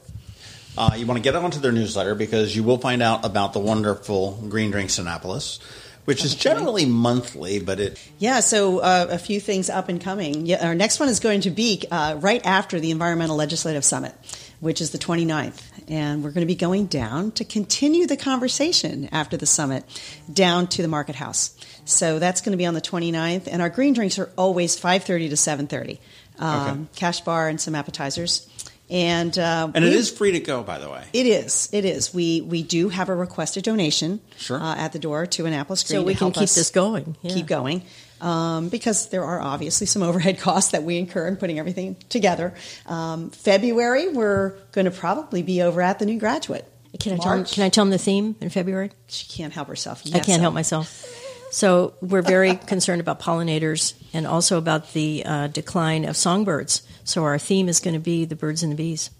Uh, 0.76 0.94
you 0.96 1.06
want 1.06 1.18
to 1.18 1.22
get 1.22 1.36
onto 1.36 1.60
their 1.60 1.70
newsletter 1.70 2.14
because 2.14 2.56
you 2.56 2.62
will 2.62 2.78
find 2.78 3.02
out 3.02 3.24
about 3.24 3.52
the 3.52 3.58
wonderful 3.60 4.42
Green 4.48 4.70
Drinks 4.70 4.98
Annapolis, 4.98 5.60
which 6.04 6.24
is 6.24 6.34
generally 6.34 6.86
monthly, 6.86 7.60
but 7.60 7.80
it 7.80 7.98
Yeah, 8.18 8.40
so 8.40 8.78
uh, 8.80 9.06
a 9.10 9.18
few 9.18 9.40
things 9.40 9.70
up 9.70 9.88
and 9.88 10.00
coming. 10.00 10.46
Yeah, 10.46 10.66
our 10.66 10.74
next 10.74 11.00
one 11.00 11.08
is 11.08 11.20
going 11.20 11.42
to 11.42 11.50
be 11.50 11.84
uh, 11.90 12.16
right 12.20 12.44
after 12.44 12.80
the 12.80 12.90
Environmental 12.90 13.36
Legislative 13.36 13.84
Summit, 13.84 14.14
which 14.60 14.80
is 14.80 14.90
the 14.90 14.98
29th. 14.98 15.62
And 15.88 16.22
we're 16.22 16.30
going 16.30 16.46
to 16.46 16.52
be 16.52 16.54
going 16.54 16.86
down 16.86 17.32
to 17.32 17.44
continue 17.44 18.06
the 18.06 18.16
conversation 18.16 19.08
after 19.12 19.36
the 19.36 19.46
summit 19.46 19.84
down 20.32 20.66
to 20.68 20.82
the 20.82 20.88
Market 20.88 21.16
House. 21.16 21.56
So 21.84 22.18
that's 22.18 22.40
going 22.40 22.52
to 22.52 22.56
be 22.58 22.66
on 22.66 22.74
the 22.74 22.80
29th. 22.80 23.48
And 23.50 23.60
our 23.60 23.68
green 23.68 23.92
drinks 23.92 24.18
are 24.18 24.30
always 24.38 24.78
5.30 24.78 25.30
to 25.30 25.34
7.30. 25.34 25.98
Um, 26.38 26.70
Okay. 26.70 26.80
Cash 26.96 27.20
bar 27.22 27.48
and 27.48 27.60
some 27.60 27.74
appetizers. 27.74 28.48
And, 28.92 29.36
uh, 29.38 29.70
and 29.74 29.84
it 29.84 29.88
we- 29.88 29.94
is 29.96 30.10
free 30.10 30.32
to 30.32 30.40
go, 30.40 30.62
by 30.62 30.78
the 30.78 30.90
way. 30.90 31.02
It 31.14 31.26
is. 31.26 31.68
It 31.72 31.84
is. 31.86 32.12
We 32.12 32.42
we 32.42 32.62
do 32.62 32.90
have 32.90 33.08
a 33.08 33.14
requested 33.14 33.64
donation 33.64 34.20
Sure. 34.36 34.60
uh, 34.60 34.76
at 34.76 34.92
the 34.92 34.98
door 34.98 35.24
to 35.26 35.46
Annapolis 35.46 35.82
Green 35.82 36.00
So 36.00 36.04
we 36.04 36.12
to 36.12 36.18
can 36.18 36.24
help 36.26 36.34
keep 36.34 36.42
us 36.42 36.54
this 36.54 36.70
going. 36.70 37.16
Yeah. 37.22 37.32
Keep 37.34 37.46
going. 37.46 37.82
Um, 38.20 38.68
because 38.68 39.08
there 39.08 39.24
are 39.24 39.40
obviously 39.40 39.86
some 39.86 40.02
overhead 40.02 40.38
costs 40.46 40.72
that 40.72 40.82
we 40.84 40.98
incur 40.98 41.26
in 41.26 41.36
putting 41.36 41.58
everything 41.58 41.96
together. 42.10 42.54
Um, 42.86 43.30
February, 43.30 44.08
we're 44.08 44.50
going 44.72 44.84
to 44.84 44.90
probably 44.92 45.42
be 45.42 45.62
over 45.62 45.80
at 45.82 45.98
the 45.98 46.04
new 46.06 46.18
graduate. 46.20 46.64
Can 47.00 47.14
I 47.14 47.16
tell 47.16 47.36
them, 47.36 47.44
can 47.46 47.64
I 47.64 47.68
tell 47.70 47.84
them 47.86 47.90
the 47.90 47.98
theme 47.98 48.36
in 48.42 48.50
February? 48.50 48.90
She 49.08 49.26
can't 49.26 49.52
help 49.54 49.68
herself. 49.68 50.02
I 50.14 50.18
can't 50.18 50.42
help 50.42 50.52
myself. 50.52 51.08
So 51.52 51.92
we're 52.00 52.22
very 52.22 52.56
concerned 52.66 53.02
about 53.02 53.20
pollinators 53.20 53.94
and 54.14 54.26
also 54.26 54.56
about 54.56 54.94
the 54.94 55.22
uh, 55.24 55.46
decline 55.48 56.06
of 56.06 56.16
songbirds. 56.16 56.82
So 57.04 57.24
our 57.24 57.38
theme 57.38 57.68
is 57.68 57.78
going 57.78 57.94
to 57.94 58.00
be 58.00 58.24
the 58.24 58.36
birds 58.36 58.62
and 58.62 58.72
the 58.72 58.76
bees. 58.76 59.10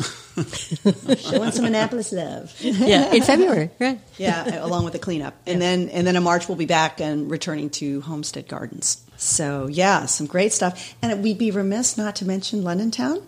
Showing 0.00 1.50
some 1.50 1.64
Annapolis 1.64 2.12
love. 2.12 2.54
Yeah, 2.60 3.12
in 3.12 3.22
February, 3.22 3.70
right? 3.78 3.98
yeah, 4.16 4.64
along 4.64 4.84
with 4.84 4.92
the 4.94 4.98
cleanup, 4.98 5.34
and 5.46 5.60
then 5.60 5.90
and 5.90 6.06
then 6.06 6.16
in 6.16 6.22
March 6.22 6.48
we'll 6.48 6.56
be 6.56 6.64
back 6.64 7.00
and 7.00 7.30
returning 7.30 7.68
to 7.70 8.00
Homestead 8.02 8.48
Gardens. 8.48 9.04
So 9.16 9.66
yeah, 9.66 10.06
some 10.06 10.26
great 10.26 10.52
stuff, 10.52 10.94
and 11.02 11.22
we'd 11.22 11.36
be 11.36 11.50
remiss 11.50 11.98
not 11.98 12.16
to 12.16 12.24
mention 12.24 12.64
London 12.64 12.90
Town 12.90 13.26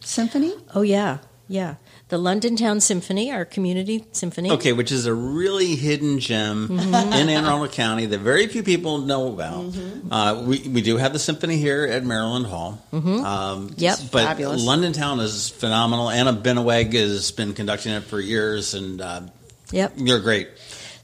Symphony. 0.00 0.52
Oh 0.74 0.82
yeah, 0.82 1.18
yeah. 1.48 1.76
The 2.08 2.18
London 2.18 2.56
Town 2.56 2.80
Symphony, 2.80 3.32
our 3.32 3.46
community 3.46 4.04
symphony. 4.12 4.50
Okay, 4.50 4.74
which 4.74 4.92
is 4.92 5.06
a 5.06 5.14
really 5.14 5.76
hidden 5.76 6.18
gem 6.20 6.68
Mm-hmm. 6.68 6.94
in 7.14 7.28
Anne 7.30 7.44
Arundel 7.46 7.68
County 7.68 8.04
that 8.04 8.18
very 8.18 8.46
few 8.48 8.62
people 8.62 8.98
know 8.98 9.32
about. 9.32 9.64
Mm-hmm. 9.64 10.12
Uh, 10.12 10.42
we, 10.42 10.58
we 10.68 10.82
do 10.82 10.98
have 10.98 11.14
the 11.14 11.18
symphony 11.18 11.56
here 11.56 11.84
at 11.86 12.04
Maryland 12.04 12.44
Hall. 12.46 12.84
Mm-hmm. 12.92 13.24
Um, 13.24 13.74
Yep. 13.78 13.98
But 14.10 14.24
Fabulous. 14.26 14.62
London 14.62 14.92
Town 14.92 15.20
is 15.20 15.48
phenomenal. 15.48 16.10
Anna 16.10 16.34
Binneweg 16.34 16.92
has 16.92 17.30
been 17.30 17.54
conducting 17.54 17.92
it 17.94 18.02
for 18.04 18.20
years, 18.20 18.74
and 18.74 19.00
uh, 19.00 19.22
Yep. 19.70 19.94
you're 19.96 20.20
great. 20.20 20.48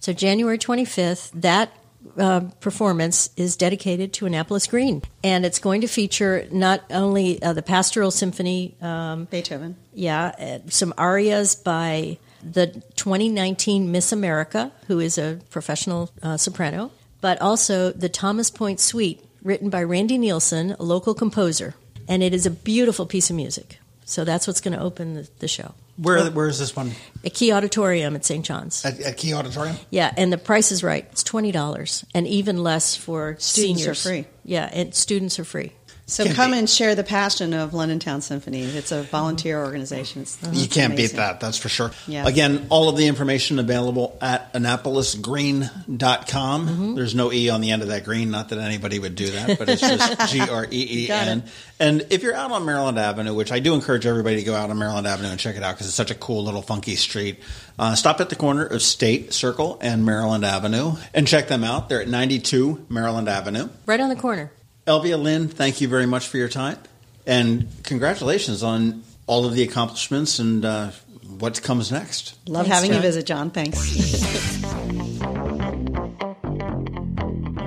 So 0.01 0.13
January 0.13 0.59
25th, 0.59 1.31
that 1.41 1.73
uh, 2.17 2.41
performance 2.61 3.31
is 3.37 3.57
dedicated 3.57 4.13
to 4.15 4.27
Annapolis 4.27 4.67
Green, 4.67 5.03
and 5.23 5.45
it's 5.45 5.59
going 5.59 5.81
to 5.83 5.87
feature 5.87 6.47
not 6.51 6.83
only 6.91 7.43
uh, 7.43 7.53
the 7.53 7.63
Pastoral 7.63 8.11
Symphony, 8.11 8.77
um, 8.81 9.27
Beethoven. 9.27 9.77
yeah, 9.93 10.33
uh, 10.39 10.71
some 10.71 10.95
arias 10.99 11.55
by 11.55 12.19
the 12.43 12.69
2019 12.97 13.91
Miss 13.91 14.13
America, 14.13 14.73
who 14.87 15.01
is 15.01 15.19
a 15.19 15.41
professional 15.51 16.11
uh, 16.23 16.37
soprano, 16.37 16.91
but 17.21 17.41
also 17.41 17.91
the 17.93 18.09
Thomas 18.09 18.51
Point 18.51 18.81
Suite, 18.81 19.25
written 19.43 19.71
by 19.71 19.83
Randy 19.83 20.19
Nielsen, 20.19 20.77
a 20.79 20.83
local 20.83 21.15
composer, 21.15 21.75
and 22.09 22.23
it 22.23 22.33
is 22.33 22.47
a 22.47 22.51
beautiful 22.51 23.07
piece 23.07 23.31
of 23.31 23.37
music. 23.37 23.79
So 24.05 24.25
that's 24.25 24.47
what's 24.47 24.61
going 24.61 24.77
to 24.77 24.83
open 24.83 25.15
the, 25.15 25.29
the 25.41 25.49
show. 25.49 25.75
Where 26.01 26.31
where 26.31 26.47
is 26.47 26.59
this 26.59 26.75
one? 26.77 26.93
A 27.25 27.31
Key 27.31 27.53
Auditorium 27.53 28.15
at 28.15 28.25
St. 28.25 28.45
John's. 28.45 28.85
At, 28.85 29.01
at 29.01 29.17
Key 29.17 29.35
Auditorium? 29.35 29.77
Yeah, 29.91 30.13
and 30.17 30.33
the 30.33 30.39
price 30.39 30.71
is 30.71 30.85
right. 30.85 31.07
It's 31.11 31.25
twenty 31.25 31.51
dollars, 31.53 32.05
and 32.15 32.27
even 32.27 32.63
less 32.63 32.95
for 32.95 33.35
Students 33.39 33.83
are 33.87 33.95
seniors. 33.95 34.03
free. 34.27 34.33
Yeah, 34.45 34.71
and 34.73 34.95
students 34.95 35.39
are 35.39 35.45
free. 35.45 35.73
So 36.11 36.25
Can't 36.25 36.37
come 36.37 36.51
beat- 36.53 36.59
and 36.61 36.71
share 36.71 36.95
the 36.95 37.05
passion 37.05 37.53
of 37.53 37.75
London 37.75 37.99
Town 37.99 38.23
Symphony. 38.23 38.63
It's 38.63 38.93
a 38.93 39.03
volunteer 39.03 39.63
organization. 39.63 40.23
It's, 40.23 40.39
You 40.53 40.67
can't 40.67 40.97
beat 40.97 41.13
that, 41.13 41.39
that's 41.39 41.59
for 41.59 41.69
sure. 41.69 41.91
Yeah. 42.07 42.27
Again, 42.27 42.67
all 42.71 42.89
of 42.89 42.97
the 42.97 43.07
information 43.07 43.59
available 43.59 44.17
at 44.23 44.51
annapolisgreen.com. 44.55 46.67
Mm-hmm. 46.67 46.95
There's 46.95 47.15
no 47.15 47.31
E 47.31 47.51
on 47.51 47.61
the 47.61 47.71
end 47.71 47.83
of 47.83 47.89
that 47.89 48.05
green, 48.05 48.31
not 48.31 48.49
that 48.49 48.59
anybody 48.59 48.99
would 48.99 49.17
do 49.17 49.27
that, 49.31 49.59
but 49.59 49.69
it's 49.69 49.83
just 49.83 50.29
G 50.33 50.41
R 50.41 50.65
E 50.65 50.69
E 50.71 51.07
Got 51.09 51.29
N. 51.29 51.39
it. 51.41 51.45
And 51.79 52.07
if 52.11 52.23
you're 52.23 52.35
out 52.35 52.51
on 52.53 52.65
Maryland 52.65 52.99
Avenue, 52.99 53.35
which 53.35 53.53
I 53.53 53.59
do 53.61 53.75
encourage 53.75 54.07
everybody 54.07 54.37
to 54.37 54.43
go 54.45 54.55
out 54.55 54.71
on 54.71 54.79
Maryland 54.79 55.07
Avenue 55.07 55.29
and 55.29 55.39
check 55.39 55.57
it 55.57 55.63
out 55.63 55.75
because 55.75 55.87
it's 55.89 55.97
such 55.97 56.11
a 56.11 56.15
cool 56.17 56.43
little 56.43 56.63
funky 56.63 56.97
street, 56.97 57.39
uh, 57.79 57.95
stop 57.95 58.21
at 58.21 58.31
the 58.31 58.37
corner 58.37 58.65
of 58.65 58.81
State 58.83 59.33
Circle 59.35 59.79
and 59.83 60.05
Maryland 60.07 60.45
Avenue 60.45 60.95
and 61.15 61.29
check 61.29 61.47
them 61.49 61.63
out. 61.65 61.89
They're 61.89 62.01
at 62.03 62.09
92 62.09 62.87
Maryland 62.89 63.29
Avenue. 63.29 63.69
Right 63.87 64.01
on 64.01 64.09
the 64.09 64.17
corner. 64.17 64.51
Elvia 64.89 65.21
Lynne, 65.23 65.49
thank 65.49 65.83
you 65.83 65.89
very 65.89 66.07
much 66.07 66.29
for 66.29 66.39
your 66.39 66.49
time. 66.49 66.79
And 67.27 67.69
congratulations 67.85 68.63
on 68.63 69.03
all 69.27 69.45
of 69.45 69.55
the 69.55 69.63
accomplishments 69.63 70.39
and 70.39 70.65
uh, 70.65 70.91
what 71.39 71.63
comes 71.63 71.93
next. 71.93 72.39
Love 72.49 72.67
Thanks, 72.67 72.75
having 72.75 72.95
you 72.95 73.01
visit, 73.01 73.27
John. 73.27 73.51
Thanks. 73.51 73.79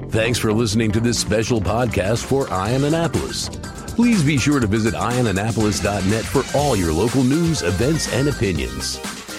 Thanks 0.10 0.40
for 0.40 0.52
listening 0.52 0.92
to 0.94 1.00
this 1.00 1.20
special 1.20 1.62
podcast 1.62 2.26
for 2.26 2.52
Eye 2.52 2.74
On 2.74 2.84
Annapolis. 2.84 3.50
Please 3.96 4.24
be 4.24 4.38
sure 4.38 4.60
to 4.60 4.66
visit 4.66 4.96
eyeonannapolis.net 4.96 6.26
for 6.26 6.58
all 6.58 6.76
your 6.76 6.92
local 6.92 7.24
news, 7.24 7.62
events, 7.62 8.12
and 8.14 8.28
opinions. 8.30 8.98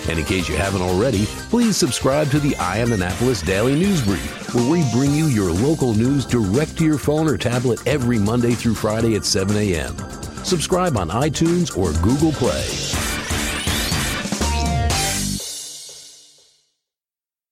And 0.09 0.19
in 0.19 0.25
case 0.25 0.49
you 0.49 0.57
haven't 0.57 0.83
already, 0.83 1.27
please 1.51 1.77
subscribe 1.77 2.31
to 2.31 2.41
the 2.41 2.57
Eye 2.57 2.83
On 2.83 2.93
Annapolis 2.93 3.43
Daily 3.43 3.75
News 3.75 4.03
Brief, 4.03 4.55
where 4.55 4.71
we 4.71 4.85
bring 4.93 5.15
you 5.15 5.27
your 5.27 5.53
local 5.53 5.95
news 5.95 6.27
direct 6.27 6.77
to 6.79 6.85
your 6.85 6.99
phone 6.99 7.29
or 7.29 7.39
tablet 7.39 7.81
every 7.87 8.19
Monday 8.19 8.53
through 8.53 8.75
Friday 8.75 9.15
at 9.15 9.25
7 9.25 9.57
a.m. 9.57 9.97
Subscribe 10.45 10.97
on 10.97 11.09
iTunes 11.09 11.77
or 11.77 11.93
Google 12.03 12.33
Play. 12.33 13.12